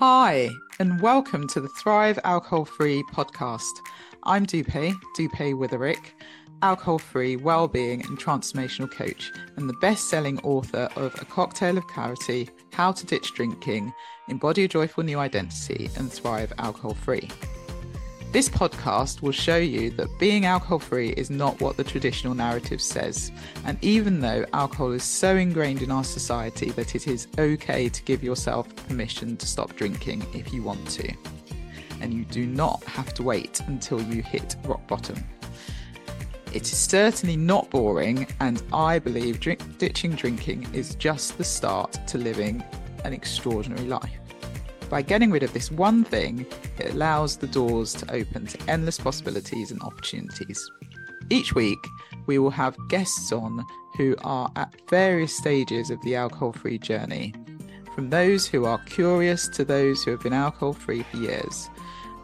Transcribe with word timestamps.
Hi, 0.00 0.50
and 0.80 1.00
welcome 1.00 1.46
to 1.46 1.60
the 1.60 1.68
Thrive 1.68 2.18
Alcohol 2.24 2.64
Free 2.64 3.04
podcast. 3.12 3.70
I'm 4.24 4.44
Dupe, 4.44 4.92
Dupe 5.14 5.54
Witherick, 5.54 6.14
alcohol 6.62 6.98
free 6.98 7.36
well-being 7.36 8.04
and 8.04 8.18
transformational 8.18 8.90
coach, 8.90 9.30
and 9.56 9.68
the 9.68 9.74
best-selling 9.74 10.40
author 10.40 10.88
of 10.96 11.14
A 11.22 11.24
Cocktail 11.24 11.78
of 11.78 11.86
Clarity: 11.86 12.50
How 12.72 12.90
to 12.90 13.06
Ditch 13.06 13.34
Drinking, 13.34 13.92
Embody 14.28 14.64
a 14.64 14.68
Joyful 14.68 15.04
New 15.04 15.20
Identity, 15.20 15.88
and 15.96 16.12
Thrive 16.12 16.52
Alcohol 16.58 16.94
Free. 16.94 17.30
This 18.34 18.48
podcast 18.48 19.22
will 19.22 19.30
show 19.30 19.58
you 19.58 19.90
that 19.90 20.18
being 20.18 20.44
alcohol 20.44 20.80
free 20.80 21.10
is 21.10 21.30
not 21.30 21.60
what 21.60 21.76
the 21.76 21.84
traditional 21.84 22.34
narrative 22.34 22.82
says. 22.82 23.30
And 23.64 23.78
even 23.80 24.18
though 24.18 24.44
alcohol 24.52 24.90
is 24.90 25.04
so 25.04 25.36
ingrained 25.36 25.82
in 25.82 25.92
our 25.92 26.02
society 26.02 26.70
that 26.70 26.96
it 26.96 27.06
is 27.06 27.28
okay 27.38 27.88
to 27.88 28.02
give 28.02 28.24
yourself 28.24 28.74
permission 28.88 29.36
to 29.36 29.46
stop 29.46 29.76
drinking 29.76 30.26
if 30.34 30.52
you 30.52 30.64
want 30.64 30.84
to, 30.88 31.14
and 32.00 32.12
you 32.12 32.24
do 32.24 32.44
not 32.44 32.82
have 32.82 33.14
to 33.14 33.22
wait 33.22 33.60
until 33.68 34.02
you 34.02 34.20
hit 34.20 34.56
rock 34.64 34.84
bottom. 34.88 35.24
It 36.52 36.62
is 36.62 36.76
certainly 36.76 37.36
not 37.36 37.70
boring, 37.70 38.26
and 38.40 38.60
I 38.72 38.98
believe 38.98 39.38
drink- 39.38 39.78
ditching 39.78 40.16
drinking 40.16 40.66
is 40.72 40.96
just 40.96 41.38
the 41.38 41.44
start 41.44 42.00
to 42.08 42.18
living 42.18 42.64
an 43.04 43.12
extraordinary 43.12 43.86
life. 43.86 44.23
By 44.94 45.02
getting 45.02 45.32
rid 45.32 45.42
of 45.42 45.52
this 45.52 45.72
one 45.72 46.04
thing, 46.04 46.46
it 46.78 46.94
allows 46.94 47.36
the 47.36 47.48
doors 47.48 47.94
to 47.94 48.14
open 48.14 48.46
to 48.46 48.70
endless 48.70 48.96
possibilities 48.96 49.72
and 49.72 49.82
opportunities. 49.82 50.70
Each 51.30 51.52
week, 51.52 51.80
we 52.26 52.38
will 52.38 52.52
have 52.52 52.76
guests 52.86 53.32
on 53.32 53.66
who 53.96 54.14
are 54.22 54.48
at 54.54 54.72
various 54.88 55.36
stages 55.36 55.90
of 55.90 56.00
the 56.02 56.14
alcohol 56.14 56.52
free 56.52 56.78
journey, 56.78 57.34
from 57.92 58.08
those 58.08 58.46
who 58.46 58.66
are 58.66 58.78
curious 58.84 59.48
to 59.48 59.64
those 59.64 60.04
who 60.04 60.12
have 60.12 60.22
been 60.22 60.32
alcohol 60.32 60.74
free 60.74 61.02
for 61.02 61.16
years. 61.16 61.68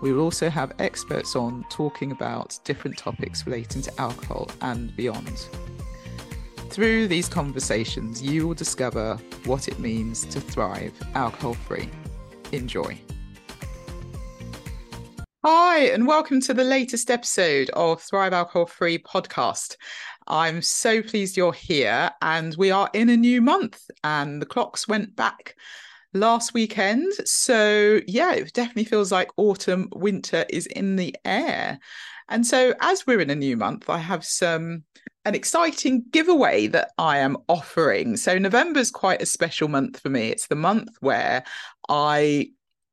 We 0.00 0.12
will 0.12 0.22
also 0.22 0.48
have 0.48 0.70
experts 0.78 1.34
on 1.34 1.64
talking 1.70 2.12
about 2.12 2.56
different 2.62 2.96
topics 2.96 3.46
relating 3.46 3.82
to 3.82 4.00
alcohol 4.00 4.48
and 4.60 4.94
beyond. 4.94 5.48
Through 6.68 7.08
these 7.08 7.28
conversations, 7.28 8.22
you 8.22 8.46
will 8.46 8.54
discover 8.54 9.18
what 9.44 9.66
it 9.66 9.80
means 9.80 10.24
to 10.26 10.40
thrive 10.40 10.92
alcohol 11.16 11.54
free. 11.54 11.90
Enjoy. 12.52 12.98
Hi, 15.44 15.78
and 15.78 16.06
welcome 16.06 16.40
to 16.42 16.52
the 16.52 16.64
latest 16.64 17.10
episode 17.10 17.70
of 17.70 18.02
Thrive 18.02 18.32
Alcohol 18.32 18.66
Free 18.66 18.98
podcast. 18.98 19.76
I'm 20.26 20.60
so 20.60 21.00
pleased 21.02 21.36
you're 21.36 21.52
here, 21.52 22.10
and 22.20 22.54
we 22.56 22.70
are 22.70 22.90
in 22.92 23.08
a 23.08 23.16
new 23.16 23.40
month, 23.40 23.80
and 24.04 24.42
the 24.42 24.46
clocks 24.46 24.86
went 24.86 25.16
back 25.16 25.54
last 26.12 26.54
weekend. 26.54 27.12
So, 27.24 28.00
yeah, 28.06 28.32
it 28.34 28.52
definitely 28.52 28.84
feels 28.84 29.12
like 29.12 29.30
autumn, 29.36 29.88
winter 29.92 30.44
is 30.50 30.66
in 30.66 30.96
the 30.96 31.16
air. 31.24 31.78
And 32.28 32.46
so, 32.46 32.74
as 32.80 33.06
we're 33.06 33.20
in 33.20 33.30
a 33.30 33.34
new 33.34 33.56
month, 33.56 33.88
I 33.88 33.98
have 33.98 34.24
some 34.24 34.84
an 35.26 35.34
exciting 35.34 36.04
giveaway 36.12 36.66
that 36.66 36.92
I 36.96 37.18
am 37.18 37.36
offering. 37.48 38.16
So, 38.16 38.38
November 38.38 38.80
is 38.80 38.90
quite 38.90 39.22
a 39.22 39.26
special 39.26 39.68
month 39.68 40.00
for 40.00 40.10
me. 40.10 40.28
It's 40.28 40.46
the 40.46 40.54
month 40.54 40.90
where 41.00 41.44
I 41.90 42.50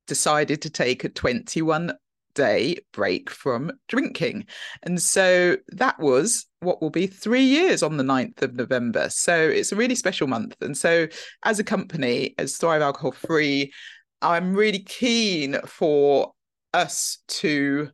decided 0.08 0.62
to 0.64 0.70
take 0.70 1.04
a 1.04 1.10
21 1.10 1.94
day 2.34 2.78
break 2.94 3.30
from 3.30 3.72
drinking. 3.88 4.46
And 4.84 5.02
so 5.02 5.58
that 5.70 6.00
was 6.00 6.46
what 6.60 6.82
will 6.82 6.90
be 6.90 7.08
three 7.08 7.44
years 7.44 7.84
on 7.84 7.98
the 7.98 8.04
9th 8.04 8.42
of 8.42 8.56
November. 8.56 9.10
So 9.10 9.36
it's 9.36 9.72
a 9.72 9.76
really 9.76 9.96
special 9.96 10.28
month. 10.28 10.56
And 10.62 10.78
so, 10.78 11.08
as 11.44 11.60
a 11.60 11.64
company, 11.64 12.36
as 12.38 12.58
Thrive 12.58 12.82
Alcohol 12.82 13.12
Free, 13.12 13.72
I'm 14.22 14.56
really 14.56 14.80
keen 14.80 15.58
for 15.66 16.34
us 16.74 17.20
to 17.28 17.90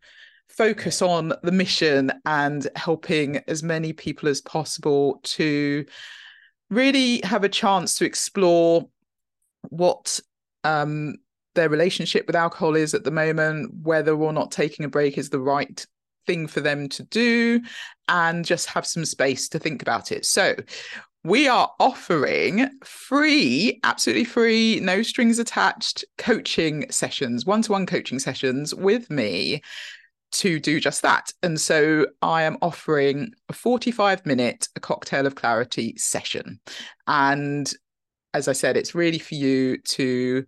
focus 0.50 1.02
on 1.02 1.34
the 1.42 1.52
mission 1.52 2.12
and 2.26 2.68
helping 2.76 3.38
as 3.48 3.64
many 3.64 3.92
people 3.92 4.30
as 4.30 4.41
possible 4.41 5.20
to 5.24 5.85
really 6.70 7.22
have 7.24 7.44
a 7.44 7.50
chance 7.50 7.96
to 7.96 8.06
explore 8.06 8.88
what 9.70 10.20
um, 10.63 11.16
their 11.56 11.69
relationship 11.69 12.28
with 12.28 12.35
alcohol 12.35 12.75
is 12.75 12.94
at 12.94 13.03
the 13.03 13.12
moment, 13.12 13.74
whether 13.81 14.13
or 14.13 14.34
not 14.34 14.51
taking 14.51 14.85
a 14.85 14.90
break 14.90 15.18
is 15.18 15.29
the 15.29 15.40
right 15.40 15.85
thing 16.25 16.47
for 16.47 16.62
them 16.62 16.90
to 16.90 17.03
do, 17.03 17.62
and 18.07 18.46
just 18.46 18.68
have 18.68 18.85
some 18.85 19.06
space 19.06 19.50
to 19.50 19.59
think 19.59 19.81
about 19.81 20.12
it. 20.12 20.25
So, 20.25 20.56
we 21.25 21.47
are 21.47 21.72
offering 21.79 22.69
free, 22.84 23.79
absolutely 23.84 24.25
free, 24.25 24.79
no 24.81 25.02
strings 25.02 25.40
attached 25.40 26.03
coaching 26.18 26.85
sessions, 26.91 27.46
one 27.46 27.62
to 27.62 27.72
one 27.72 27.85
coaching 27.85 28.19
sessions 28.19 28.75
with 28.75 29.09
me 29.09 29.62
to 30.34 30.59
do 30.59 30.79
just 30.79 31.02
that. 31.03 31.31
And 31.41 31.62
so 31.62 32.07
I 32.22 32.44
am 32.44 32.57
offering 32.62 33.34
a 33.47 33.53
45 33.53 34.25
minute 34.25 34.68
cocktail 34.81 35.25
of 35.25 35.35
clarity 35.35 35.96
session. 35.97 36.59
And 37.07 37.72
as 38.34 38.48
I 38.48 38.54
said, 38.54 38.78
it's 38.78 38.96
really 38.96 39.20
for 39.20 39.36
you 39.36 39.78
to 39.78 40.46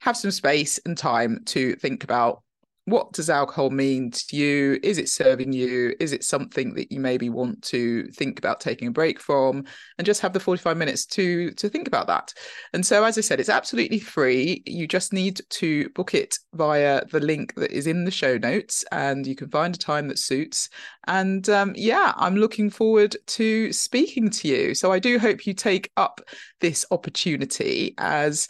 have 0.00 0.16
some 0.16 0.30
space 0.30 0.78
and 0.84 0.96
time 0.96 1.42
to 1.46 1.74
think 1.76 2.04
about 2.04 2.42
what 2.84 3.12
does 3.12 3.30
alcohol 3.30 3.70
mean 3.70 4.10
to 4.10 4.36
you? 4.36 4.78
Is 4.82 4.98
it 4.98 5.08
serving 5.08 5.52
you? 5.52 5.94
Is 6.00 6.12
it 6.12 6.24
something 6.24 6.74
that 6.74 6.90
you 6.90 6.98
maybe 6.98 7.30
want 7.30 7.62
to 7.64 8.08
think 8.08 8.38
about 8.40 8.60
taking 8.60 8.88
a 8.88 8.92
break 8.92 9.20
from 9.20 9.64
and 9.98 10.04
just 10.04 10.20
have 10.20 10.32
the 10.32 10.40
45 10.40 10.76
minutes 10.76 11.06
to 11.06 11.52
to 11.52 11.68
think 11.68 11.86
about 11.86 12.08
that? 12.08 12.32
And 12.72 12.84
so 12.84 13.04
as 13.04 13.16
i 13.16 13.20
said 13.20 13.38
it's 13.38 13.48
absolutely 13.48 14.00
free. 14.00 14.62
You 14.66 14.88
just 14.88 15.12
need 15.12 15.40
to 15.50 15.88
book 15.90 16.14
it 16.14 16.38
via 16.54 17.04
the 17.06 17.20
link 17.20 17.54
that 17.54 17.70
is 17.70 17.86
in 17.86 18.04
the 18.04 18.10
show 18.10 18.36
notes 18.36 18.84
and 18.90 19.26
you 19.26 19.36
can 19.36 19.48
find 19.48 19.74
a 19.74 19.78
time 19.78 20.08
that 20.08 20.18
suits. 20.18 20.68
And 21.06 21.48
um, 21.48 21.72
yeah 21.76 22.12
i'm 22.16 22.36
looking 22.36 22.68
forward 22.70 23.16
to 23.26 23.72
speaking 23.72 24.28
to 24.30 24.48
you. 24.48 24.74
So 24.74 24.90
i 24.90 24.98
do 24.98 25.18
hope 25.20 25.46
you 25.46 25.54
take 25.54 25.90
up 25.96 26.20
this 26.60 26.84
opportunity. 26.90 27.94
As 27.98 28.48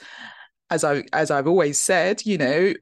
as 0.71 0.85
I 0.85 1.05
as 1.13 1.31
I've 1.31 1.47
always 1.47 1.79
said, 1.79 2.25
you 2.25 2.39
know, 2.39 2.73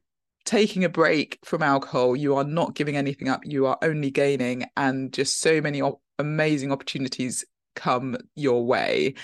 taking 0.45 0.83
a 0.83 0.89
break 0.89 1.39
from 1.43 1.63
alcohol, 1.63 2.15
you 2.15 2.35
are 2.35 2.43
not 2.43 2.75
giving 2.75 2.97
anything 2.97 3.29
up. 3.29 3.41
You 3.43 3.65
are 3.67 3.77
only 3.81 4.11
gaining, 4.11 4.65
and 4.75 5.13
just 5.13 5.39
so 5.39 5.61
many 5.61 5.81
op- 5.81 6.01
amazing 6.19 6.71
opportunities 6.71 7.45
come 7.75 8.17
your 8.35 8.65
way 8.65 9.15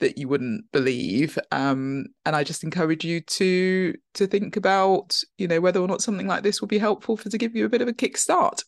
that 0.00 0.18
you 0.18 0.28
wouldn't 0.28 0.70
believe. 0.72 1.38
Um, 1.52 2.06
and 2.26 2.34
I 2.34 2.42
just 2.44 2.64
encourage 2.64 3.04
you 3.04 3.20
to 3.20 3.94
to 4.14 4.26
think 4.26 4.56
about, 4.56 5.20
you 5.38 5.46
know, 5.46 5.60
whether 5.60 5.80
or 5.80 5.88
not 5.88 6.02
something 6.02 6.26
like 6.26 6.42
this 6.42 6.60
will 6.60 6.68
be 6.68 6.78
helpful 6.78 7.16
for 7.16 7.30
to 7.30 7.38
give 7.38 7.54
you 7.54 7.64
a 7.64 7.68
bit 7.68 7.82
of 7.82 7.88
a 7.88 7.92
kickstart. 7.92 8.64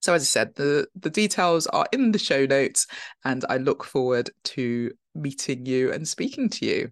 So 0.00 0.14
as 0.14 0.22
I 0.22 0.24
said, 0.24 0.54
the 0.54 0.86
the 0.94 1.10
details 1.10 1.66
are 1.68 1.86
in 1.92 2.12
the 2.12 2.18
show 2.18 2.46
notes, 2.46 2.86
and 3.24 3.44
I 3.48 3.58
look 3.58 3.84
forward 3.84 4.30
to 4.44 4.92
meeting 5.14 5.66
you 5.66 5.92
and 5.92 6.06
speaking 6.06 6.48
to 6.50 6.66
you. 6.66 6.90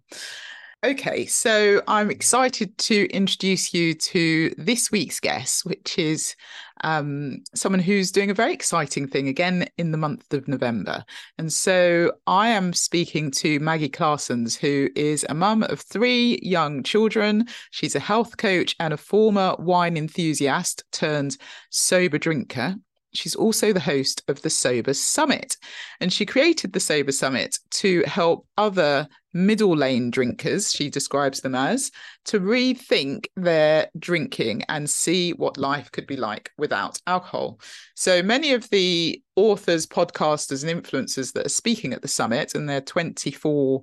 Okay, 0.84 1.24
so 1.24 1.80
I'm 1.88 2.10
excited 2.10 2.76
to 2.76 3.06
introduce 3.06 3.72
you 3.72 3.94
to 3.94 4.54
this 4.58 4.90
week's 4.90 5.18
guest, 5.18 5.64
which 5.64 5.98
is 5.98 6.36
um, 6.82 7.38
someone 7.54 7.80
who's 7.80 8.12
doing 8.12 8.30
a 8.30 8.34
very 8.34 8.52
exciting 8.52 9.08
thing 9.08 9.26
again 9.26 9.66
in 9.78 9.92
the 9.92 9.96
month 9.96 10.34
of 10.34 10.46
November. 10.46 11.02
And 11.38 11.50
so 11.50 12.12
I 12.26 12.48
am 12.48 12.74
speaking 12.74 13.30
to 13.30 13.58
Maggie 13.60 13.88
Klaassens, 13.88 14.58
who 14.58 14.90
is 14.94 15.24
a 15.30 15.34
mum 15.34 15.62
of 15.62 15.80
three 15.80 16.38
young 16.42 16.82
children. 16.82 17.46
She's 17.70 17.96
a 17.96 18.00
health 18.00 18.36
coach 18.36 18.76
and 18.78 18.92
a 18.92 18.98
former 18.98 19.56
wine 19.58 19.96
enthusiast 19.96 20.84
turned 20.92 21.38
sober 21.70 22.18
drinker. 22.18 22.74
She's 23.14 23.34
also 23.34 23.72
the 23.72 23.80
host 23.80 24.22
of 24.28 24.42
the 24.42 24.50
Sober 24.50 24.94
Summit. 24.94 25.56
And 26.00 26.12
she 26.12 26.26
created 26.26 26.72
the 26.72 26.80
Sober 26.80 27.12
Summit 27.12 27.58
to 27.72 28.02
help 28.06 28.46
other 28.56 29.08
middle 29.34 29.76
lane 29.76 30.10
drinkers, 30.10 30.72
she 30.72 30.88
describes 30.88 31.40
them 31.40 31.54
as, 31.54 31.90
to 32.26 32.40
rethink 32.40 33.26
their 33.36 33.88
drinking 33.98 34.62
and 34.68 34.88
see 34.88 35.32
what 35.32 35.58
life 35.58 35.90
could 35.90 36.06
be 36.06 36.16
like 36.16 36.50
without 36.56 36.98
alcohol. 37.06 37.60
So 37.96 38.22
many 38.22 38.52
of 38.52 38.70
the 38.70 39.20
authors, 39.36 39.86
podcasters, 39.86 40.66
and 40.66 40.82
influencers 40.82 41.32
that 41.32 41.46
are 41.46 41.50
speaking 41.50 41.92
at 41.92 42.02
the 42.02 42.08
summit, 42.08 42.54
and 42.54 42.68
they're 42.68 42.80
24 42.80 43.82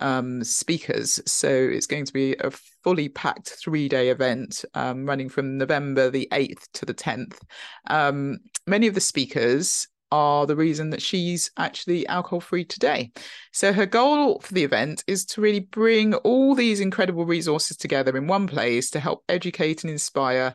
um, 0.00 0.44
speakers. 0.44 1.20
So 1.26 1.48
it's 1.48 1.86
going 1.86 2.04
to 2.04 2.12
be 2.12 2.36
a 2.40 2.50
fully 2.82 3.08
packed 3.08 3.50
three 3.50 3.88
day 3.88 4.10
event 4.10 4.64
um, 4.74 5.06
running 5.06 5.28
from 5.28 5.58
November 5.58 6.10
the 6.10 6.28
8th 6.32 6.66
to 6.74 6.86
the 6.86 6.94
10th. 6.94 7.38
Um, 7.88 8.38
many 8.66 8.86
of 8.86 8.94
the 8.94 9.00
speakers 9.00 9.88
are 10.12 10.46
the 10.46 10.56
reason 10.56 10.90
that 10.90 11.02
she's 11.02 11.50
actually 11.56 12.06
alcohol 12.08 12.40
free 12.40 12.64
today. 12.64 13.12
So 13.52 13.72
her 13.72 13.86
goal 13.86 14.40
for 14.40 14.54
the 14.54 14.64
event 14.64 15.04
is 15.06 15.24
to 15.26 15.40
really 15.40 15.60
bring 15.60 16.14
all 16.14 16.54
these 16.54 16.80
incredible 16.80 17.24
resources 17.24 17.76
together 17.76 18.16
in 18.16 18.26
one 18.26 18.46
place 18.46 18.90
to 18.90 19.00
help 19.00 19.22
educate 19.28 19.84
and 19.84 19.90
inspire 19.90 20.54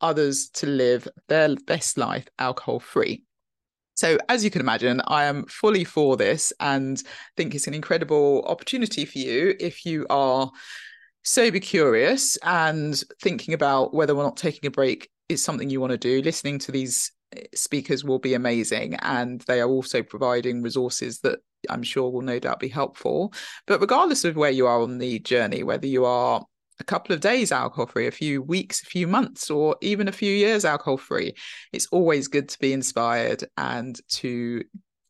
others 0.00 0.48
to 0.50 0.66
live 0.66 1.08
their 1.28 1.54
best 1.66 1.96
life 1.96 2.26
alcohol 2.38 2.80
free. 2.80 3.25
So, 3.96 4.18
as 4.28 4.44
you 4.44 4.50
can 4.50 4.60
imagine, 4.60 5.00
I 5.06 5.24
am 5.24 5.46
fully 5.46 5.82
for 5.82 6.18
this 6.18 6.52
and 6.60 7.02
think 7.36 7.54
it's 7.54 7.66
an 7.66 7.72
incredible 7.72 8.44
opportunity 8.46 9.06
for 9.06 9.18
you 9.18 9.54
if 9.58 9.86
you 9.86 10.06
are 10.10 10.50
sober 11.24 11.58
curious 11.58 12.36
and 12.42 13.02
thinking 13.22 13.54
about 13.54 13.94
whether 13.94 14.14
or 14.14 14.22
not 14.22 14.36
taking 14.36 14.66
a 14.68 14.70
break 14.70 15.08
is 15.30 15.42
something 15.42 15.70
you 15.70 15.80
want 15.80 15.92
to 15.92 15.98
do, 15.98 16.20
listening 16.20 16.58
to 16.60 16.72
these 16.72 17.10
eh, 17.34 17.44
speakers 17.54 18.04
will 18.04 18.18
be 18.18 18.34
amazing. 18.34 18.94
And 18.96 19.40
they 19.48 19.62
are 19.62 19.68
also 19.68 20.02
providing 20.02 20.62
resources 20.62 21.20
that 21.20 21.38
I'm 21.70 21.82
sure 21.82 22.10
will 22.10 22.20
no 22.20 22.38
doubt 22.38 22.60
be 22.60 22.68
helpful. 22.68 23.32
But 23.66 23.80
regardless 23.80 24.24
of 24.24 24.36
where 24.36 24.50
you 24.50 24.66
are 24.66 24.82
on 24.82 24.98
the 24.98 25.20
journey, 25.20 25.62
whether 25.62 25.86
you 25.86 26.04
are 26.04 26.44
a 26.78 26.84
couple 26.84 27.14
of 27.14 27.20
days 27.20 27.52
alcohol 27.52 27.86
free, 27.86 28.06
a 28.06 28.12
few 28.12 28.42
weeks, 28.42 28.82
a 28.82 28.86
few 28.86 29.06
months, 29.06 29.50
or 29.50 29.76
even 29.80 30.08
a 30.08 30.12
few 30.12 30.32
years 30.32 30.64
alcohol 30.64 30.96
free, 30.96 31.34
it's 31.72 31.86
always 31.86 32.28
good 32.28 32.48
to 32.48 32.58
be 32.58 32.72
inspired 32.72 33.44
and 33.56 34.00
to 34.08 34.62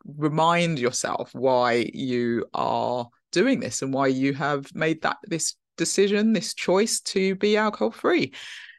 remind 0.04 0.78
yourself 0.78 1.30
why 1.34 1.90
you 1.92 2.44
are 2.54 3.08
doing 3.32 3.60
this 3.60 3.82
and 3.82 3.92
why 3.92 4.06
you 4.06 4.32
have 4.34 4.72
made 4.74 5.02
that 5.02 5.16
this 5.24 5.56
decision, 5.76 6.32
this 6.32 6.54
choice 6.54 7.00
to 7.00 7.34
be 7.36 7.56
alcohol 7.56 7.90
free. 7.90 8.32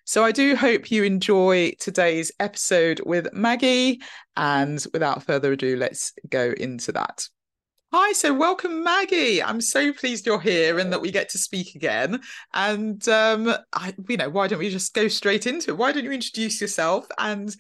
So 0.06 0.24
I 0.24 0.32
do 0.32 0.56
hope 0.56 0.90
you 0.90 1.04
enjoy 1.04 1.74
today's 1.80 2.32
episode 2.40 3.02
with 3.06 3.34
Maggie. 3.34 4.02
And 4.38 4.84
without 4.94 5.24
further 5.24 5.52
ado, 5.52 5.76
let's 5.76 6.14
go 6.30 6.54
into 6.58 6.94
that. 6.94 7.28
Hi, 7.94 8.12
so 8.12 8.34
welcome, 8.34 8.84
Maggie. 8.84 9.42
I'm 9.42 9.62
so 9.62 9.94
pleased 9.94 10.26
you're 10.26 10.42
here 10.42 10.78
and 10.78 10.92
that 10.92 11.02
we 11.02 11.10
get 11.10 11.30
to 11.30 11.38
speak 11.38 11.74
again. 11.74 12.20
And 12.54 13.08
um, 13.08 13.54
I, 13.74 13.96
you 14.10 14.18
know, 14.18 14.30
why 14.30 14.48
don't 14.48 14.60
we 14.60 14.70
just 14.70 14.94
go 14.94 15.08
straight 15.08 15.48
into 15.48 15.72
it? 15.72 15.78
Why 15.78 15.94
don't 15.94 16.04
you 16.04 16.12
introduce 16.12 16.60
yourself 16.60 17.08
and, 17.18 17.56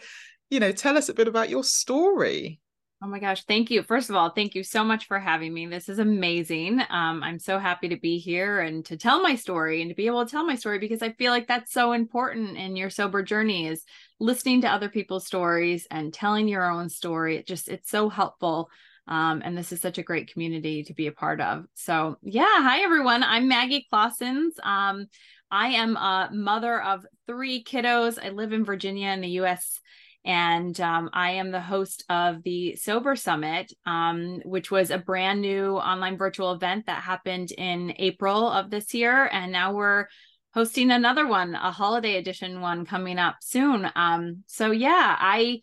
you 0.50 0.60
know, 0.60 0.74
tell 0.74 0.98
us 0.98 1.08
a 1.08 1.14
bit 1.14 1.30
about 1.30 1.50
your 1.50 1.64
story? 1.64 2.60
Oh 3.02 3.08
my 3.08 3.20
gosh, 3.20 3.46
thank 3.46 3.72
you. 3.72 3.84
First 3.84 4.10
of 4.10 4.18
all, 4.18 4.32
thank 4.32 4.54
you 4.54 4.64
so 4.64 4.84
much 4.84 5.08
for 5.08 5.18
having 5.18 5.54
me. 5.54 5.66
This 5.68 5.88
is 5.88 6.00
amazing. 6.00 6.82
Um, 6.90 7.24
I'm 7.24 7.40
so 7.40 7.58
happy 7.58 7.88
to 7.90 7.98
be 7.98 8.18
here 8.18 8.60
and 8.60 8.84
to 8.88 8.98
tell 8.98 9.22
my 9.22 9.36
story 9.36 9.82
and 9.82 9.90
to 9.90 9.96
be 9.96 10.08
able 10.08 10.26
to 10.26 10.32
tell 10.32 10.46
my 10.46 10.56
story 10.56 10.78
because 10.78 11.02
I 11.02 11.14
feel 11.14 11.32
like 11.32 11.48
that's 11.48 11.72
so 11.72 11.94
important 11.94 12.58
in 12.58 12.76
your 12.76 12.90
sober 12.90 13.24
journey 13.24 13.68
is 13.68 13.86
listening 14.20 14.62
to 14.62 14.68
other 14.68 14.90
people's 14.90 15.26
stories 15.26 15.88
and 15.90 16.14
telling 16.14 16.50
your 16.50 16.70
own 16.70 16.90
story. 16.90 17.38
It 17.38 17.48
just 17.48 17.70
it's 17.70 17.90
so 17.90 18.10
helpful. 18.10 18.70
Um, 19.08 19.42
and 19.44 19.58
this 19.58 19.72
is 19.72 19.82
such 19.82 19.98
a 19.98 20.04
great 20.04 20.32
community 20.32 20.84
to 20.84 20.94
be 20.94 21.08
a 21.08 21.12
part 21.12 21.42
of. 21.42 21.66
So 21.76 22.18
yeah, 22.22 22.62
hi 22.62 22.82
everyone. 22.82 23.24
I'm 23.24 23.48
Maggie 23.48 23.88
Klaassens. 23.92 24.60
Um, 24.64 25.08
I 25.50 25.70
am 25.70 25.96
a 25.96 26.30
mother 26.34 26.82
of 26.82 27.06
three 27.26 27.64
kiddos. 27.64 28.18
I 28.24 28.30
live 28.30 28.54
in 28.54 28.66
Virginia 28.66 29.10
in 29.10 29.22
the 29.22 29.30
U.S 29.30 29.80
and 30.28 30.78
um, 30.82 31.10
I 31.14 31.32
am 31.32 31.52
the 31.52 31.62
host 31.62 32.04
of 32.10 32.44
the 32.44 32.76
Sober 32.76 33.16
Summit, 33.16 33.72
um, 33.86 34.42
which 34.44 34.70
was 34.70 34.92
a 34.92 34.98
brand 34.98 35.40
new 35.40 35.78
online 35.78 36.18
virtual 36.18 36.52
event 36.52 36.88
that 36.88 37.02
happened 37.02 37.54
in 37.54 37.94
April 37.98 38.52
of 38.52 38.70
this 38.70 38.94
year. 38.94 39.30
And 39.32 39.54
now 39.54 39.74
we're 39.74 40.08
hosting 40.54 40.92
another 40.92 41.26
one, 41.26 41.56
a 41.56 41.72
holiday 41.72 42.18
edition 42.18 42.60
one 42.60 42.86
coming 42.86 43.20
up 43.20 43.38
soon. 43.40 43.90
Um, 43.96 44.44
so, 44.48 44.72
yeah, 44.72 45.16
I 45.18 45.62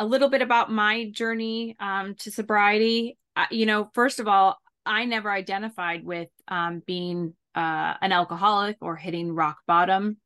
a 0.00 0.04
little 0.04 0.30
bit 0.30 0.40
about 0.40 0.72
my 0.72 1.10
journey 1.10 1.76
um, 1.78 2.14
to 2.20 2.30
sobriety. 2.30 3.18
You 3.50 3.66
know, 3.66 3.90
first 3.92 4.18
of 4.18 4.26
all, 4.26 4.56
I 4.86 5.04
never 5.04 5.30
identified 5.30 6.04
with 6.04 6.30
um, 6.48 6.82
being 6.86 7.34
uh, 7.54 7.94
an 8.00 8.10
alcoholic 8.10 8.78
or 8.80 8.96
hitting 8.96 9.34
rock 9.34 9.58
bottom. 9.66 10.16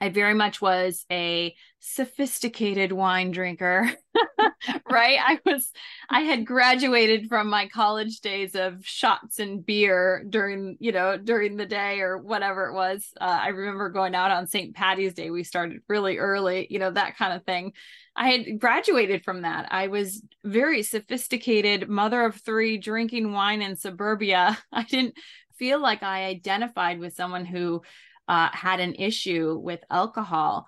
I 0.00 0.08
very 0.08 0.34
much 0.34 0.62
was 0.62 1.04
a 1.10 1.54
sophisticated 1.78 2.92
wine 2.92 3.30
drinker, 3.30 3.90
right? 4.90 5.18
I 5.20 5.38
was, 5.44 5.70
I 6.08 6.20
had 6.20 6.46
graduated 6.46 7.28
from 7.28 7.48
my 7.48 7.68
college 7.68 8.20
days 8.20 8.54
of 8.54 8.84
shots 8.84 9.38
and 9.38 9.64
beer 9.64 10.24
during, 10.28 10.76
you 10.80 10.92
know, 10.92 11.16
during 11.16 11.56
the 11.56 11.66
day 11.66 12.00
or 12.00 12.18
whatever 12.18 12.66
it 12.66 12.74
was. 12.74 13.06
Uh, 13.20 13.40
I 13.42 13.48
remember 13.48 13.90
going 13.90 14.14
out 14.14 14.30
on 14.30 14.46
St. 14.46 14.74
Patty's 14.74 15.14
Day. 15.14 15.30
We 15.30 15.44
started 15.44 15.80
really 15.88 16.18
early, 16.18 16.66
you 16.70 16.78
know, 16.78 16.90
that 16.90 17.16
kind 17.16 17.34
of 17.34 17.44
thing. 17.44 17.72
I 18.16 18.30
had 18.30 18.58
graduated 18.58 19.24
from 19.24 19.42
that. 19.42 19.68
I 19.70 19.88
was 19.88 20.22
very 20.44 20.82
sophisticated 20.82 21.88
mother 21.88 22.24
of 22.24 22.36
three 22.36 22.78
drinking 22.78 23.32
wine 23.32 23.62
in 23.62 23.76
suburbia. 23.76 24.58
I 24.72 24.82
didn't 24.84 25.14
feel 25.58 25.80
like 25.80 26.02
I 26.02 26.24
identified 26.24 26.98
with 26.98 27.14
someone 27.14 27.44
who 27.44 27.82
uh, 28.30 28.48
had 28.52 28.78
an 28.78 28.94
issue 28.94 29.58
with 29.60 29.80
alcohol. 29.90 30.64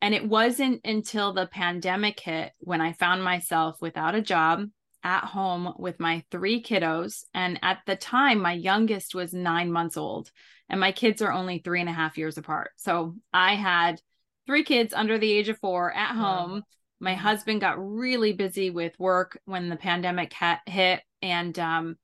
And 0.00 0.14
it 0.14 0.26
wasn't 0.26 0.80
until 0.86 1.34
the 1.34 1.46
pandemic 1.46 2.18
hit 2.18 2.52
when 2.58 2.80
I 2.80 2.94
found 2.94 3.22
myself 3.22 3.76
without 3.82 4.14
a 4.14 4.22
job 4.22 4.64
at 5.04 5.24
home 5.24 5.74
with 5.78 6.00
my 6.00 6.24
three 6.30 6.62
kiddos. 6.62 7.24
And 7.34 7.58
at 7.60 7.80
the 7.86 7.96
time, 7.96 8.40
my 8.40 8.54
youngest 8.54 9.14
was 9.14 9.34
nine 9.34 9.70
months 9.70 9.98
old, 9.98 10.30
and 10.70 10.80
my 10.80 10.90
kids 10.90 11.20
are 11.20 11.30
only 11.30 11.58
three 11.58 11.80
and 11.80 11.88
a 11.90 11.92
half 11.92 12.16
years 12.16 12.38
apart. 12.38 12.70
So 12.76 13.14
I 13.30 13.56
had 13.56 14.00
three 14.46 14.64
kids 14.64 14.94
under 14.94 15.18
the 15.18 15.30
age 15.30 15.50
of 15.50 15.58
four 15.58 15.92
at 15.92 16.16
home. 16.16 16.62
My 16.98 17.14
husband 17.14 17.60
got 17.60 17.76
really 17.78 18.32
busy 18.32 18.70
with 18.70 18.98
work 18.98 19.38
when 19.44 19.68
the 19.68 19.76
pandemic 19.76 20.32
hit. 20.66 21.02
And 21.20 21.58
um, 21.58 21.96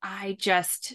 I 0.00 0.36
just, 0.38 0.94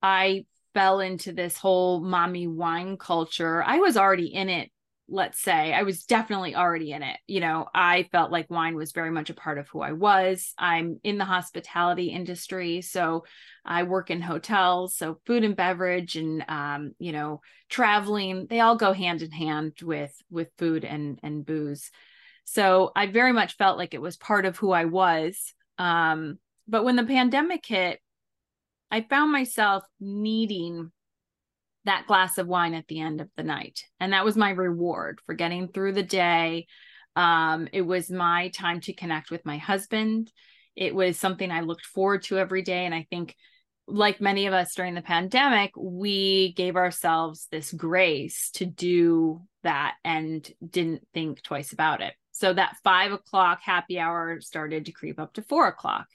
I 0.00 0.44
fell 0.78 1.00
into 1.00 1.32
this 1.32 1.58
whole 1.58 2.00
mommy 2.00 2.46
wine 2.46 2.96
culture. 2.96 3.64
I 3.64 3.78
was 3.78 3.96
already 3.96 4.26
in 4.26 4.48
it, 4.48 4.70
let's 5.08 5.42
say. 5.42 5.72
I 5.72 5.82
was 5.82 6.04
definitely 6.04 6.54
already 6.54 6.92
in 6.92 7.02
it. 7.02 7.16
You 7.26 7.40
know, 7.40 7.66
I 7.74 8.08
felt 8.12 8.30
like 8.30 8.48
wine 8.48 8.76
was 8.76 8.92
very 8.92 9.10
much 9.10 9.28
a 9.28 9.34
part 9.34 9.58
of 9.58 9.66
who 9.66 9.80
I 9.80 9.90
was. 9.90 10.54
I'm 10.56 11.00
in 11.02 11.18
the 11.18 11.24
hospitality 11.24 12.10
industry, 12.10 12.80
so 12.82 13.24
I 13.64 13.82
work 13.82 14.08
in 14.08 14.20
hotels, 14.20 14.94
so 14.96 15.18
food 15.26 15.42
and 15.42 15.56
beverage 15.56 16.14
and 16.14 16.44
um, 16.46 16.92
you 17.00 17.10
know, 17.10 17.40
traveling, 17.68 18.46
they 18.48 18.60
all 18.60 18.76
go 18.76 18.92
hand 18.92 19.22
in 19.22 19.32
hand 19.32 19.72
with 19.82 20.14
with 20.30 20.46
food 20.58 20.84
and 20.84 21.18
and 21.24 21.44
booze. 21.44 21.90
So 22.44 22.92
I 22.94 23.06
very 23.06 23.32
much 23.32 23.56
felt 23.56 23.78
like 23.78 23.94
it 23.94 24.00
was 24.00 24.16
part 24.16 24.46
of 24.46 24.56
who 24.56 24.70
I 24.70 24.84
was. 24.84 25.54
Um, 25.76 26.38
but 26.68 26.84
when 26.84 26.94
the 26.94 27.02
pandemic 27.02 27.66
hit, 27.66 27.98
I 28.90 29.02
found 29.02 29.32
myself 29.32 29.84
needing 30.00 30.90
that 31.84 32.06
glass 32.06 32.38
of 32.38 32.46
wine 32.46 32.74
at 32.74 32.86
the 32.88 33.00
end 33.00 33.20
of 33.20 33.28
the 33.36 33.42
night. 33.42 33.84
And 34.00 34.12
that 34.12 34.24
was 34.24 34.36
my 34.36 34.50
reward 34.50 35.20
for 35.24 35.34
getting 35.34 35.68
through 35.68 35.92
the 35.92 36.02
day. 36.02 36.66
Um, 37.16 37.68
it 37.72 37.82
was 37.82 38.10
my 38.10 38.48
time 38.48 38.80
to 38.82 38.92
connect 38.92 39.30
with 39.30 39.44
my 39.46 39.58
husband. 39.58 40.30
It 40.76 40.94
was 40.94 41.18
something 41.18 41.50
I 41.50 41.60
looked 41.60 41.86
forward 41.86 42.22
to 42.24 42.38
every 42.38 42.62
day. 42.62 42.84
And 42.84 42.94
I 42.94 43.06
think, 43.10 43.34
like 43.90 44.20
many 44.20 44.46
of 44.46 44.52
us 44.52 44.74
during 44.74 44.94
the 44.94 45.00
pandemic, 45.00 45.72
we 45.74 46.52
gave 46.52 46.76
ourselves 46.76 47.48
this 47.50 47.72
grace 47.72 48.50
to 48.50 48.66
do 48.66 49.40
that 49.62 49.94
and 50.04 50.46
didn't 50.68 51.08
think 51.14 51.42
twice 51.42 51.72
about 51.72 52.02
it. 52.02 52.12
So 52.32 52.52
that 52.52 52.76
five 52.84 53.12
o'clock 53.12 53.60
happy 53.62 53.98
hour 53.98 54.42
started 54.42 54.84
to 54.84 54.92
creep 54.92 55.18
up 55.18 55.32
to 55.34 55.42
four 55.42 55.66
o'clock 55.68 56.06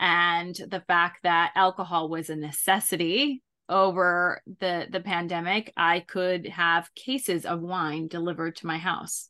and 0.00 0.58
the 0.68 0.80
fact 0.80 1.18
that 1.22 1.52
alcohol 1.54 2.08
was 2.08 2.30
a 2.30 2.36
necessity 2.36 3.42
over 3.68 4.40
the 4.58 4.88
the 4.90 5.00
pandemic 5.00 5.72
i 5.76 6.00
could 6.00 6.48
have 6.48 6.92
cases 6.96 7.44
of 7.46 7.60
wine 7.60 8.08
delivered 8.08 8.56
to 8.56 8.66
my 8.66 8.78
house. 8.78 9.28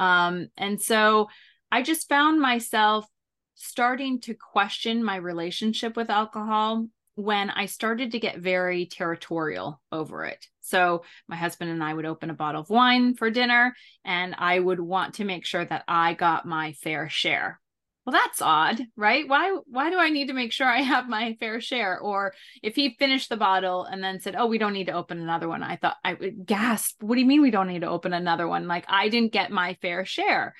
Um 0.00 0.48
and 0.56 0.80
so 0.80 1.28
i 1.70 1.82
just 1.82 2.08
found 2.08 2.40
myself 2.40 3.06
starting 3.54 4.20
to 4.22 4.34
question 4.34 5.04
my 5.04 5.16
relationship 5.16 5.96
with 5.96 6.10
alcohol 6.10 6.88
when 7.14 7.50
i 7.50 7.66
started 7.66 8.10
to 8.12 8.18
get 8.18 8.38
very 8.38 8.86
territorial 8.86 9.80
over 9.92 10.24
it. 10.24 10.44
So 10.62 11.04
my 11.28 11.36
husband 11.36 11.70
and 11.70 11.84
i 11.84 11.94
would 11.94 12.06
open 12.06 12.30
a 12.30 12.34
bottle 12.34 12.62
of 12.62 12.70
wine 12.70 13.14
for 13.14 13.30
dinner 13.30 13.76
and 14.04 14.34
i 14.38 14.58
would 14.58 14.80
want 14.80 15.14
to 15.14 15.24
make 15.24 15.44
sure 15.44 15.64
that 15.64 15.84
i 15.86 16.14
got 16.14 16.46
my 16.46 16.72
fair 16.72 17.08
share 17.08 17.60
well 18.04 18.12
that's 18.12 18.42
odd 18.42 18.80
right? 18.96 19.26
Why 19.26 19.56
why 19.66 19.90
do 19.90 19.98
i 19.98 20.10
need 20.10 20.28
to 20.28 20.34
make 20.34 20.52
sure 20.52 20.66
i 20.66 20.82
have 20.82 21.08
my 21.08 21.36
fair 21.40 21.60
share? 21.60 21.98
Or 21.98 22.34
if 22.62 22.76
he 22.76 22.96
finished 22.98 23.28
the 23.28 23.36
bottle 23.36 23.84
and 23.84 24.02
then 24.02 24.20
said 24.20 24.36
oh 24.36 24.46
we 24.46 24.58
don't 24.58 24.72
need 24.72 24.86
to 24.86 24.92
open 24.92 25.18
another 25.20 25.48
one 25.48 25.62
i 25.62 25.76
thought 25.76 25.96
i 26.04 26.14
would 26.14 26.46
gasp. 26.46 27.02
What 27.02 27.14
do 27.14 27.20
you 27.20 27.26
mean 27.26 27.42
we 27.42 27.50
don't 27.50 27.68
need 27.68 27.80
to 27.80 27.88
open 27.88 28.12
another 28.12 28.46
one? 28.46 28.68
Like 28.68 28.84
i 28.88 29.08
didn't 29.08 29.32
get 29.32 29.50
my 29.50 29.74
fair 29.80 30.04
share. 30.04 30.54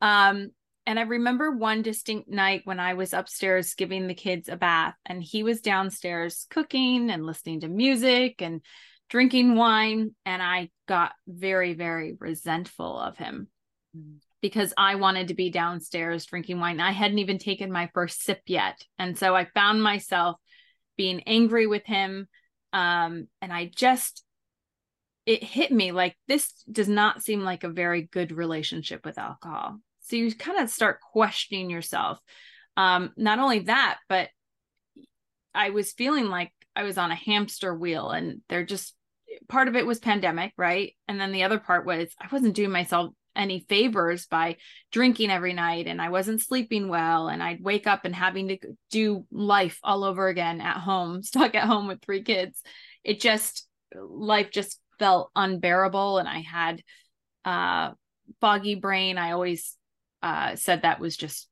Um 0.00 0.50
and 0.86 0.98
i 0.98 1.02
remember 1.02 1.50
one 1.50 1.82
distinct 1.82 2.28
night 2.28 2.62
when 2.64 2.80
i 2.80 2.94
was 2.94 3.12
upstairs 3.12 3.74
giving 3.74 4.06
the 4.06 4.14
kids 4.14 4.48
a 4.48 4.56
bath 4.56 4.94
and 5.04 5.22
he 5.22 5.42
was 5.42 5.60
downstairs 5.60 6.46
cooking 6.50 7.10
and 7.10 7.26
listening 7.26 7.60
to 7.60 7.68
music 7.68 8.40
and 8.40 8.62
drinking 9.10 9.54
wine 9.54 10.14
and 10.24 10.42
i 10.42 10.70
got 10.86 11.12
very 11.26 11.74
very 11.74 12.16
resentful 12.18 12.98
of 12.98 13.18
him. 13.18 13.48
Mm 13.96 14.20
because 14.40 14.72
I 14.76 14.94
wanted 14.94 15.28
to 15.28 15.34
be 15.34 15.50
downstairs 15.50 16.26
drinking 16.26 16.60
wine. 16.60 16.80
I 16.80 16.92
hadn't 16.92 17.18
even 17.18 17.38
taken 17.38 17.72
my 17.72 17.90
first 17.92 18.22
sip 18.22 18.42
yet. 18.46 18.82
And 18.98 19.18
so 19.18 19.34
I 19.34 19.46
found 19.46 19.82
myself 19.82 20.36
being 20.96 21.22
angry 21.26 21.66
with 21.66 21.84
him. 21.84 22.28
Um, 22.72 23.28
and 23.42 23.52
I 23.52 23.70
just, 23.74 24.24
it 25.26 25.42
hit 25.42 25.72
me 25.72 25.92
like 25.92 26.16
this 26.28 26.52
does 26.70 26.88
not 26.88 27.22
seem 27.22 27.42
like 27.42 27.64
a 27.64 27.68
very 27.68 28.02
good 28.02 28.32
relationship 28.32 29.04
with 29.04 29.18
alcohol. 29.18 29.78
So 30.02 30.16
you 30.16 30.34
kind 30.34 30.58
of 30.58 30.70
start 30.70 31.00
questioning 31.00 31.68
yourself. 31.68 32.18
Um, 32.76 33.12
not 33.16 33.38
only 33.38 33.60
that, 33.60 33.98
but 34.08 34.28
I 35.54 35.70
was 35.70 35.92
feeling 35.92 36.26
like 36.26 36.52
I 36.76 36.84
was 36.84 36.96
on 36.96 37.10
a 37.10 37.16
hamster 37.16 37.74
wheel 37.74 38.10
and 38.10 38.40
they're 38.48 38.64
just 38.64 38.94
part 39.48 39.68
of 39.68 39.76
it 39.76 39.86
was 39.86 39.98
pandemic, 39.98 40.52
right? 40.56 40.94
And 41.08 41.20
then 41.20 41.32
the 41.32 41.42
other 41.42 41.58
part 41.58 41.84
was 41.84 42.08
I 42.20 42.28
wasn't 42.30 42.54
doing 42.54 42.70
myself 42.70 43.12
any 43.38 43.64
favors 43.68 44.26
by 44.26 44.56
drinking 44.90 45.30
every 45.30 45.54
night 45.54 45.86
and 45.86 46.02
I 46.02 46.10
wasn't 46.10 46.42
sleeping 46.42 46.88
well 46.88 47.28
and 47.28 47.42
I'd 47.42 47.62
wake 47.62 47.86
up 47.86 48.04
and 48.04 48.14
having 48.14 48.48
to 48.48 48.58
do 48.90 49.24
life 49.30 49.78
all 49.82 50.04
over 50.04 50.28
again 50.28 50.60
at 50.60 50.78
home, 50.78 51.22
stuck 51.22 51.54
at 51.54 51.64
home 51.64 51.86
with 51.86 52.02
three 52.02 52.22
kids. 52.22 52.60
It 53.04 53.20
just 53.20 53.66
life 53.94 54.50
just 54.50 54.80
felt 54.98 55.30
unbearable 55.36 56.18
and 56.18 56.28
I 56.28 56.40
had 56.40 56.82
uh 57.44 57.92
foggy 58.40 58.74
brain. 58.74 59.16
I 59.16 59.30
always 59.30 59.76
uh 60.22 60.56
said 60.56 60.82
that 60.82 61.00
was 61.00 61.16
just 61.16 61.48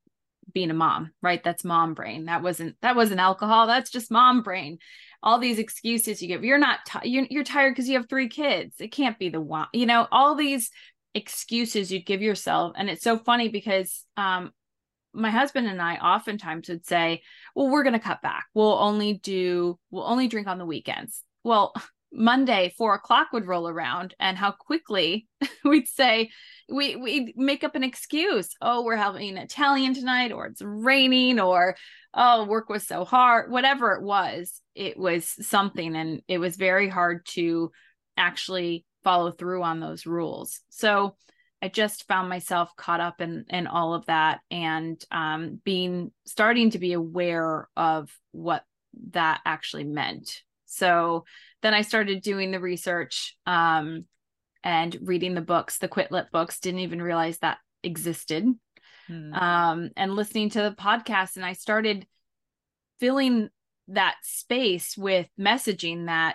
being 0.53 0.71
a 0.71 0.75
mom, 0.75 1.13
right? 1.23 1.43
That's 1.43 1.65
mom 1.65 1.95
brain. 1.95 2.27
That 2.27 2.43
wasn't 2.43 2.77
that 2.83 2.97
wasn't 2.97 3.21
alcohol. 3.21 3.67
That's 3.67 3.91
just 3.91 4.11
mom 4.11 4.43
brain. 4.43 4.79
All 5.23 5.39
these 5.39 5.59
excuses 5.59 6.21
you 6.21 6.29
give. 6.29 6.45
You're 6.45 6.59
not 6.59 6.81
t- 6.87 7.09
you're, 7.09 7.27
you're 7.31 7.45
tired 7.45 7.73
because 7.73 7.89
you 7.89 7.97
have 7.97 8.09
three 8.09 8.29
kids. 8.29 8.77
It 8.81 8.93
can't 8.93 9.19
be 9.19 9.29
the 9.29 9.41
one. 9.41 9.69
You 9.73 9.87
know, 9.87 10.07
all 10.11 10.35
these 10.35 10.71
excuses 11.17 11.91
you'd 11.91 12.07
give 12.07 12.23
yourself. 12.23 12.75
And 12.77 12.89
it's 12.91 13.03
so 13.03 13.19
funny 13.19 13.49
because 13.49 14.05
um 14.17 14.53
my 15.13 15.31
husband 15.31 15.67
and 15.67 15.81
I 15.81 15.97
oftentimes 15.97 16.69
would 16.69 16.87
say, 16.87 17.23
"Well, 17.55 17.71
we're 17.71 17.83
going 17.83 17.95
to 17.95 17.99
cut 17.99 18.21
back. 18.23 18.47
We'll 18.55 18.79
only 18.79 19.15
do 19.15 19.79
we'll 19.91 20.07
only 20.07 20.29
drink 20.29 20.47
on 20.47 20.59
the 20.59 20.67
weekends." 20.67 21.23
Well, 21.43 21.75
Monday, 22.13 22.73
four 22.79 22.95
o'clock 22.95 23.29
would 23.33 23.47
roll 23.47 23.69
around, 23.69 24.15
and 24.21 24.39
how 24.39 24.53
quickly 24.53 25.27
we'd 25.65 25.89
say, 25.89 26.31
we 26.69 26.97
we 26.97 27.35
make 27.37 27.65
up 27.65 27.75
an 27.75 27.83
excuse. 27.83 28.51
Oh, 28.63 28.85
we're 28.85 28.97
having 28.97 29.37
Italian 29.37 29.95
tonight, 29.95 30.33
or 30.33 30.47
it's 30.47 30.63
raining, 30.63 31.41
or 31.41 31.77
oh, 32.15 32.45
work 32.45 32.69
was 32.69 32.87
so 32.87 33.05
hard. 33.05 33.51
Whatever 33.51 33.93
it 33.93 34.03
was, 34.03 34.61
it 34.75 34.99
was 34.99 35.35
something, 35.47 35.97
and 35.97 36.23
it 36.29 36.39
was 36.39 36.57
very 36.57 36.89
hard 36.89 37.27
to 37.31 37.71
actually 38.17 38.86
follow 39.07 39.31
through 39.31 39.63
on 39.63 39.79
those 39.79 40.05
rules. 40.05 40.63
So 40.69 41.15
I 41.63 41.69
just 41.69 42.09
found 42.09 42.29
myself 42.29 42.75
caught 42.77 42.99
up 42.99 43.21
in 43.21 43.45
in 43.49 43.69
all 43.69 43.95
of 43.95 44.07
that, 44.07 44.41
and 44.51 45.01
um, 45.13 45.61
being 45.65 46.11
starting 46.25 46.71
to 46.71 46.81
be 46.81 46.93
aware 46.93 47.69
of 47.77 48.11
what 48.33 48.65
that 49.13 49.43
actually 49.47 49.85
meant. 49.85 50.43
So 50.65 51.25
then 51.63 51.73
I 51.73 51.83
started 51.83 52.21
doing 52.21 52.51
the 52.51 52.59
research 52.59 53.37
um, 53.47 54.07
and 54.65 54.99
reading 55.01 55.35
the 55.35 55.41
books, 55.41 55.79
the 55.79 55.87
Quit 55.87 56.11
Lit 56.11 56.27
books. 56.33 56.59
Didn't 56.59 56.81
even 56.81 57.01
realize 57.01 57.39
that 57.39 57.59
existed. 57.85 58.45
Hmm. 59.07 59.33
Um, 59.33 59.91
and 59.97 60.17
listening 60.17 60.51
to 60.51 60.63
the 60.63 60.75
podcast, 60.77 61.37
and 61.37 61.45
I 61.45 61.53
started 61.53 62.09
filling 62.99 63.51
that 63.87 64.17
space 64.23 64.97
with 64.99 65.29
messaging 65.39 66.07
that 66.07 66.35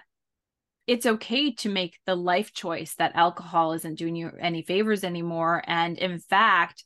it's 0.88 1.06
okay 1.06 1.54
to 1.54 1.70
make 1.70 2.00
the 2.06 2.16
life 2.16 2.54
choice 2.54 2.96
that 2.96 3.16
alcohol 3.16 3.74
isn't 3.74 3.98
doing 3.98 4.16
you 4.16 4.32
any 4.40 4.64
favors 4.64 5.04
anymore. 5.04 5.64
And 5.66 5.98
in 5.98 6.20
fact, 6.20 6.84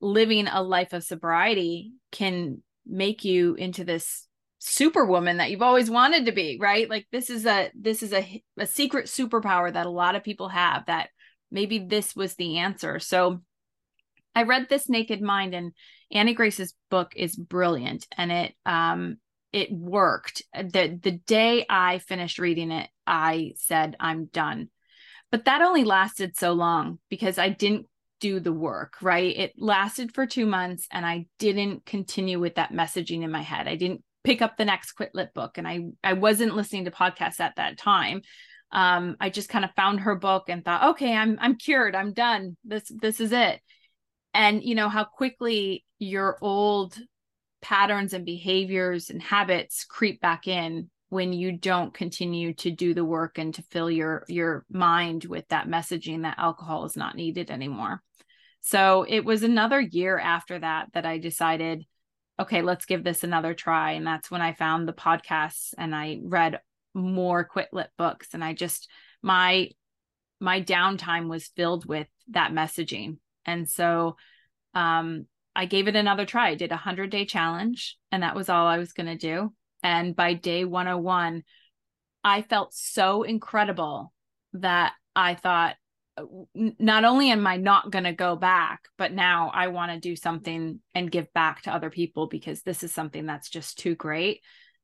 living 0.00 0.48
a 0.48 0.62
life 0.62 0.92
of 0.92 1.04
sobriety 1.04 1.92
can 2.10 2.62
make 2.86 3.24
you 3.24 3.54
into 3.54 3.84
this 3.84 4.26
superwoman 4.58 5.38
that 5.38 5.50
you've 5.50 5.62
always 5.62 5.90
wanted 5.90 6.26
to 6.26 6.32
be 6.32 6.56
right 6.60 6.88
like 6.88 7.04
this 7.10 7.30
is 7.30 7.46
a 7.46 7.68
this 7.74 8.00
is 8.00 8.12
a, 8.12 8.42
a 8.58 8.66
secret 8.66 9.06
superpower 9.06 9.72
that 9.72 9.86
a 9.86 9.90
lot 9.90 10.14
of 10.14 10.22
people 10.22 10.48
have 10.48 10.86
that 10.86 11.08
maybe 11.50 11.80
this 11.80 12.14
was 12.14 12.36
the 12.36 12.58
answer 12.58 13.00
so 13.00 13.40
i 14.36 14.44
read 14.44 14.68
this 14.68 14.88
naked 14.88 15.20
mind 15.20 15.52
and 15.52 15.72
annie 16.12 16.32
grace's 16.34 16.74
book 16.90 17.12
is 17.16 17.34
brilliant 17.34 18.06
and 18.16 18.30
it 18.30 18.54
um 18.64 19.16
it 19.52 19.70
worked. 19.72 20.42
The 20.54 20.98
the 21.00 21.12
day 21.12 21.66
i 21.68 21.98
finished 21.98 22.38
reading 22.38 22.70
it 22.70 22.88
i 23.06 23.52
said 23.56 23.96
i'm 24.00 24.26
done. 24.26 24.68
But 25.30 25.46
that 25.46 25.62
only 25.62 25.84
lasted 25.84 26.36
so 26.36 26.52
long 26.52 26.98
because 27.08 27.38
i 27.38 27.48
didn't 27.48 27.86
do 28.22 28.38
the 28.38 28.52
work, 28.52 28.94
right? 29.02 29.36
It 29.36 29.52
lasted 29.58 30.14
for 30.14 30.26
two 30.26 30.46
months 30.46 30.86
and 30.92 31.04
I 31.04 31.26
didn't 31.40 31.84
continue 31.84 32.38
with 32.38 32.54
that 32.54 32.72
messaging 32.72 33.24
in 33.24 33.32
my 33.32 33.42
head. 33.42 33.66
I 33.66 33.74
didn't 33.74 34.04
pick 34.22 34.40
up 34.40 34.56
the 34.56 34.64
next 34.64 34.92
quit 34.92 35.10
lit 35.12 35.34
book 35.34 35.58
and 35.58 35.66
i 35.66 35.80
i 36.04 36.12
wasn't 36.12 36.54
listening 36.54 36.84
to 36.84 36.92
podcasts 36.92 37.40
at 37.40 37.56
that 37.56 37.76
time. 37.76 38.22
Um 38.70 39.16
i 39.20 39.28
just 39.28 39.48
kind 39.48 39.64
of 39.64 39.72
found 39.74 40.00
her 40.00 40.14
book 40.14 40.44
and 40.48 40.64
thought 40.64 40.90
okay 40.90 41.14
i'm 41.16 41.36
i'm 41.40 41.56
cured. 41.56 41.96
I'm 41.96 42.12
done. 42.12 42.56
This 42.64 42.84
this 42.88 43.18
is 43.18 43.32
it. 43.32 43.60
And 44.32 44.62
you 44.62 44.76
know 44.76 44.88
how 44.88 45.04
quickly 45.04 45.84
your 45.98 46.38
old 46.40 46.96
patterns 47.62 48.12
and 48.12 48.24
behaviors 48.24 49.10
and 49.10 49.22
habits 49.22 49.84
creep 49.84 50.20
back 50.20 50.46
in 50.46 50.90
when 51.08 51.32
you 51.32 51.52
don't 51.52 51.94
continue 51.94 52.54
to 52.54 52.70
do 52.70 52.94
the 52.94 53.04
work 53.04 53.38
and 53.38 53.54
to 53.54 53.62
fill 53.70 53.90
your 53.90 54.24
your 54.28 54.64
mind 54.70 55.24
with 55.24 55.46
that 55.48 55.68
messaging 55.68 56.22
that 56.22 56.38
alcohol 56.38 56.84
is 56.84 56.96
not 56.96 57.16
needed 57.16 57.50
anymore 57.50 58.02
so 58.60 59.04
it 59.08 59.24
was 59.24 59.42
another 59.42 59.80
year 59.80 60.18
after 60.18 60.58
that 60.58 60.86
that 60.92 61.06
i 61.06 61.18
decided 61.18 61.84
okay, 62.42 62.62
let's 62.62 62.86
give 62.86 63.04
this 63.04 63.24
another 63.24 63.54
try. 63.54 63.92
And 63.92 64.06
that's 64.06 64.30
when 64.30 64.42
I 64.42 64.52
found 64.52 64.86
the 64.86 64.92
podcasts 64.92 65.74
and 65.78 65.94
I 65.94 66.20
read 66.22 66.60
more 66.94 67.44
quit 67.44 67.68
lit 67.72 67.90
books. 67.96 68.28
And 68.34 68.42
I 68.42 68.52
just, 68.52 68.88
my, 69.22 69.70
my 70.40 70.60
downtime 70.60 71.28
was 71.28 71.50
filled 71.56 71.86
with 71.86 72.08
that 72.30 72.52
messaging. 72.52 73.18
And 73.44 73.68
so, 73.68 74.16
um, 74.74 75.26
I 75.54 75.66
gave 75.66 75.88
it 75.88 75.96
another 75.96 76.24
try. 76.24 76.50
I 76.50 76.54
did 76.54 76.72
a 76.72 76.76
hundred 76.76 77.10
day 77.10 77.24
challenge 77.24 77.96
and 78.10 78.22
that 78.22 78.36
was 78.36 78.48
all 78.48 78.66
I 78.66 78.78
was 78.78 78.92
going 78.92 79.06
to 79.06 79.16
do. 79.16 79.52
And 79.82 80.14
by 80.14 80.34
day 80.34 80.64
101, 80.64 81.42
I 82.24 82.42
felt 82.42 82.72
so 82.72 83.22
incredible 83.22 84.12
that 84.54 84.92
I 85.14 85.34
thought, 85.34 85.76
uh, 86.16 86.24
not 86.54 87.04
only 87.04 87.30
am 87.30 87.46
I 87.46 87.56
not 87.56 87.90
going 87.90 88.04
to 88.04 88.12
go 88.12 88.36
back, 88.36 88.86
but 88.96 89.12
now 89.12 89.50
I 89.52 89.68
want 89.68 89.92
to 89.92 89.98
do 89.98 90.14
something 90.14 90.80
and 90.94 91.10
give 91.10 91.32
back 91.32 91.62
to 91.62 91.74
other 91.74 91.90
people 91.90 92.28
because 92.28 92.62
this 92.62 92.82
is 92.82 92.92
something 92.92 93.26
that's 93.26 93.50
just 93.50 93.78
too 93.78 93.94
great. 93.94 94.40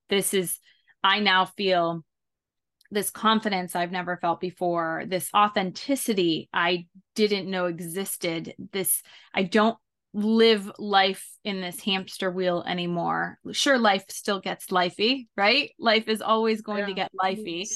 This 0.08 0.34
is, 0.34 0.58
I 1.04 1.20
now 1.20 1.44
feel 1.44 2.04
this 2.90 3.10
confidence 3.10 3.76
I've 3.76 3.92
never 3.92 4.16
felt 4.16 4.40
before, 4.40 5.04
this 5.06 5.28
authenticity 5.34 6.48
I 6.52 6.86
didn't 7.14 7.50
know 7.50 7.66
existed. 7.66 8.54
This, 8.72 9.02
I 9.34 9.42
don't 9.42 9.76
live 10.24 10.70
life 10.78 11.26
in 11.44 11.60
this 11.60 11.80
hamster 11.80 12.30
wheel 12.30 12.64
anymore. 12.66 13.38
Sure, 13.52 13.78
life 13.78 14.04
still 14.08 14.40
gets 14.40 14.66
lifey, 14.66 15.28
right? 15.36 15.70
Life 15.78 16.08
is 16.08 16.22
always 16.22 16.60
going 16.62 16.80
yeah. 16.80 16.86
to 16.86 16.94
get 16.94 17.12
lifey. 17.20 17.66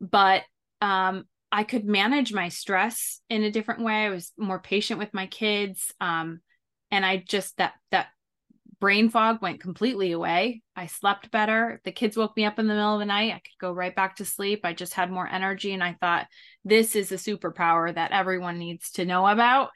But 0.00 0.42
um 0.80 1.24
I 1.52 1.64
could 1.64 1.84
manage 1.84 2.32
my 2.32 2.48
stress 2.48 3.20
in 3.28 3.42
a 3.42 3.50
different 3.50 3.82
way. 3.82 4.06
I 4.06 4.10
was 4.10 4.32
more 4.38 4.60
patient 4.60 5.00
with 5.00 5.12
my 5.12 5.26
kids. 5.26 5.92
Um, 6.00 6.40
and 6.90 7.04
I 7.04 7.24
just 7.26 7.56
that 7.56 7.74
that 7.90 8.08
brain 8.78 9.10
fog 9.10 9.42
went 9.42 9.60
completely 9.60 10.12
away. 10.12 10.62
I 10.74 10.86
slept 10.86 11.30
better. 11.30 11.72
If 11.72 11.82
the 11.82 11.92
kids 11.92 12.16
woke 12.16 12.36
me 12.36 12.44
up 12.44 12.58
in 12.58 12.66
the 12.66 12.74
middle 12.74 12.94
of 12.94 13.00
the 13.00 13.04
night, 13.04 13.32
I 13.32 13.40
could 13.40 13.58
go 13.60 13.72
right 13.72 13.94
back 13.94 14.16
to 14.16 14.24
sleep. 14.24 14.60
I 14.64 14.72
just 14.72 14.94
had 14.94 15.10
more 15.10 15.28
energy. 15.28 15.72
And 15.72 15.84
I 15.84 15.96
thought, 16.00 16.28
this 16.64 16.96
is 16.96 17.12
a 17.12 17.16
superpower 17.16 17.94
that 17.94 18.12
everyone 18.12 18.58
needs 18.58 18.92
to 18.92 19.04
know 19.04 19.26
about. 19.26 19.70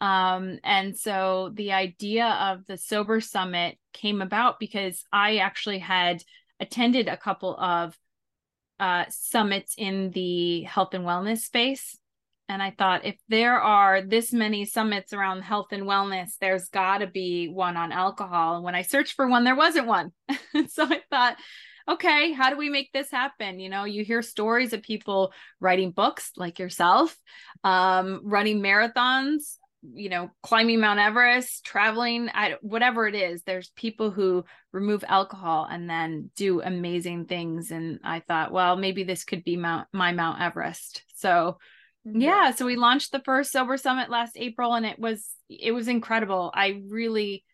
Um, 0.00 0.58
and 0.64 0.96
so 0.96 1.50
the 1.54 1.72
idea 1.72 2.26
of 2.26 2.66
the 2.66 2.78
Sober 2.78 3.20
Summit 3.20 3.76
came 3.92 4.22
about 4.22 4.58
because 4.58 5.04
I 5.12 5.36
actually 5.36 5.78
had 5.78 6.22
attended 6.58 7.08
a 7.08 7.16
couple 7.16 7.58
of 7.58 7.96
uh, 8.78 9.04
summits 9.10 9.74
in 9.76 10.10
the 10.10 10.62
health 10.62 10.94
and 10.94 11.04
wellness 11.04 11.40
space. 11.40 11.98
And 12.48 12.62
I 12.62 12.74
thought, 12.76 13.04
if 13.04 13.16
there 13.28 13.60
are 13.60 14.02
this 14.02 14.32
many 14.32 14.64
summits 14.64 15.12
around 15.12 15.42
health 15.42 15.68
and 15.70 15.84
wellness, 15.84 16.30
there's 16.40 16.68
got 16.68 16.98
to 16.98 17.06
be 17.06 17.46
one 17.46 17.76
on 17.76 17.92
alcohol. 17.92 18.56
And 18.56 18.64
when 18.64 18.74
I 18.74 18.82
searched 18.82 19.12
for 19.12 19.28
one, 19.28 19.44
there 19.44 19.54
wasn't 19.54 19.86
one. 19.86 20.12
so 20.68 20.84
I 20.84 21.00
thought, 21.10 21.36
okay, 21.88 22.32
how 22.32 22.50
do 22.50 22.56
we 22.56 22.68
make 22.68 22.90
this 22.92 23.10
happen? 23.10 23.60
You 23.60 23.68
know, 23.68 23.84
you 23.84 24.04
hear 24.04 24.22
stories 24.22 24.72
of 24.72 24.82
people 24.82 25.32
writing 25.60 25.92
books 25.92 26.32
like 26.36 26.58
yourself, 26.58 27.16
um, 27.62 28.22
running 28.24 28.60
marathons, 28.60 29.58
you 29.82 30.10
know 30.10 30.30
climbing 30.42 30.80
mount 30.80 31.00
everest 31.00 31.64
traveling 31.64 32.28
I, 32.34 32.56
whatever 32.60 33.06
it 33.06 33.14
is 33.14 33.42
there's 33.42 33.70
people 33.76 34.10
who 34.10 34.44
remove 34.72 35.04
alcohol 35.08 35.66
and 35.70 35.88
then 35.88 36.30
do 36.36 36.60
amazing 36.60 37.26
things. 37.26 37.70
And 37.70 38.00
i 38.04 38.20
thought 38.20 38.52
well 38.52 38.76
maybe 38.76 39.04
this 39.04 39.24
could 39.24 39.44
be 39.44 39.56
mount 39.56 39.88
my 39.92 40.12
mount 40.12 40.40
everest. 40.40 41.02
So 41.14 41.58
mm-hmm. 42.06 42.20
yeah 42.20 42.50
so 42.50 42.66
we 42.66 42.76
launched 42.76 43.12
the 43.12 43.22
first 43.24 43.52
sober 43.52 43.76
summit 43.76 44.10
last 44.10 44.36
april 44.36 44.74
and 44.74 44.84
it 44.84 44.98
was 44.98 45.26
it 45.48 45.72
was 45.72 45.88
incredible. 45.88 46.50
I 46.54 46.82
really 46.88 47.44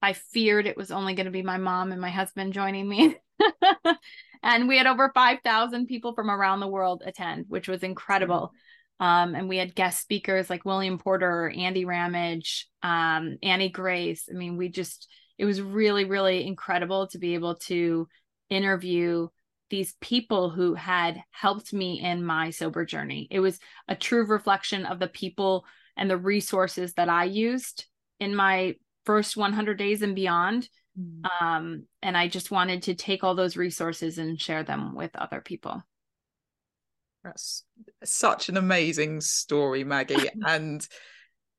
i 0.00 0.14
feared 0.14 0.66
it 0.66 0.76
was 0.76 0.90
only 0.90 1.14
going 1.14 1.26
to 1.26 1.32
be 1.32 1.42
my 1.42 1.58
mom 1.58 1.92
and 1.92 2.00
my 2.00 2.10
husband 2.10 2.52
joining 2.52 2.88
me. 2.88 3.16
And 4.44 4.66
we 4.66 4.76
had 4.76 4.88
over 4.88 5.12
5000 5.14 5.86
people 5.86 6.16
from 6.16 6.28
around 6.28 6.58
the 6.58 6.66
world 6.66 7.04
attend 7.06 7.44
which 7.48 7.68
was 7.68 7.84
incredible. 7.84 8.48
Mm-hmm 8.48 8.56
um, 9.00 9.34
and 9.34 9.48
we 9.48 9.56
had 9.56 9.74
guest 9.74 10.00
speakers 10.00 10.48
like 10.48 10.64
William 10.64 10.98
Porter, 10.98 11.52
Andy 11.54 11.84
Ramage, 11.84 12.68
um, 12.82 13.38
Annie 13.42 13.70
Grace. 13.70 14.28
I 14.30 14.34
mean, 14.34 14.56
we 14.56 14.68
just, 14.68 15.08
it 15.38 15.44
was 15.44 15.60
really, 15.60 16.04
really 16.04 16.46
incredible 16.46 17.08
to 17.08 17.18
be 17.18 17.34
able 17.34 17.56
to 17.56 18.08
interview 18.48 19.28
these 19.70 19.94
people 20.00 20.50
who 20.50 20.74
had 20.74 21.22
helped 21.30 21.72
me 21.72 22.00
in 22.00 22.24
my 22.24 22.50
sober 22.50 22.84
journey. 22.84 23.26
It 23.30 23.40
was 23.40 23.58
a 23.88 23.96
true 23.96 24.26
reflection 24.26 24.84
of 24.84 24.98
the 24.98 25.08
people 25.08 25.64
and 25.96 26.10
the 26.10 26.18
resources 26.18 26.92
that 26.94 27.08
I 27.08 27.24
used 27.24 27.86
in 28.20 28.36
my 28.36 28.76
first 29.04 29.36
100 29.36 29.78
days 29.78 30.02
and 30.02 30.14
beyond. 30.14 30.68
Mm. 30.98 31.24
Um, 31.40 31.86
and 32.02 32.16
I 32.16 32.28
just 32.28 32.50
wanted 32.50 32.82
to 32.84 32.94
take 32.94 33.24
all 33.24 33.34
those 33.34 33.56
resources 33.56 34.18
and 34.18 34.40
share 34.40 34.62
them 34.62 34.94
with 34.94 35.10
other 35.16 35.40
people. 35.40 35.82
That's 37.24 37.64
such 38.04 38.48
an 38.48 38.56
amazing 38.56 39.20
story, 39.20 39.84
Maggie. 39.84 40.28
and 40.46 40.86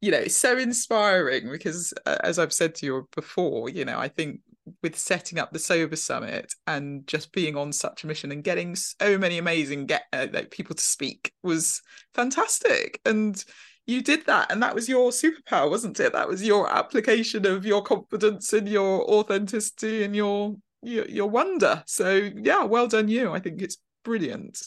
you 0.01 0.11
know, 0.11 0.17
it's 0.17 0.35
so 0.35 0.57
inspiring 0.57 1.49
because, 1.49 1.93
uh, 2.05 2.17
as 2.25 2.37
I've 2.37 2.51
said 2.51 2.75
to 2.75 2.85
you 2.85 3.07
before, 3.15 3.69
you 3.69 3.85
know, 3.85 3.97
I 3.97 4.09
think 4.09 4.41
with 4.81 4.97
setting 4.97 5.39
up 5.39 5.51
the 5.51 5.59
Sober 5.59 5.95
Summit 5.95 6.53
and 6.67 7.07
just 7.07 7.31
being 7.31 7.55
on 7.55 7.71
such 7.71 8.03
a 8.03 8.07
mission 8.07 8.31
and 8.31 8.43
getting 8.43 8.75
so 8.75 9.17
many 9.17 9.37
amazing 9.37 9.85
get 9.85 10.03
uh, 10.11 10.27
like 10.33 10.51
people 10.51 10.75
to 10.75 10.83
speak 10.83 11.31
was 11.41 11.81
fantastic. 12.13 12.99
And 13.05 13.41
you 13.85 14.01
did 14.01 14.25
that, 14.25 14.51
and 14.51 14.61
that 14.61 14.75
was 14.75 14.89
your 14.89 15.11
superpower, 15.11 15.69
wasn't 15.69 15.99
it? 16.01 16.11
That 16.11 16.27
was 16.27 16.43
your 16.43 16.69
application 16.69 17.45
of 17.45 17.65
your 17.65 17.81
confidence 17.81 18.51
and 18.51 18.67
your 18.67 19.09
authenticity 19.09 20.03
and 20.03 20.13
your 20.15 20.55
your, 20.81 21.05
your 21.07 21.29
wonder. 21.29 21.81
So 21.85 22.29
yeah, 22.35 22.63
well 22.65 22.87
done, 22.87 23.07
you. 23.07 23.31
I 23.31 23.39
think 23.39 23.61
it's 23.61 23.77
brilliant. 24.03 24.61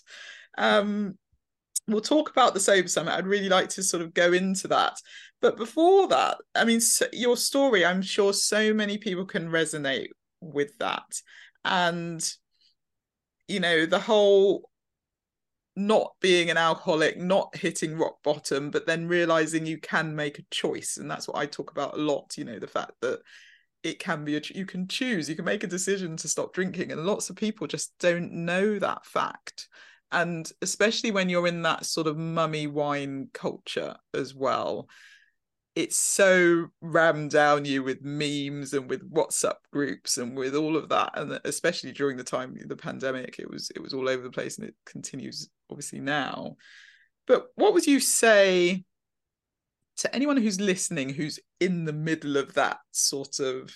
Um, 0.56 1.16
we'll 1.88 2.00
talk 2.00 2.30
about 2.30 2.54
the 2.54 2.60
Sober 2.60 2.88
Summit. 2.88 3.14
I'd 3.14 3.26
really 3.26 3.48
like 3.48 3.68
to 3.70 3.82
sort 3.82 4.02
of 4.02 4.14
go 4.14 4.32
into 4.32 4.68
that. 4.68 4.94
But 5.40 5.56
before 5.56 6.08
that, 6.08 6.38
I 6.54 6.64
mean, 6.64 6.80
so 6.80 7.06
your 7.12 7.36
story, 7.36 7.84
I'm 7.84 8.02
sure 8.02 8.32
so 8.32 8.72
many 8.72 8.98
people 8.98 9.24
can 9.24 9.48
resonate 9.48 10.08
with 10.40 10.76
that. 10.78 11.20
And, 11.64 12.26
you 13.48 13.60
know, 13.60 13.86
the 13.86 14.00
whole 14.00 14.70
not 15.78 16.14
being 16.20 16.48
an 16.48 16.56
alcoholic, 16.56 17.18
not 17.18 17.54
hitting 17.54 17.98
rock 17.98 18.16
bottom, 18.24 18.70
but 18.70 18.86
then 18.86 19.06
realizing 19.06 19.66
you 19.66 19.78
can 19.78 20.16
make 20.16 20.38
a 20.38 20.44
choice. 20.50 20.96
And 20.96 21.10
that's 21.10 21.28
what 21.28 21.36
I 21.36 21.46
talk 21.46 21.70
about 21.70 21.94
a 21.94 22.00
lot, 22.00 22.36
you 22.38 22.44
know, 22.44 22.58
the 22.58 22.66
fact 22.66 22.92
that 23.02 23.20
it 23.82 23.98
can 23.98 24.24
be 24.24 24.36
a 24.36 24.40
you 24.52 24.66
can 24.66 24.88
choose 24.88 25.28
you 25.28 25.36
can 25.36 25.44
make 25.44 25.62
a 25.62 25.68
decision 25.68 26.16
to 26.16 26.26
stop 26.26 26.52
drinking 26.52 26.90
and 26.90 27.06
lots 27.06 27.30
of 27.30 27.36
people 27.36 27.68
just 27.68 27.92
don't 28.00 28.32
know 28.32 28.78
that 28.80 29.06
fact 29.06 29.68
and 30.12 30.50
especially 30.62 31.10
when 31.10 31.28
you're 31.28 31.46
in 31.46 31.62
that 31.62 31.84
sort 31.84 32.06
of 32.06 32.16
mummy 32.16 32.66
wine 32.66 33.28
culture 33.32 33.96
as 34.14 34.34
well 34.34 34.88
it's 35.74 35.98
so 35.98 36.68
rammed 36.80 37.30
down 37.30 37.66
you 37.66 37.82
with 37.82 38.02
memes 38.02 38.72
and 38.72 38.88
with 38.88 39.12
whatsapp 39.12 39.56
groups 39.72 40.16
and 40.16 40.34
with 40.34 40.54
all 40.54 40.74
of 40.74 40.88
that 40.88 41.10
and 41.16 41.38
especially 41.44 41.92
during 41.92 42.16
the 42.16 42.24
time 42.24 42.56
the 42.66 42.76
pandemic 42.76 43.38
it 43.38 43.50
was 43.50 43.70
it 43.76 43.82
was 43.82 43.92
all 43.92 44.08
over 44.08 44.22
the 44.22 44.30
place 44.30 44.56
and 44.58 44.66
it 44.66 44.74
continues 44.86 45.50
obviously 45.70 46.00
now. 46.00 46.56
But 47.26 47.48
what 47.56 47.74
would 47.74 47.86
you 47.86 48.00
say 48.00 48.84
to 49.98 50.14
anyone 50.14 50.36
who's 50.36 50.60
listening 50.60 51.10
who's 51.10 51.38
in 51.60 51.84
the 51.84 51.92
middle 51.92 52.36
of 52.36 52.54
that 52.54 52.78
sort 52.92 53.40
of 53.40 53.74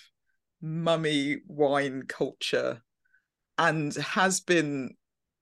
mummy 0.61 1.37
wine 1.47 2.03
culture 2.07 2.81
and 3.57 3.93
has 3.95 4.39
been 4.39 4.95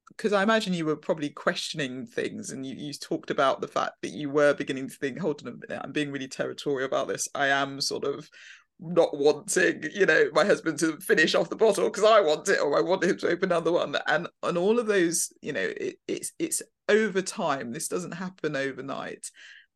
because 0.10 0.34
I 0.34 0.44
imagine 0.44 0.74
you 0.74 0.86
were 0.86 0.96
probably 0.96 1.30
questioning 1.30 2.06
things 2.06 2.52
and 2.52 2.66
you, 2.66 2.76
you 2.76 2.94
talked 2.94 3.32
about 3.32 3.62
the 3.62 3.68
fact 3.68 3.94
that 4.02 4.12
you 4.12 4.30
were 4.30 4.54
beginning 4.54 4.90
to 4.90 4.96
think, 4.96 5.20
hold 5.20 5.42
on 5.42 5.54
a 5.54 5.56
minute, 5.56 5.82
I'm 5.84 5.92
being 5.92 6.12
really 6.12 6.28
territorial 6.28 6.88
about 6.88 7.08
this. 7.08 7.28
I 7.34 7.48
am 7.48 7.80
sort 7.80 8.04
of 8.04 8.30
not 8.80 9.18
wanting, 9.18 9.84
you 9.94 10.06
know, 10.06 10.30
my 10.34 10.46
husband 10.46 10.80
to 10.80 10.98
finish 10.98 11.36
off 11.36 11.50
the 11.50 11.56
bottle 11.56 11.86
because 11.90 12.04
I 12.04 12.22
want 12.22 12.48
it 12.50 12.60
or 12.60 12.78
I 12.78 12.82
want 12.82 13.04
him 13.04 13.18
to 13.18 13.30
open 13.30 13.52
another 13.52 13.72
one. 13.72 13.96
And 14.08 14.28
and 14.44 14.58
all 14.58 14.80
of 14.80 14.88
those, 14.88 15.32
you 15.42 15.54
know, 15.54 15.60
it, 15.78 15.98
it's 16.08 16.32
it's 16.40 16.62
over 16.88 17.22
time. 17.22 17.72
This 17.72 17.88
doesn't 17.88 18.14
happen 18.14 18.56
overnight. 18.56 19.30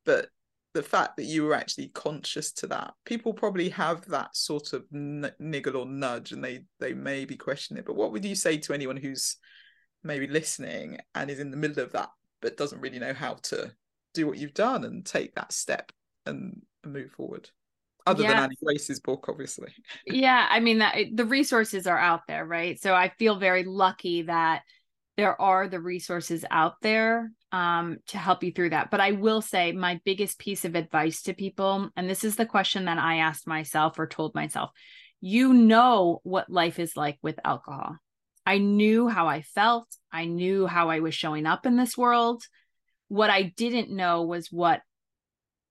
But 0.05 0.29
the 0.73 0.83
fact 0.83 1.17
that 1.17 1.25
you 1.25 1.43
were 1.43 1.53
actually 1.53 1.89
conscious 1.89 2.51
to 2.51 2.67
that 2.67 2.93
people 3.05 3.33
probably 3.33 3.69
have 3.69 4.05
that 4.07 4.35
sort 4.35 4.73
of 4.73 4.83
n- 4.93 5.31
niggle 5.39 5.77
or 5.77 5.85
nudge 5.85 6.31
and 6.31 6.43
they 6.43 6.63
they 6.79 6.93
may 6.93 7.25
be 7.25 7.35
questioning 7.35 7.79
it 7.79 7.85
but 7.85 7.95
what 7.95 8.11
would 8.11 8.25
you 8.25 8.35
say 8.35 8.57
to 8.57 8.73
anyone 8.73 8.97
who's 8.97 9.37
maybe 10.03 10.27
listening 10.27 10.97
and 11.15 11.29
is 11.29 11.39
in 11.39 11.51
the 11.51 11.57
middle 11.57 11.83
of 11.83 11.91
that 11.91 12.09
but 12.41 12.57
doesn't 12.57 12.81
really 12.81 12.99
know 12.99 13.13
how 13.13 13.35
to 13.35 13.71
do 14.13 14.27
what 14.27 14.37
you've 14.37 14.53
done 14.53 14.83
and 14.83 15.05
take 15.05 15.33
that 15.35 15.51
step 15.51 15.91
and, 16.25 16.61
move 16.85 17.09
forward 17.11 17.49
other 18.05 18.23
yeah. 18.23 18.33
than 18.33 18.43
Annie 18.43 18.57
Grace's 18.61 18.99
book, 18.99 19.27
obviously. 19.29 19.73
yeah, 20.05 20.45
I 20.49 20.59
mean 20.59 20.79
that 20.79 20.97
the 21.13 21.25
resources 21.25 21.87
are 21.87 21.97
out 21.97 22.21
there, 22.27 22.45
right? 22.45 22.77
So 22.81 22.93
I 22.93 23.07
feel 23.17 23.37
very 23.37 23.63
lucky 23.63 24.23
that 24.23 24.63
there 25.15 25.39
are 25.39 25.67
the 25.67 25.79
resources 25.79 26.43
out 26.49 26.75
there 26.81 27.31
um, 27.51 27.99
to 28.07 28.17
help 28.17 28.43
you 28.43 28.51
through 28.51 28.71
that. 28.71 28.89
But 28.91 28.99
I 28.99 29.11
will 29.11 29.41
say 29.41 29.71
my 29.71 30.01
biggest 30.03 30.39
piece 30.39 30.65
of 30.65 30.75
advice 30.75 31.21
to 31.23 31.33
people, 31.33 31.89
and 31.95 32.09
this 32.09 32.23
is 32.23 32.35
the 32.35 32.45
question 32.45 32.85
that 32.85 32.97
I 32.97 33.17
asked 33.17 33.47
myself 33.47 33.97
or 33.99 34.07
told 34.07 34.35
myself: 34.35 34.71
you 35.21 35.53
know 35.53 36.19
what 36.23 36.49
life 36.49 36.79
is 36.79 36.97
like 36.97 37.17
with 37.21 37.39
alcohol. 37.45 37.95
I 38.45 38.57
knew 38.57 39.07
how 39.07 39.27
I 39.27 39.41
felt. 39.41 39.87
I 40.11 40.25
knew 40.25 40.67
how 40.67 40.89
I 40.89 40.99
was 40.99 41.15
showing 41.15 41.45
up 41.45 41.65
in 41.65 41.77
this 41.77 41.97
world. 41.97 42.43
What 43.07 43.29
I 43.29 43.53
didn't 43.55 43.89
know 43.89 44.23
was 44.23 44.51
what 44.51 44.81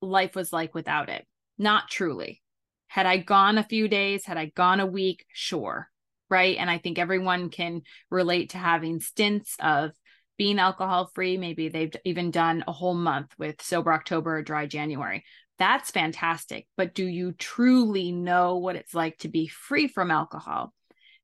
life 0.01 0.35
was 0.35 0.53
like 0.53 0.75
without 0.75 1.09
it. 1.09 1.27
Not 1.59 1.89
truly. 1.91 2.43
Had 2.89 3.07
I 3.07 3.19
gone 3.19 3.59
a 3.59 3.65
few 3.65 3.89
days, 3.89 4.25
had 4.25 4.37
I 4.37 4.47
gone 4.47 4.81
a 4.81 4.87
week, 4.87 5.25
sure. 5.33 5.89
Right. 6.29 6.57
And 6.57 6.71
I 6.71 6.79
think 6.79 6.99
everyone 6.99 7.51
can 7.51 7.83
relate 8.11 8.51
to 8.51 8.59
having 8.59 9.01
stints 9.01 9.55
of 9.61 9.93
being 10.39 10.59
alcohol 10.59 11.11
free. 11.15 11.37
Maybe 11.37 11.69
they've 11.69 11.95
even 12.05 12.31
done 12.31 12.65
a 12.67 12.73
whole 12.73 12.95
month 12.95 13.33
with 13.39 13.61
Sober 13.61 13.93
October 13.93 14.39
or 14.39 14.43
Dry 14.43 14.67
January. 14.67 15.25
That's 15.59 15.91
fantastic. 15.91 16.67
But 16.77 16.95
do 16.95 17.07
you 17.07 17.33
truly 17.33 18.13
know 18.13 18.57
what 18.57 18.77
it's 18.77 18.95
like 18.95 19.19
to 19.19 19.29
be 19.29 19.47
free 19.47 19.89
from 19.89 20.11
alcohol? 20.11 20.73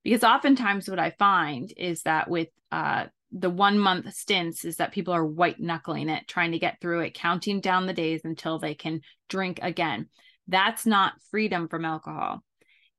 Because 0.05 0.25
oftentimes 0.25 0.89
what 0.89 0.99
i 0.99 1.11
find 1.19 1.73
is 1.77 2.03
that 2.03 2.29
with 2.29 2.49
uh, 2.73 3.05
the 3.33 3.51
one 3.51 3.79
month 3.79 4.13
stints 4.15 4.65
is 4.65 4.77
that 4.77 4.93
people 4.93 5.13
are 5.13 5.25
white 5.25 5.61
knuckling 5.61 6.09
it 6.09 6.27
trying 6.27 6.53
to 6.53 6.59
get 6.59 6.81
through 6.81 7.01
it 7.01 7.15
counting 7.15 7.61
down 7.61 7.87
the 7.87 7.93
days 7.93 8.23
until 8.25 8.59
they 8.59 8.75
can 8.75 9.01
drink 9.29 9.59
again. 9.63 10.09
That's 10.47 10.87
not 10.87 11.21
freedom 11.31 11.69
from 11.69 11.85
alcohol. 11.85 12.43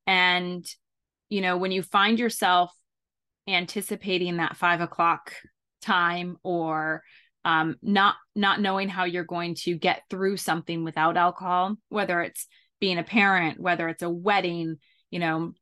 And 0.06 0.66
you 1.30 1.42
know 1.42 1.58
when 1.58 1.72
you 1.72 1.84
find 1.84 2.20
yourself 2.20 2.72
anticipating 3.48 4.38
that 4.38 4.58
five 4.58 4.82
o'clock 4.82 5.34
time 5.82 6.38
or 6.44 7.04
um, 7.46 7.78
not 7.82 8.16
not 8.36 8.62
knowing 8.62 8.90
how 8.90 9.06
you're 9.06 9.24
going 9.24 9.56
to 9.56 9.76
get 9.76 10.04
through 10.10 10.38
something 10.38 10.84
without 10.84 11.18
alcohol 11.18 11.76
whether 11.90 12.22
it's 12.22 12.48
being 12.80 12.98
a 12.98 13.04
parent 13.04 13.60
whether 13.60 13.88
it's 13.88 14.04
a 14.04 14.10
wedding 14.10 14.78
you 15.10 15.20
know 15.20 15.54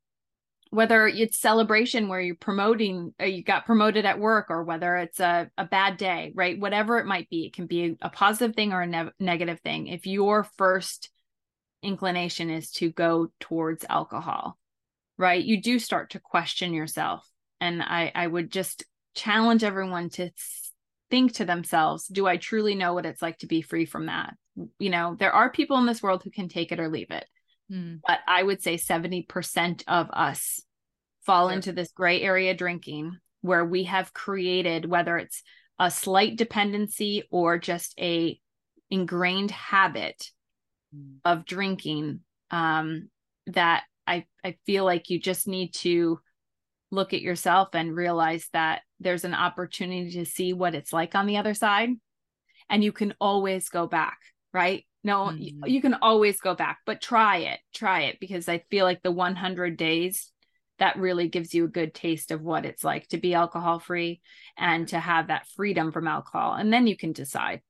whether 0.71 1.07
it's 1.07 1.39
celebration 1.39 2.07
where 2.07 2.21
you're 2.21 2.35
promoting 2.35 3.13
uh, 3.21 3.25
you 3.25 3.43
got 3.43 3.65
promoted 3.65 4.05
at 4.05 4.19
work 4.19 4.47
or 4.49 4.63
whether 4.63 4.97
it's 4.97 5.19
a, 5.19 5.49
a 5.57 5.65
bad 5.65 5.97
day 5.97 6.31
right? 6.35 6.59
Whatever 6.59 6.99
it 6.99 7.05
might 7.05 7.29
be 7.29 7.45
it 7.47 7.53
can 7.53 7.67
be 7.67 7.97
a, 8.01 8.09
positive 8.09 8.55
thing 8.55 8.73
or 8.73 8.81
a 8.81 8.87
ne- 8.87 9.11
negative 9.19 9.59
thing 9.61 9.87
if 9.87 10.05
your 10.05 10.43
first 10.57 11.09
inclination 11.83 12.49
is 12.49 12.71
to 12.71 12.91
go 12.91 13.27
towards 13.39 13.85
alcohol 13.89 14.57
right? 15.17 15.43
You 15.43 15.61
do 15.61 15.79
start 15.79 16.11
to 16.11 16.19
question 16.19 16.73
yourself. 16.73 17.27
And 17.59 17.81
i 17.81 18.11
i 18.13 18.27
would 18.27 18.51
just 18.51 18.83
challenge 19.15 19.63
everyone 19.63 20.09
to 20.11 20.29
think 21.09 21.33
to 21.33 21.45
themselves 21.45 22.05
do 22.05 22.27
i 22.27 22.37
truly 22.37 22.75
know 22.75 22.93
what 22.93 23.05
it's 23.05 23.21
like 23.21 23.37
to 23.39 23.47
be 23.47 23.61
free 23.61 23.85
from 23.85 24.07
that? 24.07 24.33
You 24.79 24.89
know 24.89 25.15
there 25.17 25.31
are 25.31 25.51
people 25.51 25.77
in 25.77 25.85
this 25.85 26.03
world 26.03 26.23
who 26.23 26.31
can 26.31 26.49
take 26.49 26.71
it 26.71 26.79
or 26.79 26.89
leave 26.89 27.11
it 27.11 27.25
Mm. 27.71 28.01
But 28.05 28.19
I 28.27 28.43
would 28.43 28.61
say 28.61 28.75
70% 28.75 29.83
of 29.87 30.09
us 30.11 30.61
fall 31.25 31.49
into 31.49 31.73
this 31.73 31.91
gray 31.91 32.21
area 32.21 32.53
drinking 32.53 33.17
where 33.41 33.65
we 33.65 33.83
have 33.83 34.13
created, 34.13 34.85
whether 34.85 35.17
it's 35.17 35.43
a 35.79 35.91
slight 35.91 36.37
dependency 36.37 37.23
or 37.29 37.57
just 37.59 37.93
a 37.99 38.39
ingrained 38.89 39.51
habit 39.51 40.31
mm. 40.95 41.17
of 41.25 41.45
drinking 41.45 42.21
um, 42.51 43.09
that 43.47 43.83
I, 44.05 44.25
I 44.43 44.55
feel 44.65 44.85
like 44.85 45.09
you 45.09 45.19
just 45.19 45.47
need 45.47 45.73
to 45.75 46.19
look 46.91 47.13
at 47.13 47.21
yourself 47.21 47.69
and 47.73 47.95
realize 47.95 48.47
that 48.53 48.81
there's 48.99 49.25
an 49.25 49.33
opportunity 49.33 50.11
to 50.11 50.25
see 50.25 50.53
what 50.53 50.73
it's 50.73 50.93
like 50.93 51.15
on 51.15 51.27
the 51.27 51.37
other 51.37 51.53
side 51.53 51.89
and 52.69 52.83
you 52.83 52.91
can 52.91 53.13
always 53.19 53.69
go 53.69 53.87
back 53.87 54.17
right 54.53 54.85
no, 55.07 55.27
mm-hmm. 55.27 55.65
you 55.65 55.81
can 55.81 55.93
always 56.01 56.41
go 56.41 56.53
back, 56.53 56.79
but 56.85 56.99
try 57.01 57.37
it. 57.37 57.59
Try 57.73 58.01
it 58.01 58.19
because 58.19 58.49
I 58.49 58.65
feel 58.69 58.83
like 58.83 59.01
the 59.01 59.11
100 59.11 59.77
days 59.77 60.33
that 60.79 60.99
really 60.99 61.29
gives 61.29 61.53
you 61.53 61.63
a 61.63 61.69
good 61.69 61.93
taste 61.93 62.29
of 62.29 62.41
what 62.41 62.65
it's 62.65 62.83
like 62.83 63.07
to 63.07 63.17
be 63.17 63.33
alcohol 63.33 63.79
free 63.79 64.19
and 64.57 64.85
to 64.89 64.99
have 64.99 65.27
that 65.27 65.47
freedom 65.55 65.93
from 65.93 66.09
alcohol. 66.09 66.55
And 66.55 66.73
then 66.73 66.87
you 66.87 66.97
can 66.97 67.13
decide. 67.13 67.61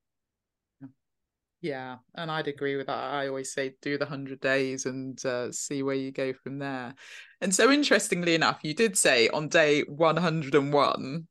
Yeah, 1.60 1.98
and 2.14 2.28
I'd 2.28 2.48
agree 2.48 2.76
with 2.76 2.88
that. 2.88 2.98
I 2.98 3.28
always 3.28 3.52
say 3.52 3.74
do 3.82 3.98
the 3.98 4.04
100 4.04 4.40
days 4.40 4.86
and 4.86 5.24
uh, 5.24 5.52
see 5.52 5.84
where 5.84 5.94
you 5.94 6.10
go 6.10 6.32
from 6.32 6.58
there. 6.58 6.94
And 7.40 7.54
so, 7.54 7.70
interestingly 7.70 8.34
enough, 8.34 8.58
you 8.62 8.74
did 8.74 8.98
say 8.98 9.28
on 9.28 9.48
day 9.48 9.82
101, 9.82 11.28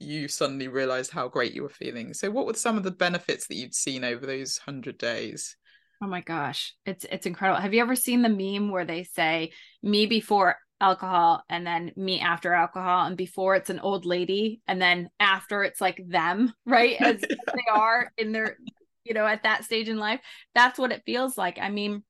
you 0.00 0.28
suddenly 0.28 0.68
realized 0.68 1.10
how 1.10 1.28
great 1.28 1.54
you 1.54 1.62
were 1.62 1.68
feeling. 1.68 2.14
So, 2.14 2.30
what 2.30 2.46
were 2.46 2.54
some 2.54 2.76
of 2.76 2.82
the 2.82 2.90
benefits 2.90 3.46
that 3.46 3.54
you'd 3.54 3.74
seen 3.74 4.04
over 4.04 4.26
those 4.26 4.58
100 4.64 4.98
days? 4.98 5.56
Oh 6.02 6.06
my 6.06 6.22
gosh, 6.22 6.74
it's 6.86 7.04
it's 7.10 7.26
incredible. 7.26 7.60
Have 7.60 7.74
you 7.74 7.82
ever 7.82 7.96
seen 7.96 8.22
the 8.22 8.28
meme 8.28 8.70
where 8.70 8.86
they 8.86 9.04
say 9.04 9.52
me 9.82 10.06
before 10.06 10.56
alcohol 10.80 11.44
and 11.50 11.66
then 11.66 11.92
me 11.94 12.20
after 12.20 12.54
alcohol 12.54 13.06
and 13.06 13.16
before 13.16 13.54
it's 13.54 13.68
an 13.68 13.80
old 13.80 14.06
lady 14.06 14.62
and 14.66 14.80
then 14.80 15.10
after 15.20 15.62
it's 15.62 15.80
like 15.80 16.02
them, 16.08 16.54
right? 16.66 16.96
As 17.00 17.20
they 17.20 17.70
are 17.70 18.10
in 18.16 18.32
their 18.32 18.56
you 19.04 19.14
know, 19.14 19.26
at 19.26 19.42
that 19.42 19.64
stage 19.64 19.88
in 19.88 19.98
life. 19.98 20.20
That's 20.54 20.78
what 20.78 20.92
it 20.92 21.02
feels 21.06 21.36
like. 21.36 21.58
I 21.58 21.70
mean, 21.70 22.02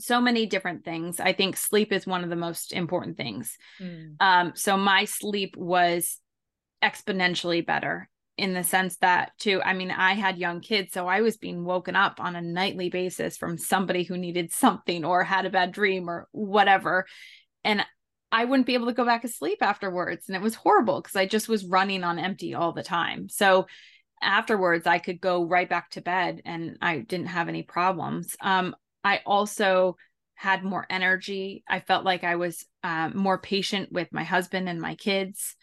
so 0.00 0.20
many 0.20 0.46
different 0.46 0.84
things. 0.84 1.20
I 1.20 1.32
think 1.32 1.56
sleep 1.56 1.92
is 1.92 2.06
one 2.06 2.24
of 2.24 2.30
the 2.30 2.36
most 2.36 2.72
important 2.72 3.16
things. 3.16 3.56
Mm. 3.80 4.16
Um, 4.20 4.52
so 4.54 4.76
my 4.76 5.04
sleep 5.04 5.56
was 5.56 6.18
exponentially 6.82 7.64
better 7.64 8.08
in 8.38 8.54
the 8.54 8.62
sense 8.62 8.96
that 8.98 9.32
too 9.38 9.60
i 9.64 9.74
mean 9.74 9.90
i 9.90 10.14
had 10.14 10.38
young 10.38 10.60
kids 10.60 10.92
so 10.92 11.08
i 11.08 11.20
was 11.20 11.36
being 11.36 11.64
woken 11.64 11.96
up 11.96 12.20
on 12.20 12.36
a 12.36 12.40
nightly 12.40 12.88
basis 12.88 13.36
from 13.36 13.58
somebody 13.58 14.04
who 14.04 14.16
needed 14.16 14.52
something 14.52 15.04
or 15.04 15.24
had 15.24 15.44
a 15.44 15.50
bad 15.50 15.72
dream 15.72 16.08
or 16.08 16.28
whatever. 16.30 17.04
And 17.64 17.84
i 18.30 18.44
wouldn't 18.44 18.66
be 18.66 18.74
able 18.74 18.86
to 18.86 18.92
go 18.92 19.04
back 19.04 19.22
to 19.22 19.28
sleep 19.28 19.58
afterwards 19.60 20.28
and 20.28 20.36
it 20.36 20.42
was 20.42 20.54
horrible 20.54 21.00
because 21.00 21.16
i 21.16 21.26
just 21.26 21.48
was 21.48 21.64
running 21.64 22.04
on 22.04 22.18
empty 22.18 22.54
all 22.54 22.72
the 22.72 22.82
time. 22.82 23.28
So 23.28 23.66
afterwards 24.22 24.86
i 24.86 24.98
could 24.98 25.20
go 25.20 25.44
right 25.44 25.68
back 25.68 25.90
to 25.90 26.00
bed 26.00 26.40
and 26.44 26.78
i 26.80 26.98
didn't 26.98 27.26
have 27.26 27.48
any 27.48 27.64
problems. 27.64 28.36
Um, 28.40 28.76
i 29.02 29.20
also 29.26 29.96
had 30.36 30.62
more 30.62 30.86
energy. 30.88 31.64
I 31.68 31.80
felt 31.80 32.04
like 32.04 32.22
i 32.22 32.36
was 32.36 32.64
uh, 32.84 33.10
more 33.12 33.38
patient 33.38 33.90
with 33.90 34.12
my 34.12 34.22
husband 34.22 34.68
and 34.68 34.80
my 34.80 34.94
kids 34.94 35.56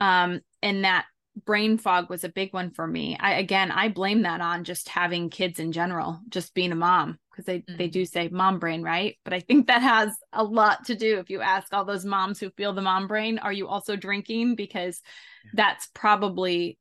um, 0.00 0.40
and 0.62 0.84
that 0.84 1.06
brain 1.44 1.78
fog 1.78 2.10
was 2.10 2.24
a 2.24 2.28
big 2.28 2.52
one 2.52 2.70
for 2.70 2.86
me 2.86 3.16
i 3.20 3.34
again 3.34 3.70
i 3.70 3.88
blame 3.88 4.22
that 4.22 4.40
on 4.40 4.64
just 4.64 4.88
having 4.88 5.30
kids 5.30 5.60
in 5.60 5.70
general 5.72 6.20
just 6.28 6.54
being 6.54 6.72
a 6.72 6.76
mom 6.76 7.18
because 7.30 7.44
they 7.44 7.60
mm. 7.60 7.78
they 7.78 7.86
do 7.86 8.04
say 8.04 8.28
mom 8.28 8.58
brain 8.58 8.82
right 8.82 9.16
but 9.24 9.32
i 9.32 9.40
think 9.40 9.66
that 9.66 9.80
has 9.80 10.10
a 10.32 10.42
lot 10.42 10.84
to 10.84 10.94
do 10.94 11.18
if 11.18 11.30
you 11.30 11.40
ask 11.40 11.72
all 11.72 11.84
those 11.84 12.04
moms 12.04 12.40
who 12.40 12.50
feel 12.50 12.72
the 12.72 12.82
mom 12.82 13.06
brain 13.06 13.38
are 13.38 13.52
you 13.52 13.68
also 13.68 13.94
drinking 13.94 14.56
because 14.56 15.00
yeah. 15.44 15.50
that's 15.54 15.88
probably 15.94 16.76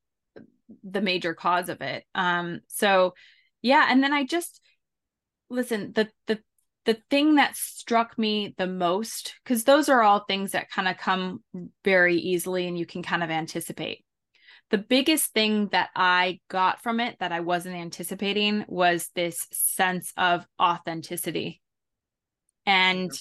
the 0.83 1.01
major 1.01 1.33
cause 1.33 1.69
of 1.69 1.81
it 1.81 2.03
um 2.15 2.59
so 2.67 3.13
yeah 3.61 3.87
and 3.89 4.03
then 4.03 4.13
i 4.13 4.25
just 4.25 4.61
listen 5.49 5.91
the 5.93 6.09
the 6.27 6.39
the 6.89 6.97
thing 7.11 7.35
that 7.35 7.55
struck 7.55 8.17
me 8.17 8.55
the 8.57 8.65
most 8.65 9.35
because 9.43 9.63
those 9.63 9.89
are 9.89 10.01
all 10.01 10.21
things 10.21 10.53
that 10.53 10.71
kind 10.71 10.87
of 10.87 10.97
come 10.97 11.43
very 11.83 12.15
easily 12.15 12.67
and 12.67 12.79
you 12.79 12.85
can 12.87 13.03
kind 13.03 13.23
of 13.23 13.29
anticipate 13.29 14.03
the 14.71 14.79
biggest 14.79 15.31
thing 15.31 15.67
that 15.71 15.89
i 15.95 16.39
got 16.49 16.81
from 16.81 16.99
it 16.99 17.15
that 17.19 17.31
i 17.31 17.41
wasn't 17.41 17.75
anticipating 17.75 18.65
was 18.67 19.07
this 19.13 19.45
sense 19.51 20.11
of 20.17 20.47
authenticity 20.59 21.61
and 22.65 23.11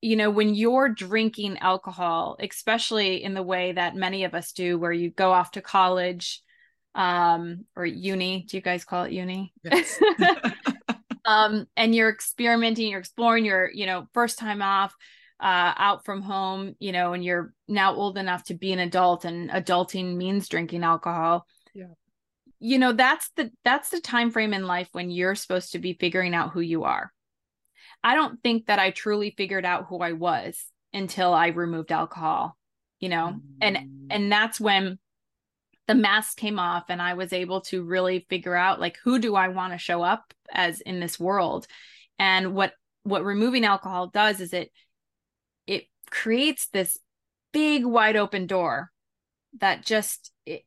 you 0.00 0.14
know, 0.14 0.30
when 0.30 0.54
you're 0.54 0.88
drinking 0.88 1.58
alcohol, 1.58 2.36
especially 2.38 3.24
in 3.24 3.34
the 3.34 3.42
way 3.42 3.72
that 3.72 3.96
many 3.96 4.22
of 4.22 4.32
us 4.32 4.52
do, 4.52 4.78
where 4.78 4.92
you 4.92 5.10
go 5.10 5.32
off 5.32 5.50
to 5.50 5.60
college 5.60 6.40
um, 6.94 7.64
or 7.74 7.84
uni, 7.84 8.46
do 8.48 8.56
you 8.56 8.60
guys 8.60 8.84
call 8.84 9.04
it 9.04 9.12
uni? 9.12 9.52
Yes. 9.64 10.00
um, 11.28 11.66
and 11.76 11.94
you're 11.94 12.10
experimenting, 12.10 12.90
you're 12.90 13.00
exploring, 13.00 13.44
you're, 13.44 13.70
you 13.72 13.86
know, 13.86 14.06
first 14.14 14.38
time 14.38 14.62
off, 14.62 14.94
uh, 15.40 15.74
out 15.76 16.04
from 16.04 16.22
home, 16.22 16.74
you 16.80 16.90
know, 16.90 17.12
and 17.12 17.24
you're 17.24 17.52
now 17.68 17.94
old 17.94 18.18
enough 18.18 18.44
to 18.44 18.54
be 18.54 18.72
an 18.72 18.78
adult 18.78 19.24
and 19.24 19.50
adulting 19.50 20.16
means 20.16 20.48
drinking 20.48 20.82
alcohol. 20.82 21.46
Yeah. 21.74 21.92
You 22.60 22.78
know, 22.78 22.92
that's 22.92 23.30
the 23.36 23.52
that's 23.64 23.90
the 23.90 24.00
time 24.00 24.32
frame 24.32 24.52
in 24.52 24.66
life 24.66 24.88
when 24.92 25.10
you're 25.10 25.36
supposed 25.36 25.72
to 25.72 25.78
be 25.78 25.92
figuring 25.92 26.34
out 26.34 26.52
who 26.52 26.60
you 26.60 26.84
are 26.84 27.12
I 28.02 28.14
don't 28.14 28.42
think 28.42 28.66
that 28.66 28.78
I 28.78 28.90
truly 28.90 29.34
figured 29.36 29.64
out 29.64 29.86
who 29.88 29.98
I 29.98 30.12
was 30.12 30.64
until 30.92 31.34
I 31.34 31.48
removed 31.48 31.92
alcohol, 31.92 32.56
you 33.00 33.08
know, 33.08 33.34
mm. 33.36 33.40
and 33.60 33.78
and 34.10 34.32
that's 34.32 34.60
when 34.60 34.98
the 35.88 35.94
mask 35.94 36.36
came 36.36 36.58
off 36.58 36.84
and 36.90 37.02
I 37.02 37.14
was 37.14 37.32
able 37.32 37.62
to 37.62 37.82
really 37.82 38.26
figure 38.28 38.54
out 38.54 38.78
like 38.78 38.98
who 39.02 39.18
do 39.18 39.34
I 39.34 39.48
want 39.48 39.72
to 39.72 39.78
show 39.78 40.02
up 40.02 40.32
as 40.52 40.80
in 40.82 41.00
this 41.00 41.18
world. 41.18 41.66
And 42.18 42.54
what 42.54 42.74
what 43.02 43.24
removing 43.24 43.64
alcohol 43.64 44.08
does 44.08 44.40
is 44.40 44.52
it 44.52 44.70
it 45.66 45.84
creates 46.10 46.68
this 46.68 46.98
big 47.52 47.84
wide 47.86 48.16
open 48.16 48.46
door 48.46 48.90
that 49.60 49.84
just 49.84 50.30
it, 50.44 50.62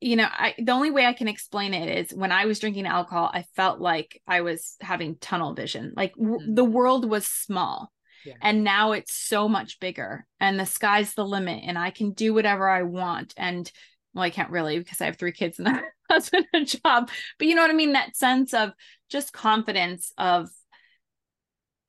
you 0.00 0.14
know, 0.14 0.28
I 0.30 0.54
the 0.56 0.72
only 0.72 0.92
way 0.92 1.04
I 1.04 1.14
can 1.14 1.28
explain 1.28 1.74
it 1.74 1.88
is 1.88 2.16
when 2.16 2.30
I 2.30 2.46
was 2.46 2.60
drinking 2.60 2.86
alcohol, 2.86 3.28
I 3.34 3.44
felt 3.56 3.80
like 3.80 4.22
I 4.26 4.42
was 4.42 4.76
having 4.80 5.16
tunnel 5.16 5.52
vision. 5.52 5.94
Like 5.96 6.14
w- 6.14 6.38
mm. 6.38 6.54
the 6.54 6.64
world 6.64 7.10
was 7.10 7.26
small. 7.26 7.92
Yeah. 8.24 8.34
And 8.40 8.62
now 8.62 8.92
it's 8.92 9.14
so 9.14 9.48
much 9.48 9.80
bigger 9.80 10.26
and 10.38 10.60
the 10.60 10.66
sky's 10.66 11.14
the 11.14 11.24
limit 11.24 11.62
and 11.64 11.78
I 11.78 11.90
can 11.90 12.12
do 12.12 12.34
whatever 12.34 12.68
I 12.68 12.82
want. 12.82 13.32
And 13.36 13.70
well, 14.14 14.24
I 14.24 14.30
can't 14.30 14.50
really 14.50 14.78
because 14.78 15.00
I 15.00 15.06
have 15.06 15.16
three 15.16 15.32
kids 15.32 15.58
and 15.58 15.68
a 15.68 15.82
husband 16.10 16.46
and 16.52 16.62
a 16.62 16.66
job. 16.66 17.10
But 17.38 17.48
you 17.48 17.54
know 17.54 17.62
what 17.62 17.70
I 17.70 17.74
mean? 17.74 17.92
That 17.92 18.16
sense 18.16 18.54
of 18.54 18.72
just 19.08 19.32
confidence 19.32 20.12
of 20.18 20.48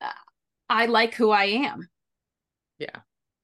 uh, 0.00 0.10
I 0.68 0.86
like 0.86 1.14
who 1.14 1.30
I 1.30 1.44
am. 1.44 1.88
Yeah. 2.78 3.00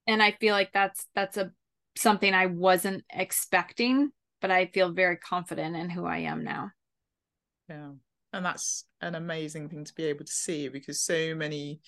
And 0.06 0.22
I 0.22 0.32
feel 0.32 0.54
like 0.54 0.72
that's 0.72 1.06
that's 1.14 1.36
a 1.36 1.52
something 1.96 2.32
I 2.32 2.46
wasn't 2.46 3.04
expecting 3.10 4.12
but 4.40 4.50
I 4.50 4.66
feel 4.66 4.92
very 4.92 5.16
confident 5.16 5.76
in 5.76 5.90
who 5.90 6.06
I 6.06 6.18
am 6.18 6.44
now. 6.44 6.70
Yeah. 7.68 7.90
And 8.32 8.44
that's 8.44 8.84
an 9.00 9.14
amazing 9.14 9.68
thing 9.68 9.84
to 9.84 9.94
be 9.94 10.04
able 10.04 10.24
to 10.24 10.32
see 10.32 10.68
because 10.68 11.00
so 11.00 11.34
many 11.34 11.80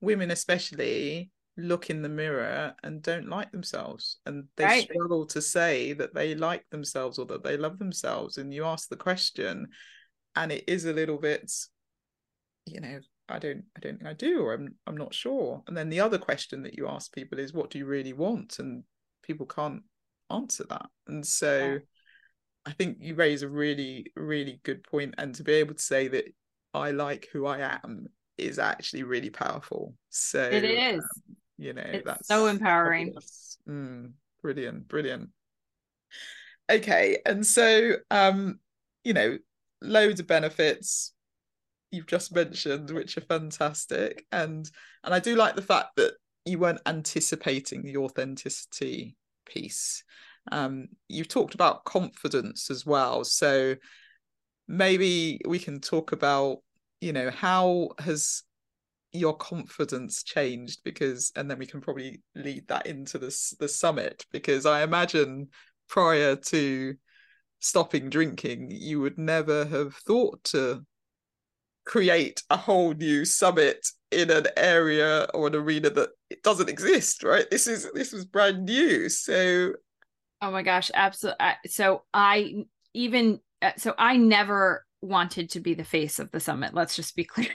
women, 0.00 0.30
especially, 0.30 1.30
look 1.60 1.90
in 1.90 2.02
the 2.02 2.08
mirror 2.08 2.74
and 2.82 3.02
don't 3.02 3.28
like 3.28 3.50
themselves 3.52 4.18
and 4.26 4.44
they 4.56 4.64
right. 4.64 4.84
struggle 4.84 5.26
to 5.26 5.40
say 5.40 5.92
that 5.92 6.14
they 6.14 6.34
like 6.34 6.64
themselves 6.70 7.18
or 7.18 7.26
that 7.26 7.42
they 7.42 7.56
love 7.56 7.78
themselves. 7.78 8.38
And 8.38 8.52
you 8.52 8.64
ask 8.64 8.88
the 8.88 8.96
question, 8.96 9.68
and 10.36 10.52
it 10.52 10.64
is 10.66 10.84
a 10.84 10.92
little 10.92 11.18
bit, 11.18 11.50
you 12.66 12.80
know, 12.80 13.00
I 13.28 13.38
don't 13.38 13.64
I 13.76 13.80
don't 13.80 13.98
think 13.98 14.08
I 14.08 14.14
do 14.14 14.42
or 14.42 14.54
I'm 14.54 14.74
I'm 14.86 14.96
not 14.96 15.14
sure. 15.14 15.62
And 15.66 15.76
then 15.76 15.88
the 15.88 16.00
other 16.00 16.18
question 16.18 16.62
that 16.64 16.76
you 16.76 16.88
ask 16.88 17.12
people 17.12 17.38
is 17.38 17.52
what 17.52 17.70
do 17.70 17.78
you 17.78 17.86
really 17.86 18.12
want? 18.12 18.58
And 18.58 18.84
people 19.22 19.46
can't 19.46 19.82
answer 20.30 20.64
that. 20.68 20.86
And 21.06 21.26
so 21.26 21.74
yeah. 21.74 21.78
I 22.66 22.72
think 22.72 22.98
you 23.00 23.14
raise 23.14 23.42
a 23.42 23.48
really, 23.48 24.06
really 24.16 24.60
good 24.64 24.84
point. 24.84 25.14
And 25.18 25.34
to 25.36 25.42
be 25.42 25.52
able 25.54 25.74
to 25.74 25.82
say 25.82 26.08
that 26.08 26.24
I 26.74 26.90
like 26.90 27.28
who 27.32 27.46
I 27.46 27.60
am 27.82 28.06
is 28.38 28.58
actually 28.58 29.02
really 29.02 29.30
powerful. 29.30 29.94
So 30.08 30.42
it 30.42 30.64
is. 30.64 30.98
Um, 30.98 31.36
you 31.60 31.74
know, 31.74 31.82
it's 31.84 32.06
that's 32.06 32.26
so 32.26 32.46
empowering. 32.46 33.14
Mm, 33.68 34.12
brilliant, 34.42 34.88
brilliant. 34.88 35.28
Okay. 36.70 37.18
And 37.26 37.46
so 37.46 37.92
um, 38.10 38.58
you 39.04 39.12
know, 39.12 39.38
loads 39.82 40.20
of 40.20 40.26
benefits 40.26 41.12
you've 41.90 42.06
just 42.06 42.34
mentioned, 42.34 42.90
which 42.90 43.18
are 43.18 43.22
fantastic. 43.22 44.24
And 44.32 44.68
and 45.04 45.12
I 45.12 45.18
do 45.18 45.36
like 45.36 45.54
the 45.54 45.62
fact 45.62 45.96
that 45.96 46.14
you 46.46 46.58
weren't 46.58 46.80
anticipating 46.86 47.82
the 47.82 47.98
authenticity 47.98 49.16
piece. 49.44 50.02
Um, 50.50 50.88
you've 51.08 51.28
talked 51.28 51.54
about 51.54 51.84
confidence 51.84 52.70
as 52.70 52.86
well. 52.86 53.24
So 53.24 53.76
maybe 54.66 55.40
we 55.46 55.58
can 55.58 55.80
talk 55.80 56.12
about, 56.12 56.58
you 57.02 57.12
know, 57.12 57.30
how 57.30 57.90
has 57.98 58.44
your 59.12 59.36
confidence 59.36 60.22
changed 60.22 60.80
because 60.84 61.32
and 61.36 61.50
then 61.50 61.58
we 61.58 61.66
can 61.66 61.80
probably 61.80 62.22
lead 62.34 62.66
that 62.68 62.86
into 62.86 63.18
this 63.18 63.54
the 63.58 63.68
summit 63.68 64.24
because 64.30 64.66
i 64.66 64.82
imagine 64.82 65.48
prior 65.88 66.36
to 66.36 66.94
stopping 67.58 68.08
drinking 68.08 68.68
you 68.70 69.00
would 69.00 69.18
never 69.18 69.64
have 69.64 69.94
thought 69.94 70.42
to 70.44 70.84
create 71.84 72.42
a 72.50 72.56
whole 72.56 72.92
new 72.94 73.24
summit 73.24 73.86
in 74.10 74.30
an 74.30 74.46
area 74.56 75.26
or 75.34 75.48
an 75.48 75.54
arena 75.54 75.90
that 75.90 76.10
it 76.28 76.42
doesn't 76.42 76.68
exist 76.68 77.22
right? 77.22 77.50
This 77.50 77.66
is 77.66 77.90
this 77.94 78.12
was 78.12 78.24
brand 78.24 78.64
new. 78.64 79.08
So 79.08 79.72
oh 80.42 80.50
my 80.50 80.62
gosh 80.62 80.90
absolutely 80.94 81.44
so 81.66 82.02
i 82.14 82.64
even 82.94 83.40
uh, 83.60 83.72
so 83.76 83.94
i 83.98 84.16
never 84.16 84.86
wanted 85.02 85.50
to 85.50 85.60
be 85.60 85.74
the 85.74 85.84
face 85.84 86.18
of 86.18 86.30
the 86.30 86.40
summit 86.40 86.72
let's 86.72 86.96
just 86.96 87.14
be 87.14 87.24
clear 87.34 87.48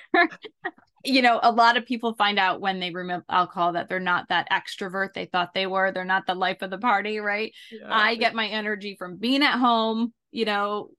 you 1.06 1.22
know 1.22 1.40
a 1.44 1.52
lot 1.52 1.78
of 1.78 1.86
people 1.86 2.14
find 2.16 2.38
out 2.40 2.62
when 2.62 2.80
they 2.80 2.92
remove 2.92 3.24
alcohol 3.30 3.74
that 3.74 3.90
they're 3.90 4.00
not 4.00 4.28
that 4.30 4.48
extrovert 4.52 5.14
they 5.14 5.26
thought 5.26 5.54
they 5.54 5.68
were 5.68 5.92
they're 5.92 6.06
not 6.06 6.26
the 6.26 6.36
life 6.36 6.62
of 6.62 6.70
the 6.70 6.78
party 6.78 7.20
right 7.20 7.54
yeah. 7.72 7.88
i 7.90 8.16
get 8.16 8.36
my 8.36 8.48
energy 8.48 8.96
from 8.98 9.18
being 9.18 9.44
at 9.44 9.58
home 9.58 10.14
you 10.32 10.46
know 10.46 10.90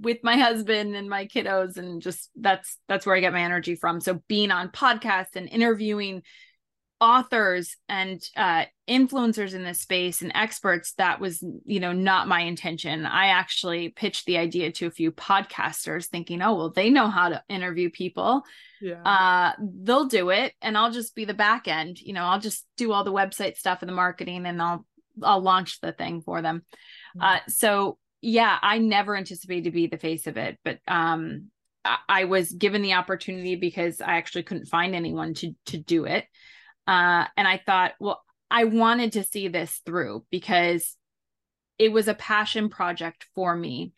with 0.00 0.18
my 0.22 0.36
husband 0.36 0.94
and 0.94 1.08
my 1.08 1.26
kiddos 1.26 1.76
and 1.76 2.00
just 2.00 2.30
that's 2.36 2.78
that's 2.88 3.04
where 3.04 3.16
I 3.16 3.20
get 3.20 3.32
my 3.32 3.42
energy 3.42 3.74
from. 3.74 4.00
So 4.00 4.22
being 4.28 4.50
on 4.50 4.68
podcasts 4.68 5.34
and 5.34 5.48
interviewing 5.48 6.22
authors 7.00 7.76
and 7.88 8.22
uh, 8.36 8.64
influencers 8.88 9.54
in 9.54 9.64
this 9.64 9.80
space 9.80 10.22
and 10.22 10.32
experts 10.34 10.94
that 10.94 11.20
was 11.20 11.44
you 11.64 11.80
know 11.80 11.92
not 11.92 12.28
my 12.28 12.40
intention 12.40 13.04
i 13.04 13.26
actually 13.26 13.88
pitched 13.88 14.24
the 14.26 14.38
idea 14.38 14.70
to 14.70 14.86
a 14.86 14.90
few 14.90 15.10
podcasters 15.10 16.06
thinking 16.06 16.40
oh 16.40 16.54
well 16.54 16.70
they 16.70 16.88
know 16.88 17.08
how 17.08 17.28
to 17.28 17.42
interview 17.48 17.90
people 17.90 18.42
yeah. 18.80 19.02
uh 19.02 19.52
they'll 19.82 20.06
do 20.06 20.30
it 20.30 20.54
and 20.62 20.78
i'll 20.78 20.92
just 20.92 21.14
be 21.14 21.24
the 21.24 21.34
back 21.34 21.66
end 21.66 22.00
you 22.00 22.12
know 22.12 22.22
i'll 22.22 22.40
just 22.40 22.64
do 22.76 22.92
all 22.92 23.02
the 23.02 23.12
website 23.12 23.56
stuff 23.56 23.82
and 23.82 23.88
the 23.88 23.94
marketing 23.94 24.46
and 24.46 24.62
i'll 24.62 24.86
i'll 25.22 25.42
launch 25.42 25.80
the 25.80 25.92
thing 25.92 26.22
for 26.22 26.40
them 26.40 26.62
mm-hmm. 27.16 27.22
uh 27.22 27.40
so 27.48 27.98
yeah 28.22 28.56
i 28.62 28.78
never 28.78 29.16
anticipated 29.16 29.64
to 29.64 29.70
be 29.72 29.88
the 29.88 29.98
face 29.98 30.28
of 30.28 30.36
it 30.36 30.58
but 30.64 30.78
um 30.86 31.48
I, 31.84 31.98
I 32.08 32.24
was 32.24 32.52
given 32.52 32.82
the 32.82 32.94
opportunity 32.94 33.56
because 33.56 34.00
i 34.00 34.16
actually 34.16 34.44
couldn't 34.44 34.66
find 34.66 34.94
anyone 34.94 35.34
to 35.34 35.54
to 35.66 35.76
do 35.76 36.04
it 36.04 36.24
uh, 36.86 37.26
and 37.36 37.48
I 37.48 37.60
thought, 37.64 37.92
well, 38.00 38.22
I 38.50 38.64
wanted 38.64 39.12
to 39.12 39.24
see 39.24 39.48
this 39.48 39.80
through 39.84 40.24
because 40.30 40.96
it 41.78 41.92
was 41.92 42.08
a 42.08 42.14
passion 42.14 42.68
project 42.68 43.26
for 43.34 43.54
me 43.54 43.92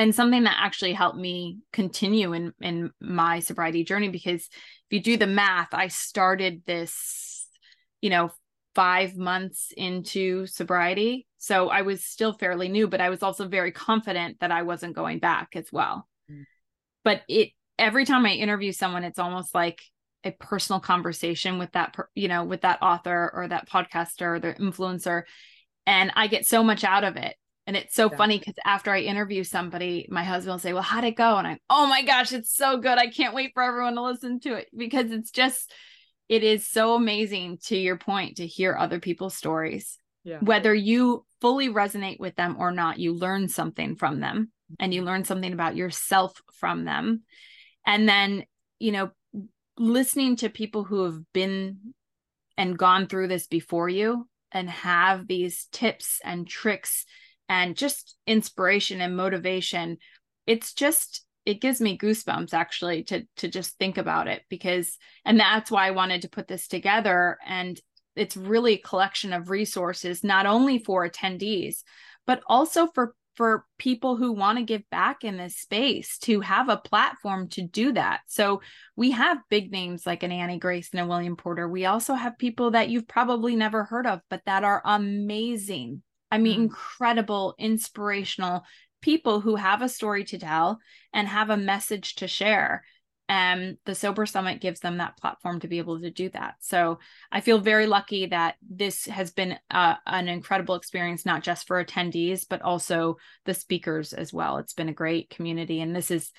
and 0.00 0.14
something 0.14 0.44
that 0.44 0.56
actually 0.58 0.94
helped 0.94 1.18
me 1.18 1.58
continue 1.72 2.32
in 2.32 2.52
in 2.60 2.90
my 3.00 3.40
sobriety 3.40 3.84
journey 3.84 4.08
because 4.08 4.42
if 4.42 4.90
you 4.90 5.02
do 5.02 5.16
the 5.16 5.26
math 5.26 5.68
i 5.72 5.88
started 5.88 6.62
this 6.66 7.48
you 8.00 8.10
know 8.10 8.30
5 8.74 9.16
months 9.16 9.72
into 9.76 10.46
sobriety 10.46 11.26
so 11.38 11.68
i 11.68 11.82
was 11.82 12.04
still 12.04 12.32
fairly 12.32 12.68
new 12.68 12.88
but 12.88 13.00
i 13.00 13.10
was 13.10 13.22
also 13.22 13.46
very 13.46 13.72
confident 13.72 14.40
that 14.40 14.50
i 14.50 14.62
wasn't 14.62 14.96
going 14.96 15.18
back 15.18 15.50
as 15.54 15.66
well 15.72 16.08
mm. 16.30 16.44
but 17.04 17.22
it 17.28 17.50
every 17.78 18.04
time 18.04 18.24
i 18.24 18.30
interview 18.30 18.72
someone 18.72 19.04
it's 19.04 19.18
almost 19.18 19.54
like 19.54 19.82
a 20.24 20.30
personal 20.32 20.80
conversation 20.80 21.58
with 21.58 21.72
that 21.72 21.96
you 22.14 22.28
know 22.28 22.44
with 22.44 22.62
that 22.62 22.82
author 22.82 23.30
or 23.34 23.48
that 23.48 23.68
podcaster 23.68 24.36
or 24.36 24.40
the 24.40 24.54
influencer 24.54 25.22
and 25.86 26.12
i 26.14 26.26
get 26.26 26.46
so 26.46 26.62
much 26.62 26.84
out 26.84 27.04
of 27.04 27.16
it. 27.16 27.36
And 27.66 27.76
it's 27.76 27.94
so 27.94 28.10
yeah. 28.10 28.16
funny 28.16 28.38
because 28.38 28.54
after 28.64 28.90
i 28.90 29.00
interview 29.00 29.44
somebody 29.44 30.06
my 30.10 30.24
husband 30.24 30.52
will 30.52 30.58
say 30.58 30.72
well 30.72 30.82
how'd 30.82 31.04
it 31.04 31.16
go? 31.16 31.36
And 31.36 31.46
i'm 31.46 31.58
oh 31.68 31.86
my 31.86 32.02
gosh 32.02 32.32
it's 32.32 32.54
so 32.54 32.78
good. 32.78 32.98
I 32.98 33.08
can't 33.08 33.34
wait 33.34 33.52
for 33.54 33.62
everyone 33.62 33.94
to 33.94 34.02
listen 34.02 34.40
to 34.40 34.54
it. 34.54 34.68
Because 34.76 35.10
it's 35.10 35.30
just 35.30 35.72
it 36.28 36.42
is 36.44 36.66
so 36.66 36.94
amazing 36.94 37.58
to 37.64 37.76
your 37.76 37.96
point 37.96 38.36
to 38.36 38.46
hear 38.46 38.76
other 38.76 39.00
people's 39.00 39.36
stories. 39.36 39.98
Yeah. 40.22 40.38
whether 40.40 40.74
you 40.74 41.24
fully 41.40 41.70
resonate 41.70 42.20
with 42.20 42.36
them 42.36 42.56
or 42.58 42.72
not 42.72 42.98
you 42.98 43.14
learn 43.14 43.48
something 43.48 43.96
from 43.96 44.20
them 44.20 44.52
and 44.78 44.92
you 44.92 45.00
mm-hmm. 45.00 45.08
learn 45.08 45.24
something 45.24 45.54
about 45.54 45.76
yourself 45.76 46.38
from 46.52 46.84
them. 46.84 47.22
And 47.86 48.06
then 48.06 48.44
you 48.78 48.92
know 48.92 49.10
listening 49.80 50.36
to 50.36 50.48
people 50.48 50.84
who 50.84 51.04
have 51.04 51.20
been 51.32 51.94
and 52.56 52.78
gone 52.78 53.06
through 53.06 53.28
this 53.28 53.46
before 53.46 53.88
you 53.88 54.28
and 54.52 54.68
have 54.68 55.26
these 55.26 55.66
tips 55.72 56.20
and 56.22 56.46
tricks 56.46 57.04
and 57.48 57.76
just 57.76 58.16
inspiration 58.26 59.00
and 59.00 59.16
motivation 59.16 59.96
it's 60.46 60.74
just 60.74 61.24
it 61.46 61.60
gives 61.60 61.80
me 61.80 61.96
goosebumps 61.96 62.52
actually 62.52 63.04
to 63.04 63.26
to 63.36 63.48
just 63.48 63.78
think 63.78 63.98
about 63.98 64.28
it 64.28 64.42
because 64.48 64.98
and 65.24 65.38
that's 65.38 65.70
why 65.70 65.86
I 65.86 65.92
wanted 65.92 66.22
to 66.22 66.28
put 66.28 66.48
this 66.48 66.68
together. 66.68 67.38
And 67.46 67.80
it's 68.16 68.36
really 68.36 68.74
a 68.74 68.78
collection 68.78 69.32
of 69.32 69.50
resources 69.50 70.24
not 70.24 70.46
only 70.46 70.78
for 70.78 71.08
attendees 71.08 71.82
but 72.26 72.42
also 72.46 72.88
for 72.94 73.14
for 73.40 73.64
people 73.78 74.16
who 74.16 74.32
want 74.32 74.58
to 74.58 74.64
give 74.64 74.82
back 74.90 75.24
in 75.24 75.38
this 75.38 75.56
space 75.56 76.18
to 76.18 76.42
have 76.42 76.68
a 76.68 76.76
platform 76.76 77.48
to 77.48 77.62
do 77.62 77.90
that. 77.90 78.20
So 78.26 78.60
we 78.96 79.12
have 79.12 79.38
big 79.48 79.72
names 79.72 80.04
like 80.04 80.22
an 80.22 80.30
Annie 80.30 80.58
Grace 80.58 80.90
and 80.92 81.00
a 81.00 81.06
William 81.06 81.36
Porter. 81.36 81.66
We 81.66 81.86
also 81.86 82.12
have 82.12 82.36
people 82.36 82.72
that 82.72 82.90
you've 82.90 83.08
probably 83.08 83.56
never 83.56 83.84
heard 83.84 84.06
of, 84.06 84.20
but 84.28 84.42
that 84.44 84.62
are 84.62 84.82
amazing. 84.84 86.02
I 86.30 86.36
mean, 86.36 86.58
mm. 86.58 86.64
incredible, 86.64 87.54
inspirational 87.58 88.64
people 89.00 89.40
who 89.40 89.56
have 89.56 89.80
a 89.80 89.88
story 89.88 90.24
to 90.24 90.38
tell 90.38 90.78
and 91.14 91.26
have 91.26 91.48
a 91.48 91.56
message 91.56 92.16
to 92.16 92.28
share 92.28 92.84
and 93.30 93.78
the 93.84 93.94
sober 93.94 94.26
summit 94.26 94.60
gives 94.60 94.80
them 94.80 94.98
that 94.98 95.16
platform 95.16 95.60
to 95.60 95.68
be 95.68 95.78
able 95.78 96.00
to 96.00 96.10
do 96.10 96.28
that. 96.30 96.56
So 96.58 96.98
i 97.30 97.40
feel 97.40 97.60
very 97.60 97.86
lucky 97.86 98.26
that 98.26 98.56
this 98.68 99.06
has 99.06 99.30
been 99.30 99.56
uh, 99.70 99.94
an 100.04 100.26
incredible 100.26 100.74
experience 100.74 101.24
not 101.24 101.44
just 101.44 101.68
for 101.68 101.82
attendees 101.82 102.44
but 102.48 102.60
also 102.60 103.18
the 103.44 103.54
speakers 103.54 104.12
as 104.12 104.32
well. 104.32 104.58
It's 104.58 104.74
been 104.74 104.88
a 104.88 104.92
great 104.92 105.30
community 105.30 105.80
and 105.80 105.94
this 105.94 106.10
is 106.10 106.32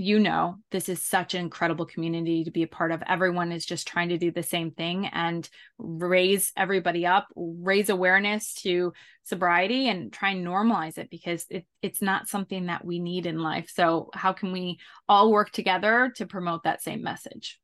you 0.00 0.20
know 0.20 0.54
this 0.70 0.88
is 0.88 1.02
such 1.02 1.34
an 1.34 1.40
incredible 1.40 1.84
community 1.84 2.44
to 2.44 2.52
be 2.52 2.62
a 2.62 2.68
part 2.68 2.92
of. 2.92 3.02
Everyone 3.06 3.50
is 3.50 3.66
just 3.66 3.88
trying 3.88 4.10
to 4.10 4.16
do 4.16 4.30
the 4.30 4.44
same 4.44 4.70
thing 4.70 5.06
and 5.06 5.46
raise 5.76 6.52
everybody 6.56 7.04
up 7.04 7.26
raise 7.34 7.90
awareness 7.90 8.54
to 8.54 8.92
sobriety 9.24 9.88
and 9.88 10.12
try 10.12 10.30
and 10.30 10.46
normalize 10.46 10.98
it 10.98 11.10
because 11.10 11.44
it, 11.50 11.66
it's 11.82 12.00
not 12.00 12.28
something 12.28 12.66
that 12.66 12.84
we 12.84 13.00
need 13.00 13.26
in 13.26 13.40
life. 13.40 13.70
So 13.74 14.10
how 14.14 14.32
can 14.32 14.52
we 14.52 14.78
all 15.08 15.32
work 15.32 15.50
together 15.50 16.12
to 16.16 16.26
promote 16.26 16.62
that 16.62 16.80
same 16.80 17.02
message? 17.02 17.58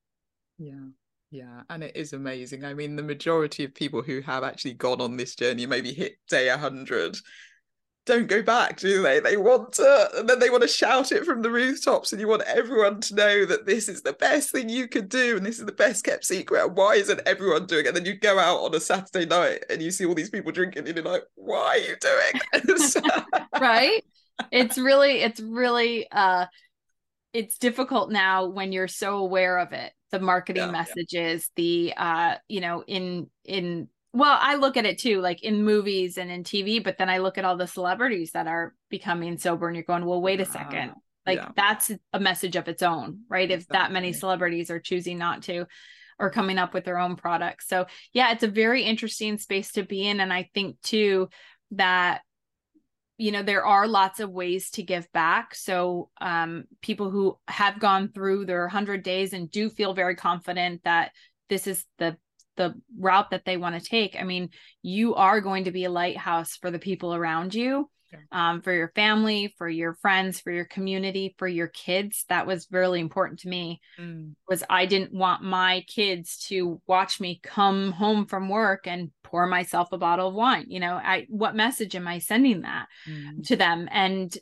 Yeah. 0.58 0.88
Yeah, 1.30 1.62
and 1.68 1.82
it 1.82 1.96
is 1.96 2.12
amazing. 2.12 2.64
I 2.64 2.74
mean, 2.74 2.94
the 2.94 3.02
majority 3.02 3.64
of 3.64 3.74
people 3.74 4.02
who 4.02 4.20
have 4.20 4.44
actually 4.44 4.74
gone 4.74 5.00
on 5.00 5.16
this 5.16 5.34
journey, 5.34 5.66
maybe 5.66 5.92
hit 5.92 6.12
day 6.28 6.48
100, 6.48 7.16
don't 8.06 8.26
go 8.26 8.42
back, 8.42 8.78
do 8.78 9.02
they? 9.02 9.20
They 9.20 9.36
want 9.36 9.72
to, 9.74 10.10
and 10.16 10.28
then 10.28 10.38
they 10.38 10.50
want 10.50 10.62
to 10.62 10.68
shout 10.68 11.10
it 11.10 11.24
from 11.24 11.40
the 11.40 11.50
rooftops, 11.50 12.12
and 12.12 12.20
you 12.20 12.28
want 12.28 12.42
everyone 12.42 13.00
to 13.02 13.14
know 13.14 13.46
that 13.46 13.64
this 13.64 13.88
is 13.88 14.02
the 14.02 14.12
best 14.12 14.50
thing 14.50 14.68
you 14.68 14.88
could 14.88 15.08
do, 15.08 15.36
and 15.36 15.46
this 15.46 15.58
is 15.58 15.64
the 15.64 15.72
best 15.72 16.04
kept 16.04 16.24
secret. 16.24 16.72
Why 16.72 16.96
isn't 16.96 17.20
everyone 17.26 17.66
doing 17.66 17.86
it? 17.86 17.88
And 17.88 17.96
then 17.96 18.04
you 18.04 18.14
go 18.14 18.38
out 18.38 18.58
on 18.58 18.74
a 18.74 18.80
Saturday 18.80 19.26
night 19.26 19.64
and 19.70 19.80
you 19.80 19.90
see 19.90 20.04
all 20.04 20.14
these 20.14 20.30
people 20.30 20.52
drinking, 20.52 20.86
and 20.86 20.96
you're 20.96 21.04
like, 21.04 21.24
why 21.34 21.58
are 21.58 21.78
you 21.78 21.96
doing 22.00 22.64
this? 22.64 22.96
right? 23.60 24.04
It's 24.50 24.76
really, 24.76 25.22
it's 25.22 25.40
really, 25.40 26.06
uh, 26.10 26.46
it's 27.32 27.58
difficult 27.58 28.10
now 28.10 28.46
when 28.46 28.72
you're 28.72 28.88
so 28.88 29.16
aware 29.18 29.58
of 29.58 29.72
it. 29.72 29.92
The 30.10 30.20
marketing 30.20 30.64
yeah, 30.64 30.70
messages, 30.70 31.50
yeah. 31.56 31.62
the, 31.62 31.94
uh, 31.96 32.34
you 32.48 32.60
know, 32.60 32.84
in 32.86 33.28
in 33.44 33.88
well 34.14 34.38
i 34.40 34.54
look 34.54 34.76
at 34.76 34.86
it 34.86 34.98
too 34.98 35.20
like 35.20 35.42
in 35.42 35.62
movies 35.62 36.16
and 36.16 36.30
in 36.30 36.42
tv 36.42 36.82
but 36.82 36.96
then 36.96 37.10
i 37.10 37.18
look 37.18 37.36
at 37.36 37.44
all 37.44 37.56
the 37.56 37.66
celebrities 37.66 38.30
that 38.32 38.46
are 38.46 38.74
becoming 38.88 39.36
sober 39.36 39.66
and 39.66 39.76
you're 39.76 39.84
going 39.84 40.06
well 40.06 40.22
wait 40.22 40.40
a 40.40 40.44
second. 40.44 40.92
Like 41.26 41.38
yeah. 41.38 41.48
that's 41.56 41.90
a 42.12 42.20
message 42.20 42.54
of 42.54 42.68
its 42.68 42.82
own 42.82 43.20
right? 43.28 43.50
Exactly. 43.50 43.62
if 43.62 43.68
that 43.68 43.92
many 43.92 44.12
celebrities 44.12 44.70
are 44.70 44.80
choosing 44.80 45.18
not 45.18 45.42
to 45.44 45.66
or 46.18 46.30
coming 46.30 46.58
up 46.58 46.74
with 46.74 46.84
their 46.84 46.98
own 46.98 47.16
products. 47.16 47.66
So 47.66 47.86
yeah 48.12 48.32
it's 48.32 48.42
a 48.42 48.48
very 48.48 48.82
interesting 48.82 49.38
space 49.38 49.72
to 49.72 49.82
be 49.82 50.06
in 50.06 50.20
and 50.20 50.32
i 50.32 50.48
think 50.54 50.80
too 50.82 51.28
that 51.72 52.20
you 53.16 53.32
know 53.32 53.42
there 53.42 53.64
are 53.64 53.86
lots 53.86 54.20
of 54.20 54.30
ways 54.30 54.70
to 54.70 54.82
give 54.82 55.10
back. 55.12 55.54
So 55.54 56.10
um, 56.20 56.64
people 56.82 57.10
who 57.10 57.38
have 57.48 57.78
gone 57.78 58.10
through 58.12 58.46
their 58.46 58.62
100 58.62 59.02
days 59.02 59.32
and 59.32 59.50
do 59.50 59.70
feel 59.70 59.94
very 59.94 60.16
confident 60.16 60.82
that 60.84 61.12
this 61.48 61.66
is 61.66 61.84
the 61.98 62.16
the 62.56 62.74
route 62.98 63.30
that 63.30 63.44
they 63.44 63.56
want 63.56 63.80
to 63.80 63.88
take 63.88 64.16
i 64.18 64.24
mean 64.24 64.48
you 64.82 65.14
are 65.14 65.40
going 65.40 65.64
to 65.64 65.72
be 65.72 65.84
a 65.84 65.90
lighthouse 65.90 66.56
for 66.56 66.70
the 66.70 66.78
people 66.78 67.14
around 67.14 67.54
you 67.54 67.88
um, 68.32 68.62
for 68.62 68.72
your 68.72 68.92
family 68.94 69.54
for 69.56 69.68
your 69.68 69.94
friends 69.94 70.40
for 70.40 70.50
your 70.50 70.64
community 70.64 71.34
for 71.38 71.48
your 71.48 71.68
kids. 71.68 72.24
That 72.28 72.46
was 72.46 72.66
really 72.70 73.00
important 73.00 73.40
to 73.40 73.48
me. 73.48 73.80
Mm. 73.98 74.34
was 74.48 74.62
i 74.68 74.86
didn't 74.86 75.12
want 75.12 75.42
my 75.42 75.84
kids 75.86 76.38
to 76.48 76.80
watch 76.86 77.20
me 77.20 77.40
come 77.42 77.92
home 77.92 78.26
from 78.26 78.48
work 78.48 78.86
and 78.86 79.10
pour 79.22 79.46
myself 79.46 79.88
a 79.92 79.98
bottle 79.98 80.28
of 80.28 80.34
wine 80.34 80.66
you 80.68 80.80
know? 80.80 80.94
I 80.94 81.26
what 81.28 81.56
message 81.56 81.94
am 81.94 82.08
i 82.08 82.18
sending 82.18 82.62
that 82.62 82.86
mm. 83.08 83.46
to 83.46 83.56
them? 83.56 83.88
And 83.90 84.36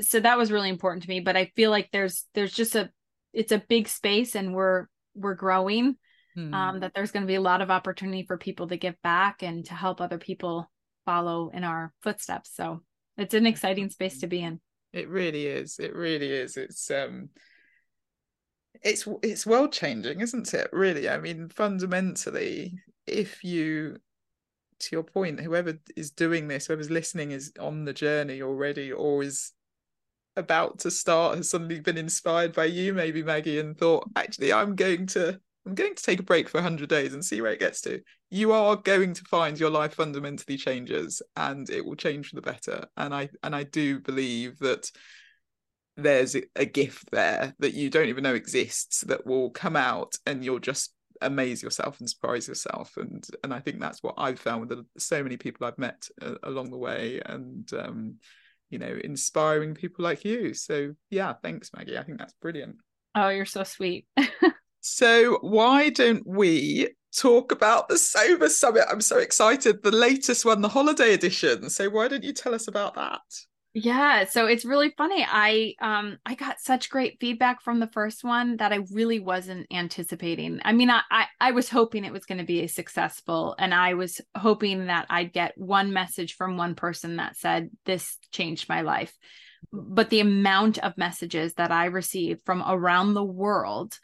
so 0.00 0.20
that 0.20 0.38
was 0.38 0.52
really 0.52 0.68
important 0.68 1.04
to 1.04 1.08
me 1.08 1.20
but 1.20 1.36
i 1.36 1.50
feel 1.56 1.70
like 1.70 1.88
there's 1.90 2.26
there's 2.34 2.52
just 2.52 2.74
a 2.74 2.90
it's 3.32 3.52
a 3.52 3.62
big 3.68 3.88
space 3.88 4.34
and 4.34 4.54
we're 4.54 4.86
we're 5.14 5.34
growing 5.34 5.96
um, 6.36 6.74
hmm. 6.74 6.80
that 6.80 6.92
there's 6.94 7.10
going 7.10 7.22
to 7.22 7.26
be 7.26 7.36
a 7.36 7.40
lot 7.40 7.62
of 7.62 7.70
opportunity 7.70 8.24
for 8.24 8.36
people 8.36 8.68
to 8.68 8.76
give 8.76 9.00
back 9.02 9.42
and 9.42 9.64
to 9.66 9.74
help 9.74 10.00
other 10.00 10.18
people 10.18 10.70
follow 11.04 11.50
in 11.54 11.64
our 11.64 11.92
footsteps. 12.02 12.50
So 12.54 12.82
it's 13.16 13.34
an 13.34 13.46
exciting 13.46 13.88
space 13.90 14.20
to 14.20 14.26
be 14.26 14.42
in. 14.42 14.60
It 14.92 15.08
really 15.08 15.46
is. 15.46 15.78
It 15.78 15.94
really 15.94 16.30
is. 16.30 16.56
It's 16.56 16.90
um 16.90 17.30
it's 18.82 19.08
it's 19.22 19.46
world 19.46 19.72
changing, 19.72 20.20
isn't 20.20 20.52
it? 20.52 20.68
Really. 20.72 21.08
I 21.08 21.18
mean, 21.18 21.48
fundamentally, 21.48 22.74
if 23.06 23.42
you 23.42 23.96
to 24.78 24.88
your 24.92 25.02
point, 25.02 25.40
whoever 25.40 25.78
is 25.96 26.10
doing 26.10 26.48
this, 26.48 26.66
whoever's 26.66 26.90
listening 26.90 27.30
is 27.30 27.52
on 27.58 27.84
the 27.84 27.94
journey 27.94 28.42
already 28.42 28.92
or 28.92 29.22
is 29.22 29.52
about 30.36 30.80
to 30.80 30.90
start 30.90 31.36
has 31.36 31.48
suddenly 31.48 31.80
been 31.80 31.96
inspired 31.96 32.52
by 32.52 32.66
you, 32.66 32.92
maybe 32.92 33.22
Maggie, 33.22 33.58
and 33.58 33.76
thought, 33.76 34.06
actually, 34.16 34.52
I'm 34.52 34.76
going 34.76 35.06
to 35.08 35.40
I'm 35.66 35.74
going 35.74 35.96
to 35.96 36.02
take 36.02 36.20
a 36.20 36.24
break 36.24 36.48
for 36.48 36.58
100 36.58 36.88
days 36.88 37.12
and 37.12 37.24
see 37.24 37.40
where 37.40 37.50
it 37.50 37.58
gets 37.58 37.80
to. 37.82 38.00
You 38.30 38.52
are 38.52 38.76
going 38.76 39.14
to 39.14 39.24
find 39.24 39.58
your 39.58 39.70
life 39.70 39.94
fundamentally 39.94 40.56
changes 40.56 41.20
and 41.34 41.68
it 41.68 41.84
will 41.84 41.96
change 41.96 42.28
for 42.28 42.36
the 42.36 42.42
better. 42.42 42.84
And 42.96 43.12
I 43.12 43.28
and 43.42 43.54
I 43.54 43.64
do 43.64 43.98
believe 43.98 44.58
that 44.60 44.90
there's 45.96 46.36
a 46.54 46.64
gift 46.64 47.10
there 47.10 47.54
that 47.58 47.74
you 47.74 47.90
don't 47.90 48.08
even 48.08 48.22
know 48.22 48.34
exists 48.34 49.00
that 49.02 49.26
will 49.26 49.50
come 49.50 49.76
out 49.76 50.16
and 50.24 50.44
you'll 50.44 50.60
just 50.60 50.92
amaze 51.20 51.62
yourself 51.62 51.98
and 51.98 52.08
surprise 52.08 52.46
yourself. 52.46 52.96
And 52.96 53.26
and 53.42 53.52
I 53.52 53.58
think 53.58 53.80
that's 53.80 54.02
what 54.04 54.14
I've 54.18 54.38
found 54.38 54.70
with 54.70 54.86
so 54.98 55.22
many 55.22 55.36
people 55.36 55.66
I've 55.66 55.78
met 55.78 56.06
uh, 56.22 56.34
along 56.44 56.70
the 56.70 56.78
way 56.78 57.20
and 57.26 57.68
um 57.72 58.14
you 58.70 58.78
know 58.78 58.98
inspiring 59.02 59.74
people 59.74 60.04
like 60.04 60.24
you. 60.24 60.54
So 60.54 60.94
yeah 61.10 61.32
thanks 61.42 61.70
Maggie. 61.76 61.98
I 61.98 62.04
think 62.04 62.18
that's 62.18 62.34
brilliant. 62.40 62.76
Oh 63.16 63.30
you're 63.30 63.46
so 63.46 63.64
sweet 63.64 64.06
so 64.86 65.38
why 65.40 65.90
don't 65.90 66.26
we 66.26 66.88
talk 67.16 67.50
about 67.50 67.88
the 67.88 67.98
sober 67.98 68.48
summit 68.48 68.84
I'm 68.88 69.00
so 69.00 69.18
excited 69.18 69.82
the 69.82 69.90
latest 69.90 70.44
one 70.44 70.60
the 70.60 70.68
holiday 70.68 71.14
edition 71.14 71.70
so 71.70 71.88
why 71.90 72.08
don't 72.08 72.24
you 72.24 72.32
tell 72.32 72.54
us 72.54 72.68
about 72.68 72.94
that 72.94 73.22
yeah, 73.78 74.24
so 74.24 74.46
it's 74.46 74.64
really 74.64 74.94
funny. 74.96 75.22
I 75.28 75.74
um 75.82 76.16
I 76.24 76.34
got 76.34 76.60
such 76.60 76.88
great 76.88 77.18
feedback 77.20 77.60
from 77.60 77.78
the 77.78 77.90
first 77.92 78.24
one 78.24 78.56
that 78.56 78.72
I 78.72 78.78
really 78.90 79.20
wasn't 79.20 79.66
anticipating. 79.70 80.60
I 80.64 80.72
mean, 80.72 80.88
I 80.88 81.02
I, 81.10 81.26
I 81.38 81.50
was 81.50 81.68
hoping 81.68 82.06
it 82.06 82.12
was 82.12 82.24
going 82.24 82.38
to 82.38 82.44
be 82.44 82.62
a 82.62 82.68
successful 82.68 83.54
and 83.58 83.74
I 83.74 83.92
was 83.92 84.22
hoping 84.34 84.86
that 84.86 85.04
I'd 85.10 85.34
get 85.34 85.58
one 85.58 85.92
message 85.92 86.36
from 86.36 86.56
one 86.56 86.74
person 86.74 87.16
that 87.16 87.36
said 87.36 87.68
this 87.84 88.16
changed 88.32 88.66
my 88.66 88.80
life. 88.80 89.14
But 89.70 90.08
the 90.08 90.20
amount 90.20 90.78
of 90.78 90.96
messages 90.96 91.52
that 91.54 91.70
I 91.70 91.86
received 91.86 92.40
from 92.46 92.64
around 92.66 93.12
the 93.12 93.24
world 93.24 93.98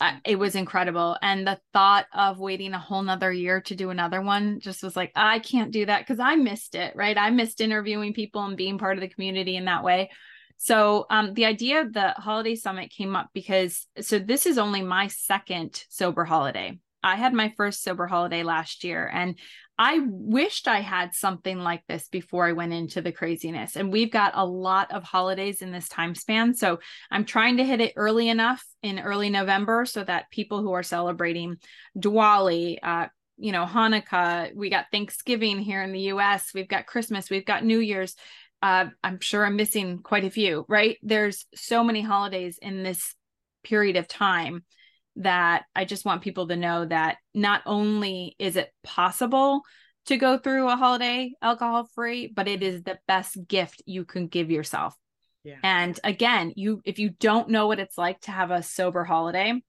uh, 0.00 0.12
it 0.24 0.38
was 0.38 0.54
incredible. 0.54 1.16
And 1.22 1.46
the 1.46 1.58
thought 1.72 2.06
of 2.12 2.38
waiting 2.38 2.74
a 2.74 2.78
whole 2.78 3.02
nother 3.02 3.32
year 3.32 3.60
to 3.62 3.74
do 3.74 3.90
another 3.90 4.20
one 4.20 4.60
just 4.60 4.82
was 4.82 4.96
like, 4.96 5.12
I 5.16 5.38
can't 5.38 5.70
do 5.70 5.86
that 5.86 6.00
because 6.00 6.20
I 6.20 6.36
missed 6.36 6.74
it, 6.74 6.94
right? 6.94 7.16
I 7.16 7.30
missed 7.30 7.60
interviewing 7.60 8.12
people 8.12 8.44
and 8.44 8.56
being 8.56 8.78
part 8.78 8.96
of 8.96 9.00
the 9.00 9.08
community 9.08 9.56
in 9.56 9.64
that 9.66 9.84
way. 9.84 10.10
So 10.58 11.06
um, 11.10 11.34
the 11.34 11.46
idea 11.46 11.80
of 11.80 11.92
the 11.92 12.10
holiday 12.10 12.54
summit 12.54 12.90
came 12.90 13.16
up 13.16 13.30
because 13.32 13.86
so 14.00 14.18
this 14.18 14.46
is 14.46 14.58
only 14.58 14.82
my 14.82 15.08
second 15.08 15.84
sober 15.88 16.24
holiday. 16.24 16.78
I 17.02 17.16
had 17.16 17.32
my 17.32 17.52
first 17.56 17.82
sober 17.82 18.06
holiday 18.06 18.42
last 18.42 18.84
year 18.84 19.10
and 19.12 19.38
I 19.78 20.00
wished 20.04 20.68
I 20.68 20.80
had 20.80 21.14
something 21.14 21.58
like 21.58 21.82
this 21.88 22.08
before 22.08 22.46
I 22.46 22.52
went 22.52 22.72
into 22.72 23.00
the 23.00 23.10
craziness. 23.10 23.74
And 23.74 23.90
we've 23.90 24.12
got 24.12 24.32
a 24.36 24.46
lot 24.46 24.92
of 24.92 25.02
holidays 25.02 25.62
in 25.62 25.72
this 25.72 25.88
time 25.88 26.14
span. 26.14 26.54
So 26.54 26.78
I'm 27.10 27.24
trying 27.24 27.56
to 27.56 27.64
hit 27.64 27.80
it 27.80 27.94
early 27.96 28.28
enough 28.28 28.64
in 28.82 29.00
early 29.00 29.30
November 29.30 29.84
so 29.86 30.04
that 30.04 30.30
people 30.30 30.60
who 30.60 30.72
are 30.72 30.82
celebrating 30.82 31.56
Diwali, 31.98 32.78
uh, 32.82 33.06
you 33.38 33.50
know, 33.50 33.64
Hanukkah, 33.64 34.54
we 34.54 34.70
got 34.70 34.86
Thanksgiving 34.92 35.58
here 35.58 35.82
in 35.82 35.92
the 35.92 36.12
US, 36.12 36.52
we've 36.54 36.68
got 36.68 36.86
Christmas, 36.86 37.30
we've 37.30 37.46
got 37.46 37.64
New 37.64 37.80
Year's. 37.80 38.14
Uh, 38.60 38.86
I'm 39.02 39.18
sure 39.18 39.44
I'm 39.44 39.56
missing 39.56 39.98
quite 39.98 40.24
a 40.24 40.30
few, 40.30 40.64
right? 40.68 40.96
There's 41.02 41.46
so 41.56 41.82
many 41.82 42.02
holidays 42.02 42.58
in 42.62 42.84
this 42.84 43.16
period 43.64 43.96
of 43.96 44.06
time 44.06 44.62
that 45.16 45.64
I 45.74 45.84
just 45.84 46.04
want 46.04 46.22
people 46.22 46.48
to 46.48 46.56
know 46.56 46.84
that 46.86 47.18
not 47.34 47.62
only 47.66 48.34
is 48.38 48.56
it 48.56 48.72
possible 48.82 49.62
to 50.06 50.16
go 50.16 50.38
through 50.38 50.68
a 50.68 50.76
holiday 50.76 51.32
alcohol 51.40 51.88
free, 51.94 52.26
but 52.26 52.48
it 52.48 52.62
is 52.62 52.82
the 52.82 52.98
best 53.06 53.36
gift 53.46 53.82
you 53.86 54.04
can 54.04 54.26
give 54.26 54.50
yourself. 54.50 54.96
Yeah. 55.44 55.56
And 55.62 55.98
again, 56.04 56.52
you 56.56 56.80
if 56.84 56.98
you 56.98 57.10
don't 57.10 57.48
know 57.48 57.66
what 57.66 57.80
it's 57.80 57.98
like 57.98 58.20
to 58.22 58.30
have 58.30 58.50
a 58.50 58.62
sober 58.62 59.04
holiday, 59.04 59.60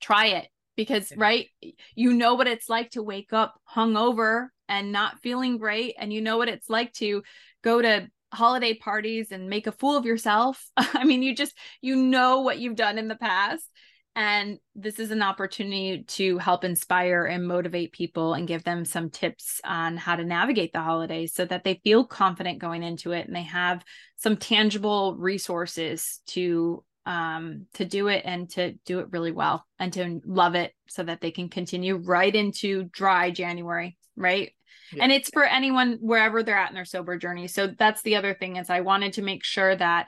try 0.00 0.26
it 0.26 0.48
because 0.76 1.10
yeah. 1.10 1.16
right, 1.20 1.48
you 1.94 2.12
know 2.14 2.34
what 2.34 2.46
it's 2.46 2.68
like 2.68 2.90
to 2.90 3.02
wake 3.02 3.32
up 3.32 3.54
hungover 3.74 4.48
and 4.68 4.92
not 4.92 5.20
feeling 5.20 5.58
great 5.58 5.94
and 5.98 6.12
you 6.12 6.20
know 6.20 6.38
what 6.38 6.48
it's 6.48 6.70
like 6.70 6.92
to 6.94 7.22
go 7.62 7.82
to 7.82 8.08
holiday 8.32 8.74
parties 8.74 9.30
and 9.30 9.48
make 9.48 9.66
a 9.66 9.72
fool 9.72 9.96
of 9.96 10.04
yourself. 10.04 10.64
I 10.76 11.04
mean, 11.04 11.22
you 11.22 11.34
just 11.34 11.56
you 11.80 11.96
know 11.96 12.40
what 12.40 12.58
you've 12.58 12.76
done 12.76 12.98
in 12.98 13.08
the 13.08 13.16
past 13.16 13.68
and 14.16 14.58
this 14.76 14.98
is 15.00 15.10
an 15.10 15.22
opportunity 15.22 16.04
to 16.04 16.38
help 16.38 16.62
inspire 16.64 17.24
and 17.24 17.46
motivate 17.46 17.92
people 17.92 18.34
and 18.34 18.46
give 18.46 18.62
them 18.62 18.84
some 18.84 19.10
tips 19.10 19.60
on 19.64 19.96
how 19.96 20.14
to 20.14 20.24
navigate 20.24 20.72
the 20.72 20.80
holidays 20.80 21.34
so 21.34 21.44
that 21.44 21.64
they 21.64 21.80
feel 21.82 22.04
confident 22.04 22.60
going 22.60 22.82
into 22.82 23.12
it 23.12 23.26
and 23.26 23.34
they 23.34 23.42
have 23.42 23.84
some 24.16 24.36
tangible 24.36 25.16
resources 25.18 26.20
to 26.26 26.84
um 27.06 27.66
to 27.74 27.84
do 27.84 28.08
it 28.08 28.22
and 28.24 28.48
to 28.48 28.72
do 28.86 29.00
it 29.00 29.08
really 29.10 29.32
well 29.32 29.66
and 29.78 29.92
to 29.92 30.20
love 30.24 30.54
it 30.54 30.72
so 30.88 31.02
that 31.02 31.20
they 31.20 31.30
can 31.30 31.48
continue 31.48 31.96
right 31.96 32.34
into 32.34 32.84
dry 32.84 33.30
January, 33.30 33.98
right? 34.16 34.52
Yeah. 34.92 35.02
And 35.04 35.12
it's 35.12 35.30
for 35.30 35.44
anyone 35.44 35.98
wherever 36.00 36.42
they're 36.42 36.56
at 36.56 36.70
in 36.70 36.74
their 36.74 36.84
sober 36.84 37.18
journey. 37.18 37.48
So 37.48 37.66
that's 37.66 38.02
the 38.02 38.16
other 38.16 38.32
thing 38.32 38.56
is 38.56 38.70
I 38.70 38.80
wanted 38.80 39.14
to 39.14 39.22
make 39.22 39.44
sure 39.44 39.74
that 39.74 40.06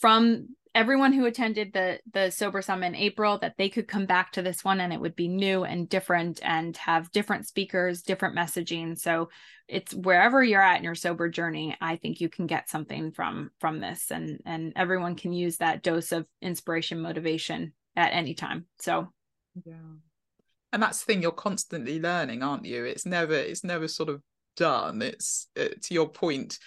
from 0.00 0.48
everyone 0.74 1.12
who 1.12 1.24
attended 1.26 1.72
the 1.72 2.00
the 2.12 2.30
sober 2.30 2.60
summit 2.60 2.86
in 2.86 2.94
april 2.94 3.38
that 3.38 3.56
they 3.56 3.68
could 3.68 3.86
come 3.86 4.06
back 4.06 4.32
to 4.32 4.42
this 4.42 4.64
one 4.64 4.80
and 4.80 4.92
it 4.92 5.00
would 5.00 5.14
be 5.14 5.28
new 5.28 5.64
and 5.64 5.88
different 5.88 6.40
and 6.42 6.76
have 6.76 7.12
different 7.12 7.46
speakers 7.46 8.02
different 8.02 8.36
messaging. 8.36 8.98
So 8.98 9.30
it's 9.68 9.94
wherever 9.94 10.42
you're 10.42 10.60
at 10.60 10.78
in 10.78 10.84
your 10.84 10.94
sober 10.94 11.28
journey 11.30 11.74
i 11.80 11.96
think 11.96 12.20
you 12.20 12.28
can 12.28 12.46
get 12.46 12.68
something 12.68 13.12
from 13.12 13.50
from 13.60 13.80
this 13.80 14.10
and 14.10 14.40
and 14.44 14.74
everyone 14.76 15.14
can 15.14 15.32
use 15.32 15.56
that 15.56 15.82
dose 15.82 16.12
of 16.12 16.26
inspiration 16.42 17.00
motivation 17.00 17.72
at 17.96 18.12
any 18.12 18.34
time. 18.34 18.66
So 18.78 19.12
yeah. 19.64 19.74
And 20.72 20.82
that's 20.82 21.00
the 21.00 21.06
thing 21.06 21.22
you're 21.22 21.30
constantly 21.30 22.00
learning 22.00 22.42
aren't 22.42 22.64
you? 22.64 22.84
It's 22.84 23.06
never 23.06 23.34
it's 23.34 23.64
never 23.64 23.88
sort 23.88 24.08
of 24.08 24.22
done. 24.56 25.02
It's 25.02 25.48
to 25.54 25.94
your 25.94 26.08
point. 26.08 26.58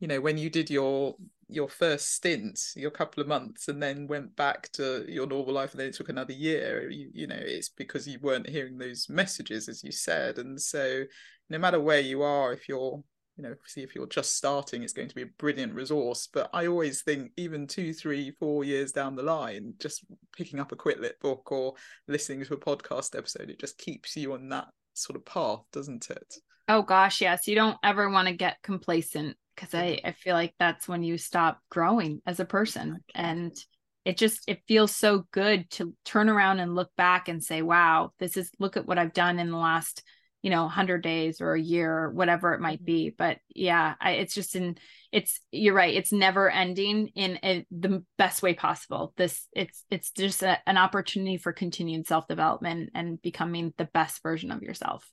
You 0.00 0.08
know 0.08 0.20
when 0.20 0.36
you 0.36 0.50
did 0.50 0.68
your 0.68 1.14
your 1.48 1.68
first 1.68 2.14
stint 2.14 2.58
your 2.76 2.90
couple 2.90 3.20
of 3.20 3.28
months 3.28 3.68
and 3.68 3.82
then 3.82 4.06
went 4.06 4.34
back 4.36 4.70
to 4.72 5.04
your 5.08 5.26
normal 5.26 5.54
life 5.54 5.72
and 5.72 5.80
then 5.80 5.88
it 5.88 5.94
took 5.94 6.08
another 6.08 6.32
year 6.32 6.90
you, 6.90 7.10
you 7.12 7.26
know 7.26 7.38
it's 7.38 7.68
because 7.68 8.08
you 8.08 8.18
weren't 8.20 8.48
hearing 8.48 8.78
those 8.78 9.08
messages 9.08 9.68
as 9.68 9.82
you 9.84 9.92
said. 9.92 10.38
And 10.38 10.60
so 10.60 11.04
no 11.50 11.58
matter 11.58 11.80
where 11.80 12.00
you 12.00 12.22
are 12.22 12.52
if 12.52 12.68
you're 12.68 13.02
you 13.36 13.42
know 13.42 13.54
see 13.66 13.82
if 13.82 13.94
you're 13.94 14.06
just 14.06 14.36
starting 14.36 14.82
it's 14.82 14.92
going 14.92 15.08
to 15.08 15.14
be 15.14 15.22
a 15.22 15.30
brilliant 15.38 15.74
resource. 15.74 16.28
But 16.32 16.50
i 16.52 16.66
always 16.66 17.02
think 17.02 17.32
even 17.36 17.66
two 17.66 17.92
three 17.92 18.30
four 18.38 18.64
years 18.64 18.92
down 18.92 19.16
the 19.16 19.22
line 19.22 19.74
just 19.78 20.04
picking 20.36 20.60
up 20.60 20.72
a 20.72 20.76
quit 20.76 21.00
lit 21.00 21.18
book 21.20 21.50
or 21.50 21.74
listening 22.08 22.44
to 22.44 22.54
a 22.54 22.58
podcast 22.58 23.16
episode 23.16 23.50
it 23.50 23.58
just 23.58 23.78
keeps 23.78 24.16
you 24.16 24.32
on 24.32 24.48
that 24.50 24.68
sort 24.94 25.16
of 25.16 25.24
path 25.24 25.64
doesn't 25.72 26.10
it? 26.10 26.34
Oh 26.68 26.82
gosh 26.82 27.20
yes. 27.20 27.46
You 27.46 27.56
don't 27.56 27.78
ever 27.82 28.08
want 28.08 28.28
to 28.28 28.34
get 28.34 28.62
complacent 28.62 29.36
because 29.54 29.74
I, 29.74 30.00
I 30.04 30.12
feel 30.12 30.34
like 30.34 30.54
that's 30.58 30.88
when 30.88 31.02
you 31.02 31.18
stop 31.18 31.60
growing 31.70 32.20
as 32.26 32.40
a 32.40 32.44
person 32.44 33.00
and 33.14 33.56
it 34.04 34.16
just 34.16 34.42
it 34.48 34.62
feels 34.66 34.94
so 34.94 35.26
good 35.30 35.70
to 35.70 35.94
turn 36.04 36.28
around 36.28 36.60
and 36.60 36.74
look 36.74 36.90
back 36.96 37.28
and 37.28 37.42
say 37.42 37.62
wow 37.62 38.12
this 38.18 38.36
is 38.36 38.50
look 38.58 38.76
at 38.76 38.86
what 38.86 38.98
i've 38.98 39.12
done 39.12 39.38
in 39.38 39.50
the 39.50 39.56
last 39.56 40.02
you 40.42 40.50
know 40.50 40.62
100 40.62 41.02
days 41.02 41.40
or 41.40 41.54
a 41.54 41.60
year 41.60 41.96
or 41.96 42.10
whatever 42.10 42.52
it 42.52 42.60
might 42.60 42.78
mm-hmm. 42.78 42.86
be 42.86 43.14
but 43.16 43.38
yeah 43.54 43.94
I, 44.00 44.12
it's 44.12 44.34
just 44.34 44.56
in 44.56 44.76
it's 45.12 45.40
you're 45.50 45.74
right 45.74 45.94
it's 45.94 46.12
never 46.12 46.50
ending 46.50 47.08
in 47.14 47.38
a, 47.44 47.66
the 47.70 48.04
best 48.18 48.42
way 48.42 48.54
possible. 48.54 49.12
This 49.16 49.46
it's 49.52 49.84
it's 49.90 50.10
just 50.10 50.42
a, 50.42 50.58
an 50.66 50.78
opportunity 50.78 51.36
for 51.36 51.52
continued 51.52 52.06
self 52.06 52.26
development 52.26 52.90
and 52.94 53.20
becoming 53.20 53.72
the 53.76 53.84
best 53.84 54.22
version 54.22 54.50
of 54.50 54.62
yourself. 54.62 55.08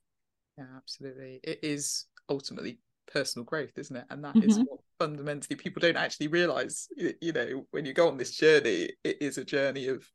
Yeah 0.58 0.66
absolutely. 0.78 1.42
It 1.44 1.60
is 1.64 2.06
ultimately 2.30 2.80
personal 3.12 3.44
growth 3.46 3.78
isn't 3.78 3.96
it 3.96 4.06
and 4.10 4.24
that 4.24 4.36
mm-hmm. 4.36 4.50
is 4.50 4.58
what 4.58 4.80
fundamentally 5.00 5.56
people 5.56 5.80
don't 5.80 5.98
actually 5.98 6.28
realize 6.28 6.88
you 6.98 7.32
know 7.32 7.66
when 7.72 7.86
you 7.86 7.94
go 7.94 8.08
on 8.08 8.18
this 8.18 8.36
journey 8.36 8.90
it 9.04 9.18
is 9.22 9.38
a 9.38 9.46
journey 9.46 9.88
of 9.88 10.06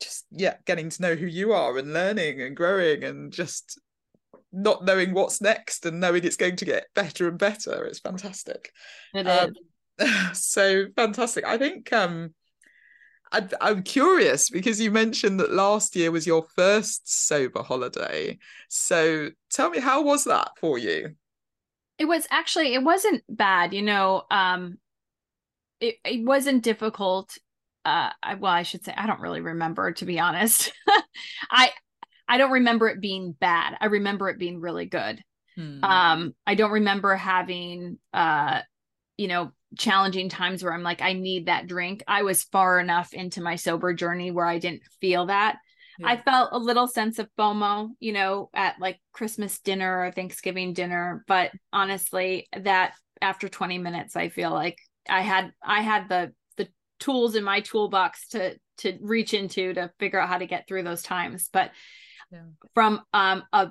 just 0.00 0.26
yeah 0.30 0.54
getting 0.66 0.88
to 0.88 1.02
know 1.02 1.14
who 1.14 1.26
you 1.26 1.52
are 1.52 1.76
and 1.78 1.92
learning 1.92 2.40
and 2.42 2.56
growing 2.56 3.04
and 3.04 3.32
just 3.32 3.80
not 4.52 4.84
knowing 4.84 5.14
what's 5.14 5.40
next 5.40 5.86
and 5.86 6.00
knowing 6.00 6.24
it's 6.24 6.36
going 6.36 6.56
to 6.56 6.64
get 6.64 6.86
better 6.94 7.28
and 7.28 7.38
better 7.38 7.84
it's 7.84 8.00
fantastic 8.00 8.72
it 9.14 9.26
um, 9.26 9.52
so 10.32 10.86
fantastic 10.96 11.44
i 11.44 11.56
think 11.56 11.92
um 11.92 12.34
I, 13.32 13.48
I'm 13.60 13.82
curious 13.82 14.50
because 14.50 14.78
you 14.78 14.90
mentioned 14.90 15.40
that 15.40 15.52
last 15.52 15.96
year 15.96 16.10
was 16.10 16.26
your 16.26 16.44
first 16.54 17.26
sober 17.26 17.62
holiday. 17.62 18.38
So 18.68 19.30
tell 19.50 19.70
me, 19.70 19.78
how 19.78 20.02
was 20.02 20.24
that 20.24 20.50
for 20.60 20.76
you? 20.76 21.14
It 22.02 22.08
was 22.08 22.26
actually 22.32 22.74
it 22.74 22.82
wasn't 22.82 23.22
bad 23.28 23.72
you 23.72 23.80
know 23.80 24.24
um 24.32 24.76
it, 25.80 25.94
it 26.04 26.24
wasn't 26.24 26.64
difficult 26.64 27.38
uh 27.84 28.10
I, 28.20 28.34
well 28.34 28.50
i 28.50 28.64
should 28.64 28.84
say 28.84 28.92
i 28.96 29.06
don't 29.06 29.20
really 29.20 29.40
remember 29.40 29.92
to 29.92 30.04
be 30.04 30.18
honest. 30.18 30.72
I 31.50 31.70
i 32.26 32.38
don't 32.38 32.50
remember 32.50 32.88
it 32.88 33.00
being 33.00 33.36
bad. 33.38 33.76
I 33.80 33.86
remember 33.86 34.28
it 34.28 34.38
being 34.38 34.60
really 34.60 34.86
good. 34.86 35.22
Hmm. 35.54 35.84
um 35.84 36.34
i 36.46 36.54
don't 36.56 36.72
remember 36.72 37.14
having 37.14 37.98
uh 38.12 38.62
you 39.16 39.28
know 39.28 39.52
challenging 39.78 40.28
times 40.30 40.64
where 40.64 40.72
i'm 40.72 40.82
like 40.82 41.02
i 41.02 41.12
need 41.12 41.46
that 41.46 41.68
drink. 41.68 42.02
I 42.08 42.22
was 42.22 42.42
far 42.42 42.80
enough 42.80 43.12
into 43.12 43.42
my 43.42 43.54
sober 43.54 43.94
journey 43.94 44.32
where 44.32 44.46
i 44.46 44.58
didn't 44.58 44.82
feel 45.00 45.26
that 45.26 45.58
yeah. 46.02 46.08
I 46.08 46.16
felt 46.20 46.50
a 46.52 46.58
little 46.58 46.86
sense 46.86 47.18
of 47.18 47.28
FOMO, 47.38 47.90
you 48.00 48.12
know, 48.12 48.50
at 48.54 48.76
like 48.80 49.00
Christmas 49.12 49.58
dinner 49.60 50.04
or 50.04 50.12
Thanksgiving 50.12 50.72
dinner. 50.72 51.24
But 51.26 51.52
honestly, 51.72 52.48
that 52.56 52.94
after 53.20 53.48
20 53.48 53.78
minutes, 53.78 54.16
I 54.16 54.28
feel 54.28 54.50
like 54.50 54.78
I 55.08 55.22
had 55.22 55.52
I 55.62 55.80
had 55.80 56.08
the 56.08 56.32
the 56.56 56.68
tools 57.00 57.34
in 57.34 57.44
my 57.44 57.60
toolbox 57.60 58.28
to 58.28 58.56
to 58.78 58.98
reach 59.00 59.34
into 59.34 59.72
to 59.74 59.90
figure 59.98 60.20
out 60.20 60.28
how 60.28 60.38
to 60.38 60.46
get 60.46 60.66
through 60.66 60.82
those 60.82 61.02
times. 61.02 61.48
But 61.52 61.70
yeah. 62.30 62.42
from 62.74 63.02
um 63.12 63.44
a 63.52 63.70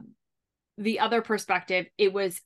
the 0.78 1.00
other 1.00 1.22
perspective, 1.22 1.86
it 1.98 2.12
was 2.12 2.42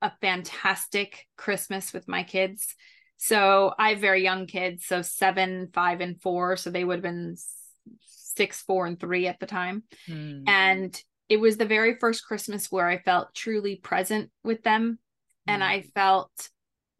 a 0.00 0.12
fantastic 0.20 1.26
Christmas 1.36 1.92
with 1.92 2.08
my 2.08 2.22
kids. 2.22 2.74
So 3.16 3.72
I 3.78 3.90
have 3.90 4.00
very 4.00 4.22
young 4.22 4.46
kids, 4.46 4.84
so 4.86 5.02
seven, 5.02 5.70
five, 5.72 6.00
and 6.00 6.20
four. 6.20 6.56
So 6.56 6.70
they 6.70 6.84
would 6.84 6.96
have 6.96 7.02
been 7.02 7.36
six, 8.36 8.62
four, 8.62 8.86
and 8.86 8.98
three 8.98 9.26
at 9.26 9.40
the 9.40 9.46
time. 9.46 9.84
Mm. 10.08 10.44
And 10.46 11.02
it 11.28 11.38
was 11.38 11.56
the 11.56 11.64
very 11.64 11.96
first 11.98 12.26
Christmas 12.26 12.70
where 12.70 12.88
I 12.88 12.98
felt 12.98 13.34
truly 13.34 13.76
present 13.76 14.30
with 14.42 14.62
them. 14.62 14.98
Mm. 15.48 15.52
And 15.54 15.62
hmm. 15.62 15.68
I 15.68 15.82
felt 15.94 16.30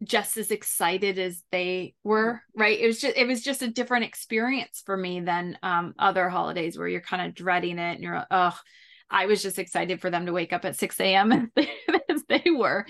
just 0.03 0.37
as 0.37 0.51
excited 0.51 1.17
as 1.17 1.41
they 1.51 1.95
were 2.03 2.41
right 2.55 2.79
it 2.79 2.85
was 2.85 2.99
just 2.99 3.15
it 3.15 3.25
was 3.25 3.41
just 3.41 3.61
a 3.61 3.71
different 3.71 4.03
experience 4.03 4.83
for 4.85 4.97
me 4.97 5.21
than 5.21 5.57
um 5.63 5.93
other 5.97 6.27
holidays 6.27 6.77
where 6.77 6.87
you're 6.87 6.99
kind 6.99 7.25
of 7.25 7.33
dreading 7.33 7.79
it 7.79 7.93
and 7.93 8.03
you're 8.03 8.17
like 8.17 8.27
oh 8.29 8.57
i 9.09 9.25
was 9.25 9.41
just 9.41 9.57
excited 9.57 10.01
for 10.01 10.09
them 10.09 10.25
to 10.25 10.33
wake 10.33 10.51
up 10.51 10.65
at 10.65 10.75
6 10.75 10.99
a.m 10.99 11.31
as 11.31 11.47
they, 11.55 11.69
as 12.09 12.23
they 12.27 12.51
were 12.51 12.85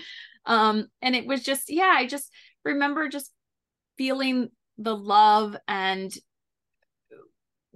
um 0.46 0.88
and 1.00 1.14
it 1.14 1.26
was 1.26 1.44
just 1.44 1.70
yeah 1.70 1.94
i 1.96 2.06
just 2.06 2.30
remember 2.64 3.08
just 3.08 3.30
feeling 3.96 4.50
the 4.78 4.96
love 4.96 5.56
and 5.68 6.12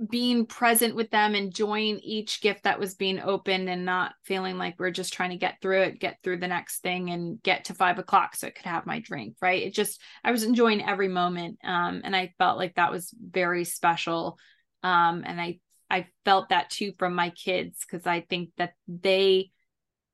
being 0.08 0.46
present 0.46 0.94
with 0.94 1.10
them, 1.10 1.34
enjoying 1.34 1.98
each 1.98 2.40
gift 2.40 2.64
that 2.64 2.78
was 2.78 2.94
being 2.94 3.20
opened 3.20 3.68
and 3.68 3.84
not 3.84 4.14
feeling 4.24 4.56
like 4.56 4.76
we're 4.78 4.90
just 4.90 5.12
trying 5.12 5.30
to 5.30 5.36
get 5.36 5.60
through 5.60 5.82
it, 5.82 6.00
get 6.00 6.18
through 6.22 6.38
the 6.38 6.48
next 6.48 6.80
thing 6.80 7.10
and 7.10 7.42
get 7.42 7.66
to 7.66 7.74
five 7.74 7.98
o'clock 7.98 8.34
so 8.34 8.46
I 8.46 8.50
could 8.50 8.64
have 8.66 8.86
my 8.86 9.00
drink. 9.00 9.36
Right. 9.42 9.62
It 9.62 9.74
just, 9.74 10.00
I 10.24 10.30
was 10.30 10.42
enjoying 10.42 10.82
every 10.82 11.08
moment. 11.08 11.58
Um, 11.62 12.00
and 12.04 12.16
I 12.16 12.32
felt 12.38 12.56
like 12.56 12.76
that 12.76 12.92
was 12.92 13.14
very 13.20 13.64
special. 13.64 14.38
Um, 14.82 15.22
and 15.26 15.40
I, 15.40 15.58
I 15.90 16.06
felt 16.24 16.48
that 16.48 16.70
too 16.70 16.92
from 16.98 17.14
my 17.14 17.30
kids 17.30 17.84
because 17.84 18.06
I 18.06 18.20
think 18.22 18.50
that 18.56 18.72
they, 18.88 19.50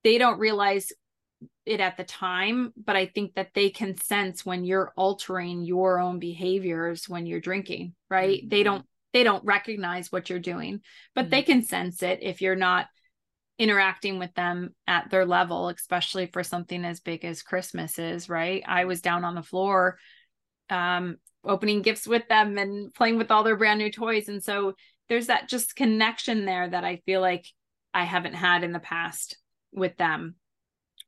they 0.03 0.19
don't 0.19 0.41
realize 0.41 0.91
it 1.65 1.81
at 1.81 1.97
the 1.97 2.05
time, 2.05 2.73
but 2.77 2.97
I 2.97 3.07
think 3.07 3.35
that 3.35 3.51
they 3.55 3.71
can 3.71 3.97
sense 3.97 4.45
when 4.45 4.65
you're 4.65 4.93
altering 4.97 5.63
your 5.65 6.01
own 6.01 6.19
behaviors 6.19 7.09
when 7.09 7.27
you're 7.27 7.41
drinking, 7.41 7.95
right? 8.09 8.39
Mm-hmm. 8.39 8.49
They 8.49 8.63
don't 8.63 8.87
they 9.17 9.23
don't 9.23 9.45
recognize 9.47 10.13
what 10.13 10.29
you're 10.29 10.39
doing, 10.39 10.83
but 11.15 11.23
mm-hmm. 11.23 11.31
they 11.31 11.43
can 11.43 11.63
sense 11.63 12.03
it 12.03 12.19
if 12.21 12.43
you're 12.43 12.55
not 12.55 12.87
interacting 13.59 14.19
with 14.19 14.35
them 14.35 14.75
at 14.87 15.09
their 15.09 15.25
level, 15.25 15.71
especially 15.71 16.27
for 16.27 16.45
something 16.45 16.85
as 16.85 17.01
big 17.01 17.25
as 17.25 17.41
Christmas 17.41 17.99
is, 17.99 18.29
right? 18.29 18.63
I 18.67 18.85
was 18.85 19.01
down 19.01 19.25
on 19.25 19.35
the 19.35 19.43
floor 19.43 19.97
um 20.69 21.17
opening 21.45 21.81
gifts 21.81 22.07
with 22.07 22.29
them 22.29 22.59
and 22.59 22.93
playing 22.93 23.17
with 23.17 23.31
all 23.31 23.43
their 23.45 23.57
brand 23.57 23.79
new 23.79 23.91
toys 23.91 24.29
and 24.29 24.43
so 24.43 24.75
there's 25.09 25.29
that 25.29 25.49
just 25.49 25.77
connection 25.77 26.45
there 26.45 26.69
that 26.69 26.85
I 26.85 26.97
feel 27.07 27.21
like 27.21 27.47
I 27.95 28.03
haven't 28.05 28.35
had 28.35 28.65
in 28.65 28.73
the 28.73 28.81
past 28.81 29.39
with 29.73 29.97
them 29.97 30.35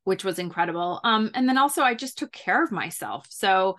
which 0.04 0.22
was 0.22 0.38
incredible 0.38 1.00
um 1.02 1.32
and 1.34 1.48
then 1.48 1.58
also 1.58 1.82
I 1.82 1.94
just 1.94 2.18
took 2.18 2.30
care 2.30 2.62
of 2.62 2.70
myself 2.70 3.26
so 3.28 3.78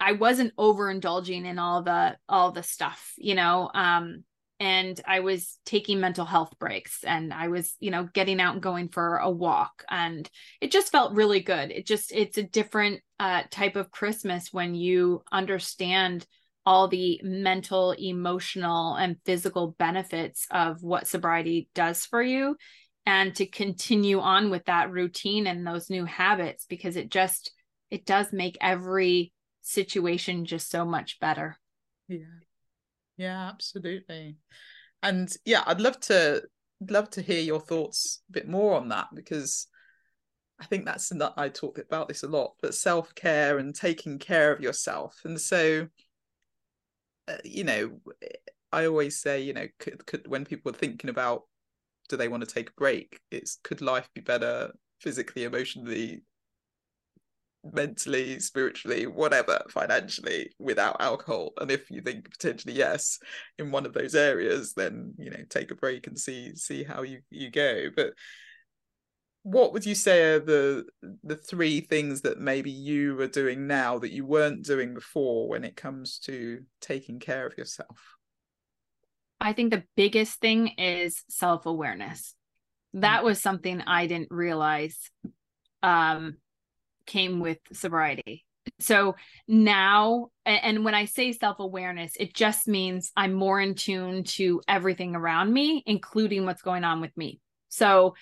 I 0.00 0.12
wasn't 0.12 0.56
overindulging 0.56 1.44
in 1.44 1.58
all 1.58 1.82
the 1.82 2.16
all 2.28 2.52
the 2.52 2.62
stuff, 2.62 3.12
you 3.16 3.34
know. 3.34 3.70
Um, 3.72 4.24
and 4.60 5.00
I 5.06 5.20
was 5.20 5.58
taking 5.64 6.00
mental 6.00 6.24
health 6.24 6.58
breaks 6.58 7.04
and 7.04 7.32
I 7.32 7.48
was, 7.48 7.74
you 7.78 7.90
know, 7.90 8.08
getting 8.12 8.40
out 8.40 8.54
and 8.54 8.62
going 8.62 8.88
for 8.88 9.18
a 9.18 9.30
walk 9.30 9.84
and 9.88 10.28
it 10.60 10.72
just 10.72 10.90
felt 10.90 11.14
really 11.14 11.40
good. 11.40 11.70
It 11.70 11.86
just 11.86 12.12
it's 12.12 12.38
a 12.38 12.42
different 12.42 13.00
uh 13.20 13.42
type 13.50 13.76
of 13.76 13.90
Christmas 13.90 14.52
when 14.52 14.74
you 14.74 15.22
understand 15.30 16.26
all 16.66 16.88
the 16.88 17.20
mental, 17.22 17.92
emotional 17.92 18.94
and 18.94 19.16
physical 19.24 19.74
benefits 19.78 20.46
of 20.50 20.82
what 20.82 21.06
sobriety 21.06 21.68
does 21.74 22.04
for 22.04 22.22
you 22.22 22.56
and 23.06 23.34
to 23.36 23.46
continue 23.46 24.20
on 24.20 24.50
with 24.50 24.66
that 24.66 24.90
routine 24.90 25.46
and 25.46 25.66
those 25.66 25.88
new 25.88 26.04
habits 26.04 26.66
because 26.68 26.96
it 26.96 27.10
just 27.10 27.52
it 27.90 28.04
does 28.04 28.32
make 28.32 28.58
every 28.60 29.32
situation 29.68 30.44
just 30.44 30.70
so 30.70 30.84
much 30.84 31.20
better. 31.20 31.58
Yeah. 32.08 32.18
Yeah, 33.16 33.48
absolutely. 33.48 34.36
And 35.02 35.30
yeah, 35.44 35.62
I'd 35.66 35.80
love 35.80 36.00
to 36.02 36.42
love 36.88 37.10
to 37.10 37.22
hear 37.22 37.40
your 37.40 37.60
thoughts 37.60 38.22
a 38.28 38.32
bit 38.32 38.48
more 38.48 38.76
on 38.76 38.88
that 38.88 39.08
because 39.12 39.66
I 40.60 40.64
think 40.64 40.84
that's 40.84 41.08
that 41.08 41.34
I 41.36 41.48
talk 41.48 41.78
about 41.78 42.08
this 42.08 42.22
a 42.22 42.28
lot, 42.28 42.54
but 42.62 42.74
self 42.74 43.14
care 43.14 43.58
and 43.58 43.74
taking 43.74 44.18
care 44.18 44.52
of 44.52 44.60
yourself. 44.60 45.20
And 45.24 45.40
so, 45.40 45.88
uh, 47.26 47.36
you 47.44 47.64
know, 47.64 48.00
I 48.72 48.86
always 48.86 49.20
say, 49.20 49.42
you 49.42 49.52
know, 49.52 49.66
could, 49.78 50.04
could 50.06 50.26
when 50.26 50.44
people 50.44 50.70
are 50.70 50.76
thinking 50.76 51.10
about 51.10 51.42
do 52.08 52.16
they 52.16 52.28
want 52.28 52.42
to 52.46 52.52
take 52.52 52.70
a 52.70 52.78
break, 52.78 53.20
it's 53.30 53.58
could 53.62 53.82
life 53.82 54.08
be 54.14 54.20
better 54.20 54.72
physically, 55.00 55.44
emotionally, 55.44 56.22
mentally, 57.64 58.38
spiritually, 58.40 59.06
whatever, 59.06 59.60
financially 59.70 60.50
without 60.58 61.00
alcohol. 61.00 61.52
And 61.60 61.70
if 61.70 61.90
you 61.90 62.00
think 62.00 62.30
potentially 62.30 62.74
yes 62.74 63.18
in 63.58 63.70
one 63.70 63.86
of 63.86 63.92
those 63.92 64.14
areas, 64.14 64.74
then 64.74 65.14
you 65.18 65.30
know 65.30 65.42
take 65.48 65.70
a 65.70 65.76
break 65.76 66.06
and 66.06 66.18
see 66.18 66.54
see 66.54 66.84
how 66.84 67.02
you 67.02 67.20
you 67.30 67.50
go. 67.50 67.88
But 67.94 68.12
what 69.42 69.72
would 69.72 69.86
you 69.86 69.94
say 69.94 70.34
are 70.34 70.40
the 70.40 70.84
the 71.22 71.36
three 71.36 71.80
things 71.80 72.22
that 72.22 72.40
maybe 72.40 72.70
you 72.70 73.18
are 73.20 73.28
doing 73.28 73.66
now 73.66 73.98
that 73.98 74.12
you 74.12 74.24
weren't 74.24 74.64
doing 74.64 74.94
before 74.94 75.48
when 75.48 75.64
it 75.64 75.76
comes 75.76 76.18
to 76.20 76.60
taking 76.80 77.18
care 77.18 77.46
of 77.46 77.56
yourself? 77.56 78.16
I 79.40 79.52
think 79.52 79.70
the 79.72 79.84
biggest 79.96 80.40
thing 80.40 80.68
is 80.78 81.22
self-awareness. 81.28 82.34
That 82.94 83.20
mm. 83.20 83.24
was 83.24 83.40
something 83.40 83.80
I 83.82 84.06
didn't 84.06 84.30
realize 84.30 84.98
um 85.82 86.36
came 87.08 87.40
with 87.40 87.58
sobriety. 87.72 88.44
So 88.80 89.16
now, 89.48 90.28
and 90.46 90.84
when 90.84 90.94
I 90.94 91.06
say 91.06 91.32
self 91.32 91.58
awareness, 91.58 92.12
it 92.20 92.34
just 92.34 92.68
means 92.68 93.10
I'm 93.16 93.32
more 93.32 93.60
in 93.60 93.74
tune 93.74 94.24
to 94.24 94.60
everything 94.68 95.16
around 95.16 95.52
me, 95.52 95.82
including 95.86 96.44
what's 96.44 96.62
going 96.62 96.84
on 96.84 97.00
with 97.00 97.16
me. 97.16 97.40
So 97.70 98.14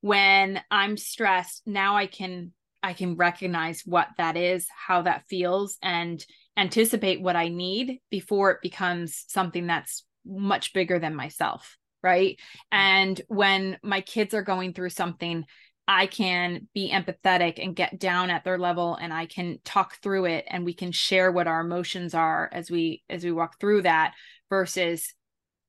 when 0.00 0.60
I'm 0.70 0.96
stressed, 0.96 1.62
now 1.66 1.96
I 1.96 2.06
can 2.06 2.52
I 2.82 2.94
can 2.94 3.16
recognize 3.16 3.82
what 3.84 4.08
that 4.16 4.36
is, 4.36 4.66
how 4.74 5.02
that 5.02 5.24
feels, 5.28 5.76
and 5.82 6.24
anticipate 6.56 7.20
what 7.20 7.36
I 7.36 7.48
need 7.48 7.98
before 8.10 8.50
it 8.52 8.62
becomes 8.62 9.24
something 9.28 9.66
that's 9.66 10.04
much 10.26 10.72
bigger 10.72 10.98
than 10.98 11.14
myself. 11.14 11.76
Right. 12.02 12.38
Mm-hmm. 12.72 12.78
And 12.78 13.20
when 13.28 13.78
my 13.82 14.00
kids 14.00 14.32
are 14.32 14.42
going 14.42 14.72
through 14.72 14.90
something, 14.90 15.44
I 15.92 16.06
can 16.06 16.68
be 16.72 16.92
empathetic 16.92 17.58
and 17.60 17.74
get 17.74 17.98
down 17.98 18.30
at 18.30 18.44
their 18.44 18.58
level 18.58 18.94
and 18.94 19.12
I 19.12 19.26
can 19.26 19.58
talk 19.64 19.96
through 19.96 20.26
it 20.26 20.44
and 20.48 20.64
we 20.64 20.72
can 20.72 20.92
share 20.92 21.32
what 21.32 21.48
our 21.48 21.60
emotions 21.60 22.14
are 22.14 22.48
as 22.52 22.70
we 22.70 23.02
as 23.10 23.24
we 23.24 23.32
walk 23.32 23.58
through 23.58 23.82
that 23.82 24.14
versus 24.50 25.12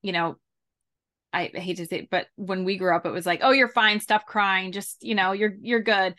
you 0.04 0.12
know 0.12 0.36
I 1.34 1.46
hate 1.52 1.78
to 1.78 1.88
say 1.88 2.02
it, 2.02 2.10
but 2.12 2.28
when 2.36 2.66
we 2.66 2.78
grew 2.78 2.96
up 2.96 3.08
it 3.08 3.12
was 3.12 3.26
like 3.26 3.40
oh 3.42 3.50
you're 3.50 3.68
fine 3.68 4.00
stop 4.00 4.28
crying 4.28 4.72
just 4.72 4.98
you 5.02 5.16
know 5.16 5.32
you're 5.32 5.56
you're 5.60 5.82
good. 5.82 6.14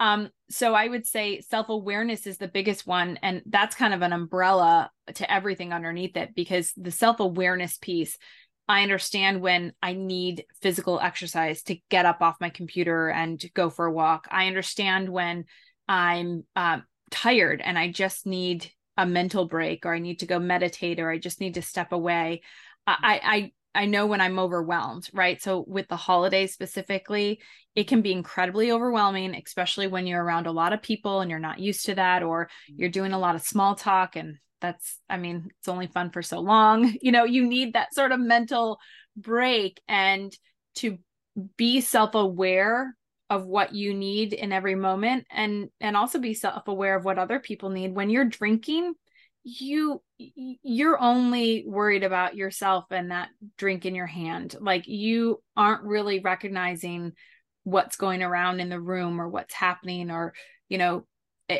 Um 0.00 0.30
so 0.48 0.72
I 0.72 0.88
would 0.88 1.04
say 1.04 1.42
self-awareness 1.42 2.26
is 2.26 2.38
the 2.38 2.48
biggest 2.48 2.86
one 2.86 3.18
and 3.20 3.42
that's 3.44 3.76
kind 3.76 3.92
of 3.92 4.00
an 4.00 4.14
umbrella 4.14 4.90
to 5.16 5.30
everything 5.30 5.74
underneath 5.74 6.16
it 6.16 6.34
because 6.34 6.72
the 6.78 6.90
self-awareness 6.90 7.76
piece 7.76 8.16
I 8.68 8.82
understand 8.82 9.40
when 9.40 9.72
I 9.82 9.92
need 9.92 10.44
physical 10.60 11.00
exercise 11.00 11.62
to 11.64 11.76
get 11.90 12.06
up 12.06 12.22
off 12.22 12.40
my 12.40 12.50
computer 12.50 13.08
and 13.08 13.42
go 13.54 13.70
for 13.70 13.86
a 13.86 13.92
walk. 13.92 14.28
I 14.30 14.46
understand 14.46 15.08
when 15.08 15.44
I'm 15.88 16.44
uh, 16.54 16.78
tired 17.10 17.60
and 17.62 17.78
I 17.78 17.90
just 17.90 18.26
need 18.26 18.70
a 18.96 19.06
mental 19.06 19.46
break 19.46 19.84
or 19.84 19.94
I 19.94 19.98
need 19.98 20.20
to 20.20 20.26
go 20.26 20.38
meditate 20.38 21.00
or 21.00 21.10
I 21.10 21.18
just 21.18 21.40
need 21.40 21.54
to 21.54 21.62
step 21.62 21.92
away. 21.92 22.42
I, 22.86 23.52
I, 23.74 23.82
I 23.82 23.86
know 23.86 24.06
when 24.06 24.20
I'm 24.20 24.38
overwhelmed, 24.38 25.08
right? 25.12 25.40
So 25.40 25.64
with 25.66 25.88
the 25.88 25.96
holidays 25.96 26.52
specifically, 26.52 27.40
it 27.74 27.88
can 27.88 28.02
be 28.02 28.12
incredibly 28.12 28.70
overwhelming, 28.70 29.34
especially 29.34 29.86
when 29.86 30.06
you're 30.06 30.22
around 30.22 30.46
a 30.46 30.52
lot 30.52 30.72
of 30.72 30.82
people 30.82 31.20
and 31.20 31.30
you're 31.30 31.40
not 31.40 31.58
used 31.58 31.86
to 31.86 31.94
that, 31.94 32.22
or 32.22 32.50
you're 32.66 32.90
doing 32.90 33.12
a 33.12 33.18
lot 33.18 33.34
of 33.34 33.42
small 33.42 33.74
talk 33.74 34.14
and 34.14 34.36
that's 34.62 34.98
i 35.10 35.18
mean 35.18 35.50
it's 35.58 35.68
only 35.68 35.88
fun 35.88 36.10
for 36.10 36.22
so 36.22 36.40
long. 36.40 36.96
You 37.02 37.12
know 37.12 37.24
you 37.24 37.46
need 37.46 37.74
that 37.74 37.94
sort 37.94 38.12
of 38.12 38.20
mental 38.20 38.78
break 39.16 39.80
and 39.88 40.34
to 40.76 40.98
be 41.56 41.80
self-aware 41.80 42.96
of 43.28 43.46
what 43.46 43.74
you 43.74 43.94
need 43.94 44.32
in 44.32 44.52
every 44.52 44.74
moment 44.74 45.26
and 45.30 45.68
and 45.80 45.96
also 45.96 46.18
be 46.18 46.34
self-aware 46.34 46.96
of 46.96 47.04
what 47.04 47.18
other 47.18 47.38
people 47.38 47.68
need. 47.70 47.94
When 47.94 48.08
you're 48.08 48.24
drinking 48.24 48.94
you 49.44 50.00
you're 50.18 51.00
only 51.00 51.64
worried 51.66 52.04
about 52.04 52.36
yourself 52.36 52.84
and 52.90 53.10
that 53.10 53.28
drink 53.58 53.84
in 53.84 53.94
your 53.94 54.06
hand. 54.06 54.54
Like 54.60 54.86
you 54.86 55.42
aren't 55.56 55.82
really 55.82 56.20
recognizing 56.20 57.12
what's 57.64 57.96
going 57.96 58.22
around 58.22 58.60
in 58.60 58.68
the 58.68 58.80
room 58.80 59.20
or 59.20 59.28
what's 59.28 59.54
happening 59.54 60.10
or 60.10 60.32
you 60.68 60.78
know 60.78 61.06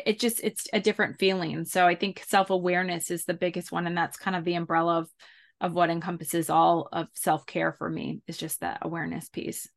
it, 0.05 0.19
just 0.19 0.39
it's 0.43 0.67
a 0.73 0.79
different 0.79 1.19
feeling 1.19 1.65
so 1.65 1.85
i 1.85 1.95
think 1.95 2.23
self-awareness 2.27 3.11
is 3.11 3.25
the 3.25 3.33
biggest 3.33 3.71
one 3.71 3.87
and 3.87 3.97
that's 3.97 4.17
kind 4.17 4.35
of 4.35 4.43
the 4.43 4.55
umbrella 4.55 4.99
of 4.99 5.09
of 5.61 5.73
what 5.73 5.89
encompasses 5.89 6.49
all 6.49 6.89
of 6.91 7.07
self-care 7.13 7.73
for 7.73 7.89
me 7.89 8.21
is 8.27 8.37
just 8.37 8.59
that 8.61 8.79
awareness 8.81 9.29
piece 9.29 9.67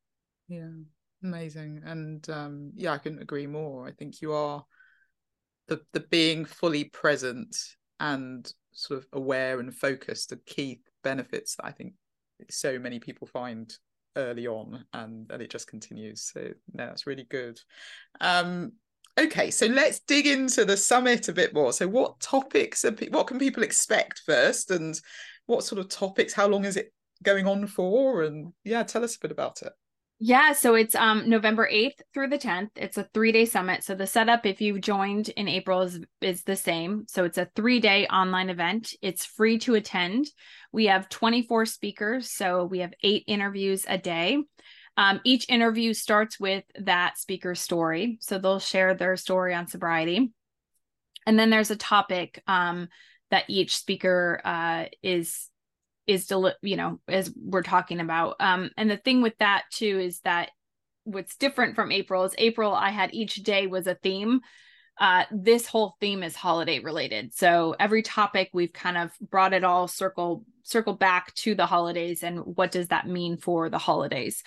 yeah 0.49 0.71
amazing 1.23 1.81
and 1.85 2.29
um 2.31 2.73
yeah 2.75 2.93
i 2.93 2.99
couldn't 2.99 3.23
agree 3.23 3.47
more 3.47 3.87
i 3.87 3.93
think 3.93 4.21
you 4.21 4.33
are 4.33 4.65
the 5.69 5.81
the 5.93 6.01
being 6.01 6.45
fully 6.45 6.85
present 6.85 7.57
and 8.01 8.53
sort 8.73 9.01
of 9.01 9.07
aware 9.13 9.59
and 9.59 9.75
focused 9.75 10.31
the 10.31 10.37
key 10.37 10.81
benefits 11.03 11.57
that 11.57 11.67
I 11.67 11.73
think 11.73 11.95
so 12.51 12.79
many 12.79 12.99
people 12.99 13.27
find 13.27 13.73
early 14.17 14.47
on 14.47 14.85
and, 14.93 15.31
and 15.31 15.43
it 15.43 15.51
just 15.51 15.67
continues. 15.67 16.31
So 16.33 16.41
no, 16.73 16.87
that's 16.87 17.07
really 17.07 17.25
good. 17.25 17.59
Um, 18.21 18.73
okay, 19.19 19.51
so 19.51 19.67
let's 19.67 20.01
dig 20.01 20.27
into 20.27 20.65
the 20.65 20.77
summit 20.77 21.29
a 21.29 21.33
bit 21.33 21.55
more. 21.55 21.73
So 21.73 21.89
what 21.89 22.21
topics 22.21 22.85
are 22.85 22.95
what 23.11 23.27
can 23.27 23.39
people 23.39 23.63
expect 23.63 24.23
first 24.27 24.71
and 24.71 24.99
what 25.47 25.65
sort 25.65 25.81
of 25.81 25.89
topics, 25.89 26.33
how 26.33 26.49
long 26.49 26.65
is 26.65 26.77
it 26.77 26.93
going 27.23 27.47
on 27.47 27.67
for? 27.67 28.23
And 28.23 28.53
yeah, 28.65 28.83
tell 28.83 29.05
us 29.05 29.17
a 29.17 29.21
bit 29.21 29.31
about 29.31 29.63
it. 29.63 29.73
Yeah, 30.19 30.55
so 30.55 30.75
it's 30.75 30.95
um 30.95 31.29
November 31.29 31.69
8th 31.71 32.01
through 32.15 32.29
the 32.29 32.39
10th. 32.39 32.71
It's 32.77 32.97
a 32.97 33.05
3-day 33.05 33.45
summit. 33.45 33.85
So 33.85 33.95
the 33.95 34.07
setup 34.07 34.47
if 34.47 34.63
you 34.63 34.79
joined 34.81 35.29
in 35.29 35.47
April 35.47 35.83
is 35.83 36.01
is 36.23 36.43
the 36.43 36.57
same. 36.57 37.05
So 37.07 37.25
it's 37.25 37.37
a 37.37 37.49
3-day 37.55 38.07
online 38.07 38.49
event. 38.49 38.95
It's 39.03 39.27
free 39.27 39.59
to 39.61 39.75
attend. 39.75 40.27
We 40.73 40.87
have 40.87 41.11
24 41.11 41.67
speakers, 41.67 42.33
so 42.33 42.65
we 42.65 42.79
have 42.79 42.95
8 43.03 43.25
interviews 43.27 43.85
a 43.87 43.99
day. 43.99 44.39
Um, 44.97 45.21
each 45.25 45.49
interview 45.49 45.93
starts 45.93 46.41
with 46.41 46.65
that 46.81 47.19
speaker's 47.19 47.61
story. 47.61 48.19
So 48.21 48.39
they'll 48.39 48.59
share 48.59 48.95
their 48.95 49.17
story 49.17 49.55
on 49.55 49.67
sobriety. 49.67 50.33
And 51.27 51.39
then 51.39 51.51
there's 51.51 51.71
a 51.71 51.77
topic 51.77 52.43
um, 52.47 52.89
that 53.31 53.45
each 53.49 53.77
speaker 53.77 54.41
uh, 54.45 54.85
is 55.03 55.51
is 56.07 56.27
deli- 56.27 56.55
you 56.63 56.77
know 56.77 57.01
as 57.09 57.33
we're 57.37 57.63
talking 57.63 58.01
about 58.01 58.37
um 58.41 58.71
and 58.77 58.91
the 58.91 58.97
thing 58.97 59.23
with 59.23 59.37
that 59.39 59.65
too 59.71 59.99
is 59.99 60.21
that 60.21 60.51
what's 61.05 61.37
different 61.37 61.75
from 61.75 61.93
april 61.93 62.25
is 62.25 62.35
april 62.39 62.73
i 62.73 62.91
had 62.91 63.13
each 63.15 63.37
day 63.37 63.67
was 63.67 63.87
a 63.87 63.95
theme 63.97 64.41
uh 65.01 65.25
this 65.33 65.67
whole 65.67 65.97
theme 66.01 66.23
is 66.23 66.37
holiday 66.37 66.79
related 66.79 67.35
so 67.35 67.75
every 67.79 68.03
topic 68.03 68.51
we've 68.53 68.73
kind 68.73 68.97
of 68.97 69.11
brought 69.21 69.53
it 69.53 69.65
all 69.65 69.89
circle 69.89 70.45
circle 70.63 70.95
back 70.95 71.35
to 71.35 71.55
the 71.55 71.67
holidays 71.67 72.23
and 72.23 72.39
what 72.41 72.71
does 72.71 72.89
that 72.89 73.09
mean 73.09 73.37
for 73.37 73.69
the 73.69 73.79
holidays 73.79 74.43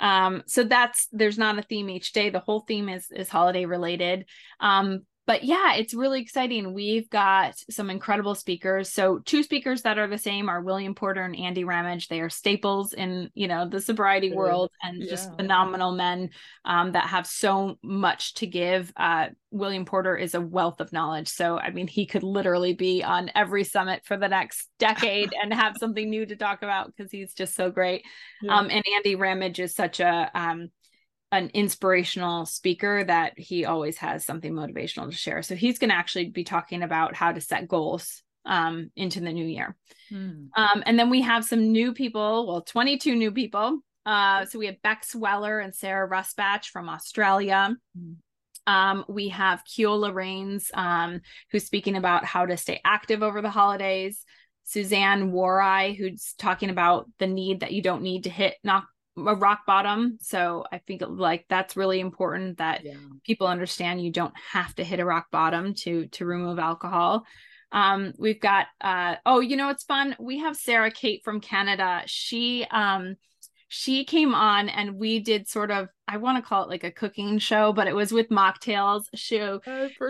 um 0.00 0.42
so 0.46 0.64
that's 0.64 1.08
there's 1.12 1.38
not 1.38 1.58
a 1.58 1.62
theme 1.62 1.88
each 1.90 2.12
day. 2.12 2.30
The 2.30 2.40
whole 2.40 2.60
theme 2.60 2.88
is 2.88 3.06
is 3.10 3.28
holiday 3.28 3.64
related. 3.64 4.26
Um 4.60 5.00
but 5.26 5.42
yeah, 5.42 5.74
it's 5.74 5.94
really 5.94 6.20
exciting. 6.20 6.74
We've 6.74 7.08
got 7.08 7.54
some 7.70 7.88
incredible 7.88 8.34
speakers. 8.34 8.90
So 8.90 9.20
two 9.20 9.42
speakers 9.42 9.82
that 9.82 9.98
are 9.98 10.06
the 10.06 10.18
same 10.18 10.50
are 10.50 10.60
William 10.60 10.94
Porter 10.94 11.22
and 11.22 11.34
Andy 11.34 11.64
Ramage. 11.64 12.08
They 12.08 12.20
are 12.20 12.28
staples 12.28 12.92
in 12.92 13.30
you 13.34 13.48
know 13.48 13.66
the 13.66 13.80
sobriety 13.80 14.32
world 14.32 14.70
and 14.82 15.02
yeah. 15.02 15.10
just 15.10 15.34
phenomenal 15.36 15.92
men 15.92 16.30
um, 16.64 16.92
that 16.92 17.06
have 17.08 17.26
so 17.26 17.78
much 17.82 18.34
to 18.34 18.46
give. 18.46 18.92
Uh, 18.96 19.28
William 19.50 19.86
Porter 19.86 20.16
is 20.16 20.34
a 20.34 20.40
wealth 20.40 20.80
of 20.80 20.92
knowledge. 20.92 21.28
So 21.28 21.58
I 21.58 21.70
mean, 21.70 21.86
he 21.86 22.04
could 22.04 22.22
literally 22.22 22.74
be 22.74 23.02
on 23.02 23.30
every 23.34 23.64
summit 23.64 24.02
for 24.04 24.18
the 24.18 24.28
next 24.28 24.68
decade 24.78 25.32
and 25.40 25.54
have 25.54 25.76
something 25.80 26.08
new 26.10 26.26
to 26.26 26.36
talk 26.36 26.62
about 26.62 26.94
because 26.94 27.10
he's 27.10 27.32
just 27.32 27.54
so 27.54 27.70
great. 27.70 28.04
Yeah. 28.42 28.58
Um, 28.58 28.68
and 28.70 28.84
Andy 28.94 29.14
Ramage 29.14 29.60
is 29.60 29.74
such 29.74 30.00
a 30.00 30.30
um, 30.34 30.68
an 31.34 31.50
inspirational 31.52 32.46
speaker 32.46 33.02
that 33.04 33.36
he 33.36 33.64
always 33.64 33.98
has 33.98 34.24
something 34.24 34.52
motivational 34.52 35.10
to 35.10 35.16
share. 35.16 35.42
So 35.42 35.56
he's 35.56 35.78
going 35.80 35.90
to 35.90 35.96
actually 35.96 36.30
be 36.30 36.44
talking 36.44 36.82
about 36.82 37.16
how 37.16 37.32
to 37.32 37.40
set 37.40 37.66
goals 37.66 38.22
um, 38.46 38.90
into 38.94 39.18
the 39.18 39.32
new 39.32 39.44
year. 39.44 39.76
Mm. 40.12 40.48
Um, 40.56 40.82
and 40.86 40.96
then 40.96 41.10
we 41.10 41.22
have 41.22 41.44
some 41.44 41.72
new 41.72 41.92
people, 41.92 42.46
well, 42.46 42.62
22 42.62 43.16
new 43.16 43.32
people. 43.32 43.80
Uh, 44.06 44.44
so 44.44 44.60
we 44.60 44.66
have 44.66 44.80
Bex 44.82 45.14
Weller 45.14 45.58
and 45.58 45.74
Sarah 45.74 46.08
Rusbatch 46.08 46.66
from 46.66 46.88
Australia. 46.88 47.74
Mm. 47.98 48.16
Um, 48.66 49.04
we 49.08 49.28
have 49.30 49.64
Keola 49.64 50.14
Rains, 50.14 50.70
um, 50.72 51.20
who's 51.50 51.64
speaking 51.64 51.96
about 51.96 52.24
how 52.24 52.46
to 52.46 52.56
stay 52.56 52.80
active 52.84 53.24
over 53.24 53.42
the 53.42 53.50
holidays. 53.50 54.24
Suzanne 54.62 55.32
Warai, 55.32 55.96
who's 55.96 56.34
talking 56.38 56.70
about 56.70 57.10
the 57.18 57.26
need 57.26 57.60
that 57.60 57.72
you 57.72 57.82
don't 57.82 58.02
need 58.02 58.24
to 58.24 58.30
hit 58.30 58.54
knock 58.62 58.86
a 59.16 59.34
rock 59.34 59.66
bottom. 59.66 60.18
So 60.20 60.64
I 60.72 60.78
think 60.78 61.02
like 61.06 61.46
that's 61.48 61.76
really 61.76 62.00
important 62.00 62.58
that 62.58 62.84
yeah. 62.84 62.94
people 63.24 63.46
understand 63.46 64.02
you 64.02 64.10
don't 64.10 64.34
have 64.52 64.74
to 64.76 64.84
hit 64.84 65.00
a 65.00 65.04
rock 65.04 65.26
bottom 65.30 65.74
to 65.74 66.06
to 66.08 66.26
remove 66.26 66.58
alcohol. 66.58 67.24
Um, 67.72 68.12
we've 68.18 68.40
got 68.40 68.66
uh 68.80 69.16
oh, 69.26 69.40
you 69.40 69.56
know 69.56 69.70
it's 69.70 69.84
fun. 69.84 70.16
We 70.18 70.38
have 70.38 70.56
Sarah 70.56 70.90
Kate 70.90 71.22
from 71.24 71.40
Canada. 71.40 72.02
She 72.06 72.66
um 72.70 73.16
she 73.68 74.04
came 74.04 74.34
on 74.34 74.68
and 74.68 74.96
we 74.96 75.20
did 75.20 75.48
sort 75.48 75.70
of 75.70 75.88
I 76.06 76.18
want 76.18 76.36
to 76.36 76.46
call 76.46 76.64
it 76.64 76.68
like 76.68 76.84
a 76.84 76.90
cooking 76.90 77.38
show, 77.38 77.72
but 77.72 77.86
it 77.86 77.94
was 77.94 78.12
with 78.12 78.28
mocktails. 78.28 79.04
She 79.14 79.40
oh, 79.40 79.58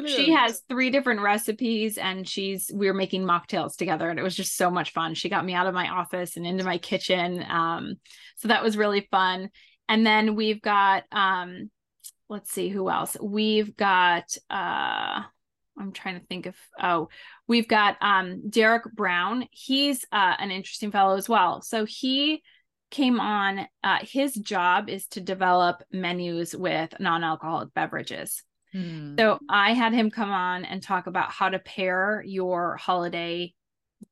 she 0.07 0.33
has 0.33 0.63
three 0.69 0.91
different 0.91 1.21
recipes 1.21 1.99
and 1.99 2.29
she's 2.29 2.71
we 2.75 2.89
were 2.89 2.95
making 2.95 3.23
mocktails 3.23 3.77
together 3.77 4.11
and 4.11 4.19
it 4.19 4.23
was 4.23 4.35
just 4.35 4.57
so 4.57 4.71
much 4.71 4.93
fun. 4.93 5.15
She 5.15 5.29
got 5.29 5.45
me 5.45 5.55
out 5.55 5.67
of 5.67 5.75
my 5.75 5.89
office 5.89 6.37
and 6.37 6.47
into 6.47 6.65
my 6.65 6.79
kitchen. 6.79 7.45
Um, 7.49 7.95
so 8.37 8.49
that 8.49 8.63
was 8.63 8.77
really 8.77 9.07
fun. 9.11 9.51
And 9.89 10.05
then 10.05 10.35
we've 10.35 10.61
got 10.61 11.05
um, 11.13 11.71
let's 12.29 12.51
see 12.51 12.69
who 12.69 12.91
else. 12.91 13.17
We've 13.23 13.77
got 13.77 14.37
uh 14.51 15.23
I'm 15.77 15.93
trying 15.93 16.21
to 16.21 16.27
think 16.27 16.47
of 16.47 16.57
oh, 16.81 17.09
we've 17.47 17.69
got 17.69 17.97
um 18.01 18.49
Derek 18.49 18.93
Brown. 18.93 19.47
He's 19.53 20.05
uh, 20.11 20.35
an 20.39 20.51
interesting 20.51 20.91
fellow 20.91 21.17
as 21.17 21.29
well. 21.29 21.63
So 21.63 21.85
he 21.85 22.43
came 22.95 23.19
on, 23.19 23.67
uh, 23.83 23.99
his 24.03 24.35
job 24.35 24.89
is 24.89 25.09
to 25.09 25.21
develop 25.21 25.83
menus 25.91 26.55
with 26.55 26.95
non 27.01 27.25
alcoholic 27.25 27.75
beverages. 27.75 28.45
Hmm. 28.73 29.17
So 29.19 29.41
I 29.49 29.73
had 29.73 29.93
him 29.93 30.13
come 30.13 30.31
on 30.31 30.65
and 30.65 30.81
talk 30.81 31.09
about 31.09 31.33
how 31.33 31.49
to 31.49 31.59
pair 31.59 32.23
your 32.25 32.77
holiday 32.77 33.53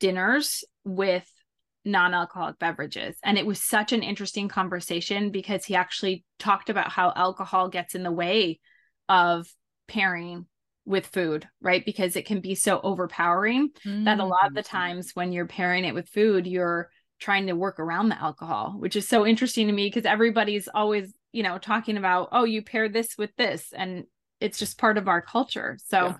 dinners 0.01 0.65
with 0.85 1.25
non 1.85 2.13
alcoholic 2.13 2.59
beverages. 2.59 3.17
And 3.23 3.39
it 3.39 3.47
was 3.47 3.63
such 3.63 3.93
an 3.93 4.03
interesting 4.03 4.49
conversation 4.49 5.31
because 5.31 5.65
he 5.65 5.77
actually 5.77 6.25
talked 6.41 6.69
about 6.69 6.91
how 6.91 7.13
alcohol 7.15 7.69
gets 7.69 7.95
in 7.95 8.03
the 8.03 8.11
way 8.11 8.59
of 9.09 9.47
pairing 9.87 10.47
with 10.85 11.07
food, 11.07 11.49
right? 11.61 11.85
Because 11.85 12.17
it 12.17 12.27
can 12.27 12.41
be 12.41 12.57
so 12.57 12.81
overpowering 12.81 13.71
mm-hmm. 13.87 14.05
that 14.05 14.19
a 14.19 14.25
lot 14.25 14.49
of 14.49 14.55
the 14.55 14.63
hmm. 14.63 14.77
times 14.77 15.13
when 15.15 15.31
you're 15.31 15.47
pairing 15.47 15.85
it 15.85 15.95
with 15.95 16.09
food, 16.09 16.49
you're 16.49 16.91
trying 17.23 17.47
to 17.47 17.55
work 17.55 17.79
around 17.79 18.09
the 18.09 18.21
alcohol, 18.21 18.75
which 18.79 18.97
is 18.97 19.09
so 19.09 19.25
interesting 19.25 19.69
to 19.69 19.73
me 19.73 19.87
because 19.87 20.05
everybody's 20.05 20.69
always, 20.69 21.15
you 21.33 21.43
know, 21.43 21.57
talking 21.57 21.97
about, 21.97 22.29
oh, 22.33 22.45
you 22.45 22.63
pair 22.63 22.89
this 22.89 23.17
with 23.17 23.35
this. 23.37 23.73
And 23.75 24.05
it's 24.41 24.59
just 24.59 24.77
part 24.77 24.99
of 24.99 25.07
our 25.09 25.23
culture. 25.23 25.79
So 25.87 26.07
yeah. 26.07 26.17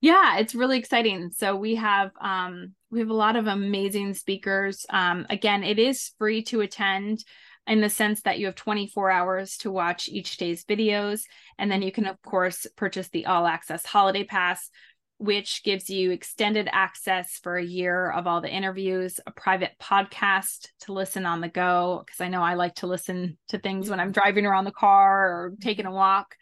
yeah, 0.00 0.38
it's 0.38 0.54
really 0.54 0.78
exciting. 0.78 1.30
So 1.30 1.54
we 1.54 1.74
have 1.74 2.10
um 2.20 2.74
we 2.90 3.00
have 3.00 3.10
a 3.10 3.14
lot 3.14 3.36
of 3.36 3.46
amazing 3.46 4.14
speakers. 4.14 4.86
Um 4.88 5.26
again, 5.28 5.62
it 5.62 5.78
is 5.78 6.12
free 6.18 6.42
to 6.44 6.62
attend 6.62 7.22
in 7.66 7.80
the 7.80 7.90
sense 7.90 8.22
that 8.22 8.38
you 8.38 8.46
have 8.46 8.54
24 8.54 9.10
hours 9.10 9.56
to 9.58 9.70
watch 9.70 10.08
each 10.08 10.36
day's 10.36 10.64
videos. 10.64 11.22
And 11.58 11.70
then 11.70 11.82
you 11.82 11.92
can, 11.92 12.06
of 12.06 12.20
course, 12.22 12.66
purchase 12.76 13.08
the 13.08 13.26
all 13.26 13.46
access 13.46 13.86
holiday 13.86 14.24
pass, 14.24 14.70
which 15.18 15.62
gives 15.62 15.88
you 15.88 16.10
extended 16.10 16.68
access 16.70 17.38
for 17.42 17.56
a 17.56 17.64
year 17.64 18.10
of 18.10 18.26
all 18.26 18.40
the 18.40 18.50
interviews, 18.50 19.20
a 19.26 19.30
private 19.30 19.72
podcast 19.80 20.68
to 20.80 20.92
listen 20.92 21.24
on 21.24 21.40
the 21.40 21.48
go. 21.48 22.02
Because 22.04 22.20
I 22.20 22.28
know 22.28 22.42
I 22.42 22.54
like 22.54 22.76
to 22.76 22.86
listen 22.86 23.38
to 23.48 23.58
things 23.58 23.88
when 23.88 24.00
I'm 24.00 24.12
driving 24.12 24.46
around 24.46 24.64
the 24.64 24.72
car 24.72 25.28
or 25.28 25.52
taking 25.60 25.86
a 25.86 25.92
walk. 25.92 26.34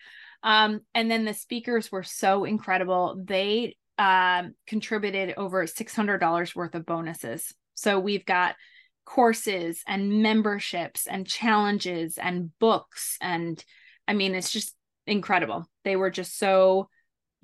Um, 0.42 0.80
and 0.94 1.10
then 1.10 1.24
the 1.24 1.34
speakers 1.34 1.92
were 1.92 2.02
so 2.02 2.44
incredible. 2.44 3.22
They 3.22 3.76
um, 3.98 4.54
contributed 4.66 5.34
over 5.36 5.66
$600 5.66 6.56
worth 6.56 6.74
of 6.74 6.86
bonuses. 6.86 7.54
So 7.74 8.00
we've 8.00 8.24
got 8.24 8.56
courses 9.04 9.82
and 9.86 10.22
memberships 10.22 11.06
and 11.06 11.26
challenges 11.26 12.18
and 12.18 12.50
books. 12.58 13.16
And 13.20 13.62
I 14.08 14.14
mean, 14.14 14.34
it's 14.34 14.50
just 14.50 14.74
incredible. 15.06 15.66
They 15.84 15.96
were 15.96 16.10
just 16.10 16.38
so 16.38 16.88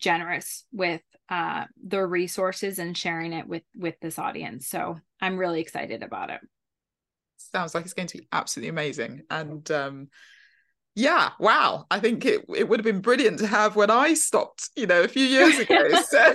generous 0.01 0.65
with 0.73 1.03
uh, 1.29 1.65
the 1.87 2.05
resources 2.05 2.79
and 2.79 2.97
sharing 2.97 3.33
it 3.33 3.47
with 3.47 3.65
with 3.75 3.99
this 4.01 4.19
audience. 4.19 4.69
So 4.69 4.99
I'm 5.21 5.37
really 5.37 5.61
excited 5.61 6.03
about 6.03 6.31
it. 6.31 6.41
Sounds 7.37 7.75
like 7.75 7.85
it's 7.85 7.95
going 7.95 8.09
to 8.09 8.19
be 8.19 8.29
absolutely 8.33 8.71
amazing. 8.71 9.23
And 9.31 9.71
um, 9.71 10.09
yeah 10.99 11.31
wow 11.39 11.87
i 11.93 12.01
think 12.01 12.25
it, 12.25 12.45
it 12.57 12.69
would 12.69 12.81
have 12.81 12.85
been 12.85 13.01
brilliant 13.01 13.39
to 13.39 13.47
have 13.47 13.77
when 13.77 13.89
i 13.89 14.13
stopped 14.15 14.71
you 14.75 14.85
know 14.85 15.03
a 15.03 15.09
few 15.09 15.25
years 15.25 15.57
ago 15.57 15.89
so 16.09 16.35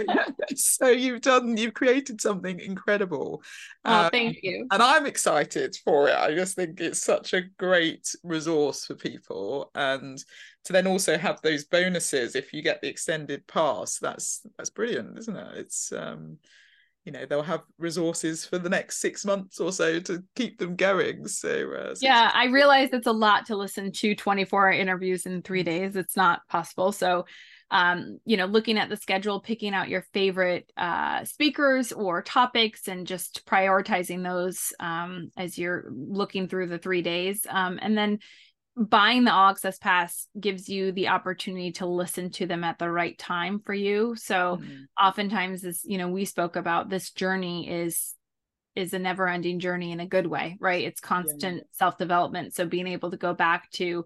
so 0.56 0.88
you've 0.88 1.20
done 1.20 1.58
you've 1.58 1.74
created 1.74 2.22
something 2.22 2.62
incredible 2.62 3.44
oh 3.84 4.06
um, 4.06 4.10
thank 4.10 4.38
you 4.42 4.66
and 4.72 4.82
i'm 4.82 5.06
excited 5.06 5.76
for 5.84 6.08
it 6.08 6.16
i 6.16 6.34
just 6.34 6.56
think 6.56 6.80
it's 6.80 7.02
such 7.02 7.34
a 7.34 7.42
great 7.60 8.16
resource 8.24 8.86
for 8.86 8.96
people 8.96 9.70
and 9.76 10.24
to 10.66 10.74
then 10.74 10.88
also 10.88 11.18
have 11.18 11.42
those 11.42 11.66
bonuses 11.66 12.36
if 12.36 12.54
you 12.54 12.62
get 12.62 12.82
the 12.82 12.88
extended 12.88 13.46
pass. 13.48 14.00
That's 14.00 14.42
that's 14.58 14.70
brilliant 14.70 15.18
isn't 15.18 15.36
it? 15.36 15.58
It's 15.58 15.92
um 15.92 16.38
you 17.06 17.12
know 17.12 17.26
they'll 17.26 17.44
have 17.44 17.64
resources 17.78 18.46
for 18.46 18.58
the 18.58 18.70
next 18.70 19.02
six 19.02 19.26
months 19.26 19.60
or 19.60 19.72
so 19.72 20.00
to 20.00 20.24
keep 20.36 20.58
them 20.58 20.76
going. 20.76 21.28
So, 21.28 21.74
uh, 21.74 21.96
so 21.96 22.06
yeah 22.06 22.32
i 22.34 22.46
realize 22.46 22.90
it's 22.94 23.08
a 23.08 23.12
lot 23.12 23.46
to 23.48 23.58
listen 23.58 23.92
to 23.92 24.16
24 24.16 24.72
interviews 24.72 25.26
in 25.26 25.42
three 25.42 25.64
days. 25.64 25.96
It's 25.96 26.16
not 26.16 26.48
possible. 26.48 26.92
So 26.92 27.26
um, 27.72 28.20
you 28.24 28.38
know 28.38 28.46
looking 28.46 28.78
at 28.78 28.90
the 28.90 28.98
schedule 28.98 29.42
picking 29.42 29.74
out 29.74 29.90
your 29.90 30.06
favorite 30.14 30.72
uh, 30.78 31.26
speakers 31.26 31.92
or 31.92 32.22
topics 32.22 32.88
and 32.88 33.06
just 33.06 33.46
prioritizing 33.46 34.24
those 34.24 34.72
um, 34.80 35.30
as 35.36 35.58
you're 35.58 35.86
looking 35.90 36.48
through 36.48 36.68
the 36.68 36.78
three 36.78 37.02
days. 37.02 37.46
Um, 37.50 37.80
and 37.82 37.98
then 37.98 38.20
buying 38.76 39.24
the 39.24 39.32
all 39.32 39.52
access 39.52 39.78
pass 39.78 40.28
gives 40.40 40.68
you 40.68 40.92
the 40.92 41.10
opportunity 41.10 41.72
to 41.74 41.86
listen 41.86 42.32
to 42.32 42.48
them 42.48 42.64
at 42.64 42.80
the 42.80 42.90
right 42.90 43.18
time 43.18 43.62
for 43.64 43.74
you. 43.74 44.16
So 44.16 44.58
mm-hmm. 44.58 44.84
oftentimes 45.02 45.64
as 45.64 45.82
you 45.84 45.98
know 45.98 46.10
we 46.10 46.26
spoke 46.26 46.56
about 46.56 46.90
this 46.90 47.12
journey 47.12 47.70
is 47.70 48.14
is 48.76 48.94
a 48.94 49.00
never 49.00 49.28
ending 49.28 49.60
journey 49.60 49.92
in 49.92 50.00
a 50.00 50.08
good 50.08 50.26
way 50.26 50.58
right? 50.60 50.86
It's 50.86 51.00
constant 51.00 51.58
yeah. 51.58 51.64
self 51.72 51.98
development 51.98 52.56
so 52.56 52.66
being 52.66 52.88
able 52.88 53.12
to 53.12 53.18
go 53.18 53.34
back 53.34 53.70
to 53.72 54.06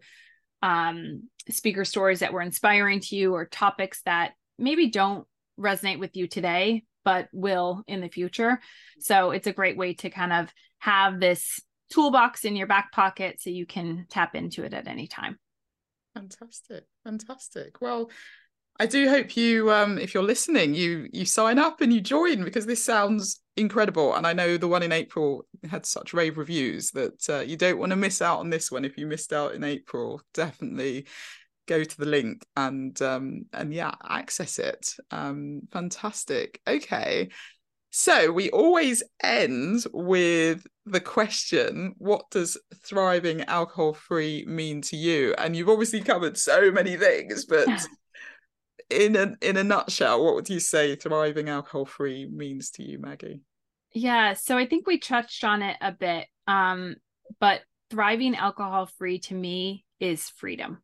um 0.61 1.29
speaker 1.49 1.85
stories 1.85 2.19
that 2.19 2.33
were 2.33 2.41
inspiring 2.41 2.99
to 2.99 3.15
you 3.15 3.33
or 3.33 3.45
topics 3.45 4.01
that 4.03 4.33
maybe 4.57 4.89
don't 4.89 5.25
resonate 5.57 5.99
with 5.99 6.17
you 6.17 6.27
today 6.27 6.83
but 7.07 7.29
will 7.31 7.85
in 7.87 8.01
the 8.01 8.09
future. 8.09 8.59
So 8.99 9.31
it's 9.31 9.47
a 9.47 9.53
great 9.53 9.77
way 9.77 9.93
to 9.93 10.09
kind 10.09 10.33
of 10.33 10.53
have 10.79 11.21
this 11.21 11.61
toolbox 11.89 12.45
in 12.45 12.55
your 12.55 12.67
back 12.67 12.91
pocket 12.91 13.41
so 13.41 13.49
you 13.49 13.65
can 13.65 14.05
tap 14.09 14.35
into 14.35 14.63
it 14.63 14.73
at 14.73 14.87
any 14.87 15.07
time. 15.07 15.37
Fantastic. 16.13 16.83
Fantastic. 17.03 17.81
Well, 17.81 18.09
I 18.79 18.85
do 18.85 19.09
hope 19.09 19.35
you 19.35 19.71
um 19.71 19.97
if 19.97 20.13
you're 20.13 20.23
listening 20.23 20.75
you 20.75 21.07
you 21.11 21.25
sign 21.25 21.57
up 21.57 21.81
and 21.81 21.91
you 21.91 21.99
join 21.99 22.43
because 22.43 22.65
this 22.65 22.83
sounds 22.83 23.41
incredible 23.55 24.13
and 24.13 24.27
I 24.27 24.33
know 24.33 24.57
the 24.57 24.67
one 24.67 24.83
in 24.83 24.91
April 24.91 25.47
had 25.69 25.85
such 25.85 26.13
rave 26.13 26.37
reviews 26.37 26.91
that 26.91 27.27
uh, 27.29 27.39
you 27.39 27.57
don't 27.57 27.79
want 27.79 27.89
to 27.89 27.95
miss 27.95 28.21
out 28.21 28.39
on 28.39 28.51
this 28.51 28.71
one 28.71 28.85
if 28.85 28.97
you 28.97 29.07
missed 29.07 29.33
out 29.33 29.55
in 29.55 29.63
April 29.63 30.21
definitely 30.33 31.07
go 31.67 31.83
to 31.83 31.97
the 31.97 32.05
link 32.05 32.45
and 32.55 33.01
um 33.01 33.45
and 33.51 33.73
yeah 33.73 33.93
access 34.07 34.59
it 34.59 34.93
um 35.09 35.61
fantastic 35.71 36.61
okay 36.67 37.29
so 37.97 38.31
we 38.31 38.51
always 38.51 39.01
end 39.23 39.83
with 39.91 40.67
the 40.85 40.99
question 40.99 41.95
what 41.97 42.29
does 42.29 42.55
thriving 42.85 43.41
alcohol 43.45 43.91
free 43.91 44.45
mean 44.45 44.83
to 44.83 44.95
you? 44.95 45.33
And 45.39 45.55
you've 45.55 45.67
obviously 45.67 46.01
covered 46.01 46.37
so 46.37 46.69
many 46.69 46.95
things 46.95 47.45
but 47.45 47.67
in 48.91 49.15
a 49.15 49.35
in 49.41 49.57
a 49.57 49.63
nutshell 49.63 50.23
what 50.23 50.35
would 50.35 50.47
you 50.47 50.59
say 50.59 50.95
thriving 50.95 51.49
alcohol 51.49 51.85
free 51.85 52.29
means 52.31 52.69
to 52.71 52.83
you 52.83 52.99
maggie? 52.99 53.41
Yeah 53.95 54.33
so 54.33 54.59
i 54.59 54.67
think 54.67 54.85
we 54.85 54.99
touched 54.99 55.43
on 55.43 55.63
it 55.63 55.77
a 55.81 55.91
bit 55.91 56.27
um 56.45 56.97
but 57.39 57.61
thriving 57.89 58.35
alcohol 58.35 58.85
free 58.99 59.17
to 59.21 59.33
me 59.33 59.85
is 59.99 60.29
freedom. 60.29 60.83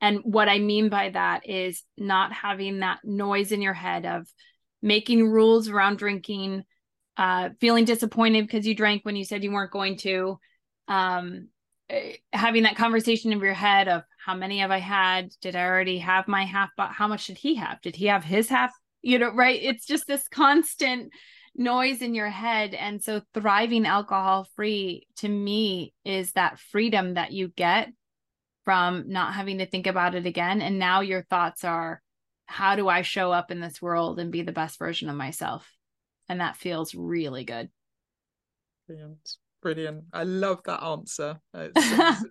And 0.00 0.20
what 0.22 0.48
i 0.48 0.60
mean 0.60 0.88
by 0.88 1.10
that 1.10 1.48
is 1.48 1.82
not 1.98 2.32
having 2.32 2.78
that 2.78 3.00
noise 3.02 3.50
in 3.50 3.60
your 3.60 3.74
head 3.74 4.06
of 4.06 4.28
making 4.84 5.26
rules 5.26 5.68
around 5.68 5.96
drinking, 5.96 6.62
uh, 7.16 7.48
feeling 7.58 7.86
disappointed 7.86 8.46
because 8.46 8.66
you 8.66 8.74
drank 8.74 9.02
when 9.04 9.16
you 9.16 9.24
said 9.24 9.42
you 9.42 9.50
weren't 9.50 9.72
going 9.72 9.96
to, 9.96 10.38
um, 10.88 11.48
eh, 11.88 12.16
having 12.32 12.64
that 12.64 12.76
conversation 12.76 13.32
in 13.32 13.40
your 13.40 13.54
head 13.54 13.88
of 13.88 14.02
how 14.22 14.34
many 14.34 14.58
have 14.58 14.70
I 14.70 14.78
had? 14.78 15.30
Did 15.40 15.56
I 15.56 15.64
already 15.64 15.98
have 15.98 16.28
my 16.28 16.44
half? 16.44 16.68
But 16.76 16.90
how 16.92 17.08
much 17.08 17.26
did 17.26 17.38
he 17.38 17.54
have? 17.54 17.80
Did 17.80 17.96
he 17.96 18.06
have 18.06 18.24
his 18.24 18.48
half? 18.48 18.72
You 19.00 19.18
know, 19.18 19.32
right? 19.34 19.58
It's 19.62 19.86
just 19.86 20.06
this 20.06 20.28
constant 20.28 21.10
noise 21.56 22.02
in 22.02 22.14
your 22.14 22.28
head. 22.28 22.74
And 22.74 23.02
so 23.02 23.22
thriving 23.32 23.86
alcohol 23.86 24.46
free 24.54 25.06
to 25.16 25.28
me 25.28 25.94
is 26.04 26.32
that 26.32 26.58
freedom 26.58 27.14
that 27.14 27.32
you 27.32 27.48
get 27.48 27.88
from 28.64 29.04
not 29.08 29.34
having 29.34 29.58
to 29.58 29.66
think 29.66 29.86
about 29.86 30.14
it 30.14 30.26
again. 30.26 30.60
And 30.60 30.78
now 30.78 31.00
your 31.00 31.22
thoughts 31.22 31.64
are, 31.64 32.02
how 32.46 32.76
do 32.76 32.88
I 32.88 33.02
show 33.02 33.32
up 33.32 33.50
in 33.50 33.60
this 33.60 33.80
world 33.80 34.18
and 34.18 34.30
be 34.32 34.42
the 34.42 34.52
best 34.52 34.78
version 34.78 35.08
of 35.08 35.16
myself? 35.16 35.70
And 36.28 36.40
that 36.40 36.56
feels 36.56 36.94
really 36.94 37.44
good. 37.44 37.68
Brilliant. 38.86 39.36
Brilliant. 39.62 40.04
I 40.12 40.24
love 40.24 40.60
that 40.64 40.82
answer. 40.82 41.40
It's, 41.54 42.24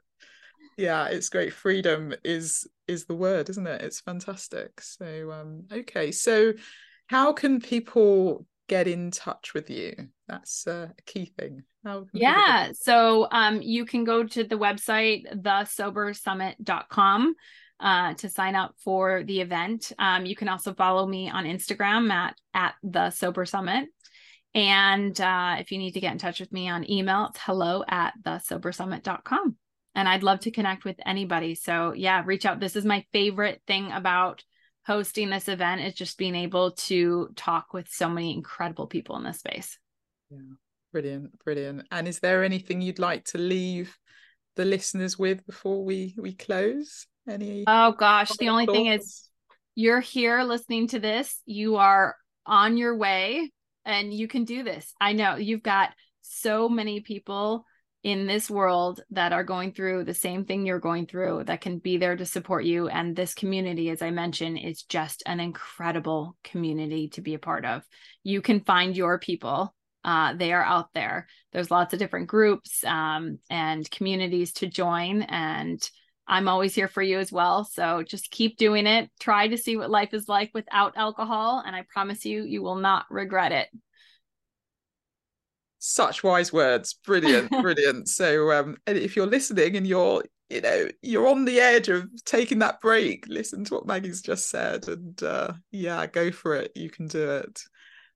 yeah, 0.77 1.05
it's 1.07 1.29
great. 1.29 1.53
Freedom 1.53 2.13
is 2.23 2.67
is 2.87 3.05
the 3.05 3.15
word, 3.15 3.49
isn't 3.49 3.67
it? 3.67 3.81
It's 3.81 4.01
fantastic. 4.01 4.81
So 4.81 5.31
um 5.31 5.65
okay. 5.71 6.11
So 6.11 6.53
how 7.07 7.33
can 7.33 7.59
people 7.59 8.45
get 8.67 8.87
in 8.87 9.11
touch 9.11 9.53
with 9.53 9.69
you? 9.69 9.93
That's 10.27 10.65
a 10.65 10.93
key 11.05 11.31
thing. 11.37 11.63
yeah. 12.13 12.71
So 12.73 13.27
um 13.31 13.61
you 13.61 13.85
can 13.85 14.03
go 14.03 14.23
to 14.23 14.43
the 14.43 14.57
website 14.57 15.31
thesobersummit.com 15.43 17.35
uh, 17.79 18.13
to 18.15 18.29
sign 18.29 18.55
up 18.55 18.75
for 18.77 19.23
the 19.23 19.41
event. 19.41 19.91
Um, 19.99 20.25
you 20.25 20.35
can 20.35 20.49
also 20.49 20.73
follow 20.73 21.05
me 21.05 21.29
on 21.29 21.45
Instagram 21.45 22.11
at 22.11 22.35
at 22.53 22.75
the 22.83 23.09
Sober 23.09 23.45
Summit. 23.45 23.89
And 24.55 25.19
uh, 25.19 25.55
if 25.59 25.71
you 25.71 25.77
need 25.79 25.93
to 25.93 25.99
get 25.99 26.11
in 26.11 26.19
touch 26.19 26.39
with 26.39 26.51
me 26.51 26.69
on 26.69 26.89
email, 26.89 27.27
it's 27.29 27.39
hello 27.41 27.83
at 27.87 28.13
the 28.23 28.39
Sober 28.39 28.71
thesobersummit.com. 28.71 29.57
And 29.95 30.07
I'd 30.07 30.23
love 30.23 30.41
to 30.41 30.51
connect 30.51 30.85
with 30.85 30.97
anybody. 31.05 31.55
So 31.55 31.93
yeah, 31.93 32.23
reach 32.25 32.45
out. 32.45 32.59
This 32.59 32.75
is 32.75 32.85
my 32.85 33.05
favorite 33.13 33.61
thing 33.67 33.91
about 33.91 34.43
hosting 34.85 35.29
this 35.29 35.47
event 35.47 35.81
is 35.81 35.93
just 35.93 36.17
being 36.17 36.35
able 36.35 36.71
to 36.71 37.29
talk 37.35 37.73
with 37.73 37.87
so 37.89 38.09
many 38.09 38.33
incredible 38.33 38.87
people 38.87 39.15
in 39.17 39.23
this 39.23 39.39
space. 39.39 39.77
Yeah, 40.29 40.39
brilliant, 40.91 41.39
brilliant. 41.43 41.87
And 41.91 42.07
is 42.07 42.19
there 42.19 42.43
anything 42.43 42.81
you'd 42.81 42.99
like 42.99 43.25
to 43.25 43.37
leave 43.37 43.97
the 44.55 44.65
listeners 44.65 45.17
with 45.17 45.45
before 45.45 45.83
we 45.83 46.15
we 46.17 46.33
close? 46.33 47.07
Any? 47.27 47.63
Oh 47.67 47.93
gosh, 47.93 48.31
the 48.37 48.49
only 48.49 48.65
thing 48.65 48.87
is 48.87 49.29
you're 49.75 50.01
here 50.01 50.43
listening 50.43 50.87
to 50.89 50.99
this. 50.99 51.41
You 51.45 51.77
are 51.77 52.15
on 52.45 52.77
your 52.77 52.97
way 52.97 53.51
and 53.85 54.13
you 54.13 54.27
can 54.27 54.45
do 54.45 54.63
this. 54.63 54.93
I 54.99 55.13
know 55.13 55.35
you've 55.35 55.63
got 55.63 55.91
so 56.21 56.69
many 56.69 57.01
people 57.01 57.65
in 58.03 58.27
this 58.27 58.49
world 58.49 59.01
that 59.11 59.31
are 59.31 59.45
going 59.45 59.71
through 59.71 60.03
the 60.03 60.13
same 60.13 60.43
thing 60.43 60.65
you're 60.65 60.79
going 60.79 61.05
through 61.05 61.45
that 61.45 61.61
can 61.61 61.79
be 61.79 61.97
there 61.97 62.17
to 62.17 62.25
support 62.25 62.65
you. 62.65 62.89
And 62.89 63.15
this 63.15 63.33
community, 63.33 63.89
as 63.89 64.01
I 64.01 64.11
mentioned, 64.11 64.59
is 64.59 64.83
just 64.83 65.23
an 65.25 65.39
incredible 65.39 66.35
community 66.43 67.07
to 67.09 67.21
be 67.21 67.33
a 67.33 67.39
part 67.39 67.65
of. 67.65 67.83
You 68.23 68.41
can 68.41 68.59
find 68.59 68.95
your 68.95 69.19
people. 69.19 69.73
Uh, 70.03 70.33
they 70.33 70.51
are 70.51 70.63
out 70.63 70.89
there. 70.93 71.27
There's 71.53 71.71
lots 71.71 71.93
of 71.93 71.99
different 71.99 72.27
groups 72.27 72.83
um, 72.83 73.39
and 73.49 73.89
communities 73.89 74.51
to 74.53 74.67
join. 74.67 75.21
And 75.21 75.81
I'm 76.27 76.47
always 76.47 76.73
here 76.73 76.87
for 76.87 77.01
you 77.01 77.19
as 77.19 77.31
well. 77.31 77.65
So 77.65 78.03
just 78.03 78.31
keep 78.31 78.57
doing 78.57 78.87
it. 78.87 79.09
Try 79.19 79.47
to 79.49 79.57
see 79.57 79.75
what 79.75 79.89
life 79.89 80.13
is 80.13 80.29
like 80.29 80.51
without 80.53 80.93
alcohol. 80.95 81.61
And 81.65 81.75
I 81.75 81.85
promise 81.89 82.25
you, 82.25 82.43
you 82.43 82.61
will 82.61 82.77
not 82.77 83.05
regret 83.09 83.51
it. 83.51 83.67
Such 85.79 86.23
wise 86.23 86.53
words. 86.53 86.93
Brilliant. 87.05 87.51
Brilliant. 87.61 88.07
so 88.07 88.51
um, 88.51 88.77
if 88.87 89.15
you're 89.15 89.27
listening 89.27 89.75
and 89.75 89.85
you're, 89.85 90.23
you 90.49 90.61
know, 90.61 90.87
you're 91.01 91.27
on 91.27 91.43
the 91.43 91.59
edge 91.59 91.89
of 91.89 92.07
taking 92.23 92.59
that 92.59 92.79
break, 92.79 93.25
listen 93.27 93.65
to 93.65 93.73
what 93.75 93.87
Maggie's 93.87 94.21
just 94.21 94.49
said. 94.49 94.87
And 94.87 95.21
uh, 95.21 95.53
yeah, 95.71 96.07
go 96.07 96.31
for 96.31 96.55
it. 96.55 96.71
You 96.75 96.89
can 96.89 97.07
do 97.07 97.31
it. 97.31 97.61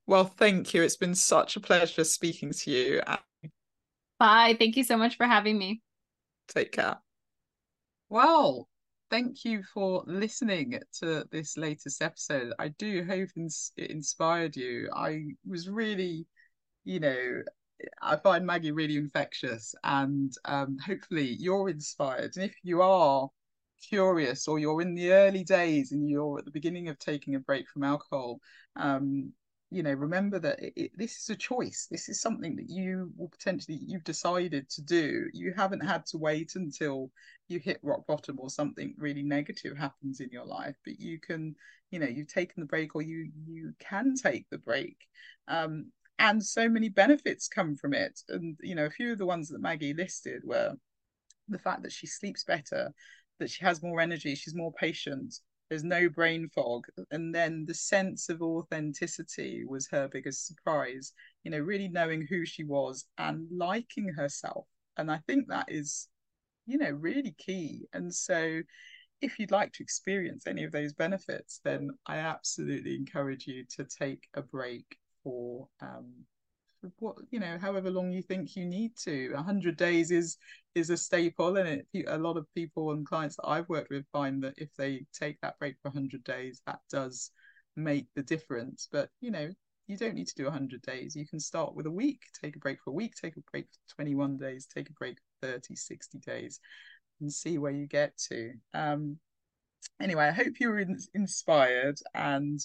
Well, 0.06 0.24
thank 0.24 0.74
you. 0.74 0.82
It's 0.82 0.96
been 0.96 1.16
such 1.16 1.58
a 1.58 1.60
pleasure 1.60 2.06
speaking 2.06 2.54
to 2.54 2.72
you. 2.72 3.02
Bye. 4.18 4.56
Thank 4.58 4.78
you 4.78 4.86
so 4.86 4.96
much 4.96 5.18
for 5.18 5.26
having 5.26 5.58
me. 5.58 5.82
Take 6.48 6.72
care. 6.72 6.98
Well, 8.10 8.68
thank 9.10 9.44
you 9.46 9.64
for 9.64 10.04
listening 10.08 10.80
to 11.00 11.26
this 11.32 11.58
latest 11.58 12.02
episode. 12.02 12.54
I 12.60 12.70
do 12.70 13.04
hope 13.06 13.30
it 13.36 13.92
inspired 13.92 14.56
you. 14.56 14.90
I 14.94 15.26
was 15.46 15.70
really, 15.70 16.26
you 16.86 17.00
know, 17.00 17.44
I 18.02 18.18
find 18.18 18.46
Maggie 18.46 18.72
really 18.72 18.98
infectious, 18.98 19.76
and 19.84 20.34
um, 20.46 20.78
hopefully 20.86 21.36
you're 21.40 21.70
inspired. 21.70 22.36
And 22.38 22.46
if 22.46 22.56
you 22.64 22.82
are 22.82 23.30
curious 23.90 24.48
or 24.48 24.60
you're 24.60 24.82
in 24.82 24.96
the 24.96 25.12
early 25.14 25.44
days 25.44 25.92
and 25.92 26.10
you're 26.10 26.40
at 26.40 26.46
the 26.46 26.52
beginning 26.52 26.90
of 26.90 27.00
taking 27.00 27.36
a 27.36 27.40
break 27.40 27.70
from 27.70 27.84
alcohol, 27.84 28.40
um, 28.76 29.34
you 29.70 29.84
know 29.84 29.94
remember 29.94 30.40
that 30.40 30.60
it, 30.62 30.74
it, 30.76 30.92
this 30.98 31.18
is 31.18 31.30
a 31.30 31.36
choice. 31.36 31.88
This 31.92 32.08
is 32.10 32.22
something 32.22 32.56
that 32.56 32.70
you 32.70 33.12
will 33.18 33.28
potentially 33.28 33.80
you've 33.86 34.04
decided 34.04 34.70
to 34.70 34.82
do. 34.82 35.28
You 35.34 35.54
haven't 35.56 35.86
had 35.86 36.06
to 36.08 36.18
wait 36.18 36.54
until 36.56 37.12
you 37.48 37.60
hit 37.60 37.80
rock 37.84 38.06
bottom 38.08 38.40
or 38.40 38.50
something 38.50 38.94
really 38.98 39.24
negative 39.24 39.78
happens 39.78 40.20
in 40.20 40.30
your 40.32 40.46
life 40.46 40.76
but 40.84 41.00
you 41.00 41.18
can 41.18 41.56
you 41.92 42.00
know 42.00 42.08
you've 42.08 42.28
taken 42.28 42.60
the 42.60 42.66
break 42.66 42.96
or 42.96 43.02
you 43.02 43.30
you 43.46 43.74
can 43.80 44.16
take 44.16 44.46
the 44.50 44.58
break. 44.58 44.98
Um, 45.48 45.92
and 46.20 46.44
so 46.44 46.68
many 46.68 46.90
benefits 46.90 47.48
come 47.48 47.76
from 47.76 47.94
it. 47.94 48.20
And 48.30 48.58
you 48.62 48.76
know 48.76 48.86
a 48.86 48.90
few 48.90 49.12
of 49.12 49.18
the 49.18 49.26
ones 49.26 49.50
that 49.50 49.62
maggie 49.62 49.94
listed 49.94 50.44
were 50.46 50.74
the 51.50 51.60
fact 51.60 51.84
that 51.84 51.92
she 51.92 52.08
sleeps 52.08 52.44
better 52.44 52.92
that 53.40 53.50
she 53.50 53.64
has 53.64 53.84
more 53.84 54.02
energy 54.02 54.36
she's 54.36 54.56
more 54.56 54.74
patient 54.74 55.36
there's 55.70 55.84
no 55.84 56.10
brain 56.10 56.50
fog. 56.54 56.86
And 57.12 57.34
then 57.34 57.66
the 57.66 57.74
sense 57.74 58.30
of 58.30 58.42
authenticity 58.42 59.66
was 59.66 59.88
her 59.90 60.08
biggest 60.08 60.48
surprise 60.48 61.14
you 61.44 61.52
know 61.52 61.60
really 61.60 61.88
knowing 61.88 62.28
who 62.30 62.46
she 62.46 62.64
was 62.64 63.06
and 63.18 63.48
liking 63.52 64.10
herself. 64.10 64.66
And 64.98 65.12
i 65.12 65.20
think 65.28 65.48
that 65.48 65.66
is 65.70 66.08
you 66.66 66.78
know 66.78 66.90
really 66.92 67.36
key. 67.38 67.88
And 67.94 68.14
so 68.14 68.62
if 69.22 69.40
you'd 69.40 69.52
like 69.52 69.72
to 69.74 69.84
experience 69.84 70.46
any 70.46 70.64
of 70.64 70.72
those 70.72 70.94
benefits 70.94 71.60
then 71.64 71.90
i 72.06 72.18
absolutely 72.18 72.96
encourage 72.96 73.48
you 73.48 73.64
to 73.76 73.84
take 73.84 74.28
a 74.36 74.42
break 74.42 74.86
for 75.24 75.68
um 75.82 76.06
what 77.00 77.16
you 77.32 77.40
know 77.40 77.58
however 77.60 77.90
long 77.90 78.12
you 78.12 78.22
think 78.22 78.56
you 78.56 78.66
need 78.66 78.96
to. 79.04 79.34
100 79.34 79.78
days 79.78 80.12
is 80.12 80.38
is 80.76 80.90
a 80.90 80.98
staple 80.98 81.58
and 81.58 81.84
it 81.94 82.06
a 82.08 82.18
lot 82.18 82.38
of 82.38 82.52
people 82.54 82.92
and 82.92 83.06
clients 83.06 83.36
that 83.38 83.48
I've 83.48 83.70
worked 83.70 83.90
with 83.90 84.06
find 84.12 84.42
that 84.44 84.54
if 84.58 84.70
they 84.78 85.06
take 85.14 85.40
that 85.42 85.58
break 85.60 85.76
for 85.82 85.90
100 85.90 86.24
days 86.24 86.62
that 86.66 86.80
does 86.90 87.32
make 87.76 88.08
the 88.16 88.24
difference. 88.24 88.88
But 88.92 89.10
you 89.22 89.32
know 89.32 89.50
you 89.88 89.98
don't 89.98 90.16
need 90.16 90.28
to 90.28 90.36
do 90.36 90.44
100 90.44 90.82
days. 90.82 91.16
You 91.16 91.26
can 91.26 91.40
start 91.40 91.76
with 91.76 91.86
a 91.86 91.92
week 91.92 92.22
take 92.42 92.56
a 92.56 92.60
break 92.60 92.80
for 92.84 92.92
a 92.92 92.94
week 92.94 93.14
take 93.16 93.38
a 93.38 93.42
break 93.52 93.66
for 93.66 93.96
21 93.96 94.38
days 94.38 94.68
take 94.68 94.90
a 94.90 94.94
break 94.94 95.18
for 95.42 95.48
30 95.48 95.76
60 95.76 96.20
days 96.20 96.60
and 97.22 97.32
see 97.32 97.58
where 97.58 97.72
you 97.72 97.88
get 97.88 98.18
to. 98.30 98.54
Um 98.74 99.18
anyway 100.02 100.26
I 100.26 100.32
hope 100.32 100.60
you 100.60 100.70
were 100.70 100.80
in, 100.80 100.98
inspired 101.14 102.00
and 102.14 102.60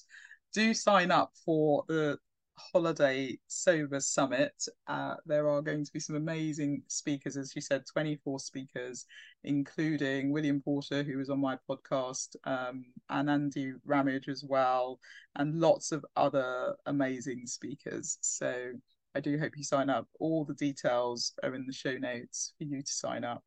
do 0.53 0.75
sign 0.75 1.11
up 1.11 1.33
for 1.45 1.85
the 1.89 2.19
holiday 2.57 3.39
sober 3.47 4.01
summit. 4.01 4.53
Uh, 4.87 5.15
there 5.27 5.49
are 5.49 5.63
going 5.63 5.85
to 5.85 5.93
be 5.93 6.01
some 6.01 6.17
amazing 6.17 6.83
speakers 6.87 7.37
as 7.37 7.55
you 7.55 7.63
said 7.63 7.83
24 7.87 8.39
speakers 8.39 9.07
including 9.45 10.31
william 10.31 10.61
porter 10.61 11.03
who 11.03 11.19
was 11.19 11.31
on 11.31 11.41
my 11.41 11.57
podcast 11.69 12.37
um, 12.45 12.85
and 13.11 13.29
andy 13.29 13.73
ramage 13.85 14.29
as 14.29 14.45
well 14.45 14.99
and 15.37 15.61
lots 15.61 15.93
of 15.93 16.05
other 16.17 16.75
amazing 16.87 17.47
speakers. 17.47 18.19
So 18.21 18.73
i 19.15 19.21
do 19.21 19.39
hope 19.39 19.57
you 19.57 19.65
sign 19.65 19.91
up. 19.91 20.09
All 20.21 20.45
the 20.45 20.55
details 20.55 21.33
are 21.43 21.55
in 21.55 21.67
the 21.67 21.73
show 21.73 21.97
notes 21.99 22.55
for 22.59 22.65
you 22.65 22.83
to 22.83 22.93
sign 22.93 23.25
up. 23.25 23.45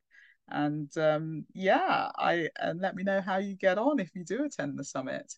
And 0.50 0.96
um, 0.98 1.46
yeah 1.54 2.12
i 2.18 2.50
and 2.60 2.80
let 2.80 2.96
me 2.96 3.04
know 3.04 3.22
how 3.22 3.38
you 3.38 3.56
get 3.56 3.78
on 3.78 4.00
if 4.00 4.12
you 4.14 4.24
do 4.24 4.44
attend 4.44 4.78
the 4.78 4.84
summit. 4.84 5.34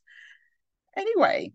Anyway 0.96 1.54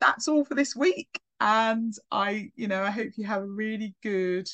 that's 0.00 0.28
all 0.28 0.44
for 0.44 0.54
this 0.54 0.76
week 0.76 1.20
and 1.40 1.94
I, 2.10 2.50
you 2.56 2.68
know, 2.68 2.82
I 2.82 2.90
hope 2.90 3.12
you 3.16 3.24
have 3.24 3.42
a 3.42 3.46
really 3.46 3.94
good 4.02 4.48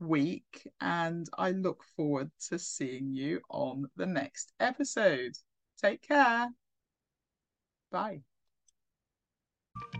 week 0.00 0.68
and 0.80 1.28
I 1.36 1.52
look 1.52 1.82
forward 1.96 2.30
to 2.48 2.58
seeing 2.58 3.14
you 3.14 3.40
on 3.50 3.88
the 3.96 4.06
next 4.06 4.52
episode. 4.60 5.32
Take 5.80 6.02
care. 6.02 6.48
Bye. 7.90 8.20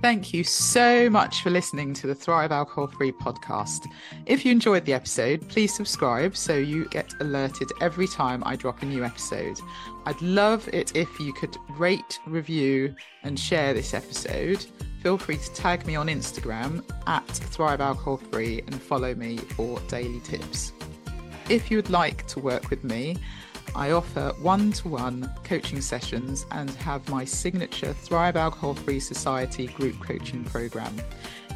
Thank 0.02 0.32
you 0.32 0.44
so 0.44 1.08
much 1.10 1.42
for 1.42 1.50
listening 1.50 1.94
to 1.94 2.06
the 2.06 2.14
Thrive 2.14 2.52
Alcohol 2.52 2.86
Free 2.88 3.12
podcast. 3.12 3.86
If 4.26 4.44
you 4.44 4.52
enjoyed 4.52 4.84
the 4.84 4.92
episode, 4.92 5.48
please 5.48 5.74
subscribe 5.74 6.36
so 6.36 6.54
you 6.54 6.88
get 6.88 7.14
alerted 7.20 7.72
every 7.80 8.06
time 8.06 8.42
I 8.44 8.54
drop 8.54 8.82
a 8.82 8.86
new 8.86 9.04
episode. 9.04 9.58
I'd 10.04 10.20
love 10.20 10.68
it 10.72 10.94
if 10.94 11.18
you 11.18 11.32
could 11.32 11.56
rate, 11.70 12.20
review, 12.26 12.94
and 13.24 13.38
share 13.38 13.74
this 13.74 13.94
episode 13.94 14.66
feel 15.02 15.18
free 15.18 15.36
to 15.36 15.54
tag 15.54 15.86
me 15.86 15.96
on 15.96 16.08
Instagram 16.08 16.82
at 17.06 17.26
Thrive 17.26 17.80
Alcohol 17.80 18.16
Free 18.16 18.60
and 18.62 18.80
follow 18.80 19.14
me 19.14 19.36
for 19.38 19.80
daily 19.88 20.20
tips. 20.20 20.72
If 21.48 21.70
you 21.70 21.78
would 21.78 21.90
like 21.90 22.26
to 22.28 22.40
work 22.40 22.70
with 22.70 22.84
me, 22.84 23.16
I 23.74 23.92
offer 23.92 24.32
one 24.40 24.72
to 24.72 24.88
one 24.88 25.32
coaching 25.44 25.80
sessions 25.80 26.46
and 26.50 26.70
have 26.70 27.08
my 27.08 27.24
signature 27.24 27.92
Thrive 27.92 28.36
Alcohol 28.36 28.74
Free 28.74 29.00
Society 29.00 29.68
group 29.68 30.00
coaching 30.00 30.44
program. 30.44 30.94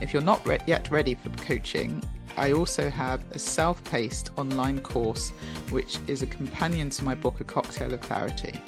If 0.01 0.13
you're 0.13 0.23
not 0.23 0.47
re- 0.47 0.61
yet 0.67 0.91
ready 0.91 1.15
for 1.15 1.31
coaching, 1.45 2.03
I 2.37 2.53
also 2.53 2.91
have 2.91 3.25
a 3.33 3.39
self 3.39 3.83
paced 3.85 4.31
online 4.37 4.81
course 4.81 5.31
which 5.71 5.99
is 6.07 6.23
a 6.23 6.27
companion 6.27 6.91
to 6.91 7.05
my 7.05 7.15
book, 7.15 7.41
A 7.41 7.45
Cocktail 7.45 7.93
of 7.93 8.01
Clarity. 8.01 8.61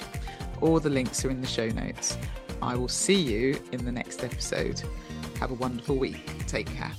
All 0.61 0.79
the 0.79 0.89
links 0.89 1.23
are 1.25 1.29
in 1.29 1.41
the 1.41 1.47
show 1.47 1.69
notes. 1.69 2.17
I 2.61 2.75
will 2.75 2.87
see 2.87 3.15
you 3.15 3.59
in 3.71 3.85
the 3.85 3.91
next 3.91 4.23
episode. 4.23 4.81
Have 5.39 5.51
a 5.51 5.55
wonderful 5.55 5.97
week. 5.97 6.31
Take 6.47 6.67
care. 6.67 6.91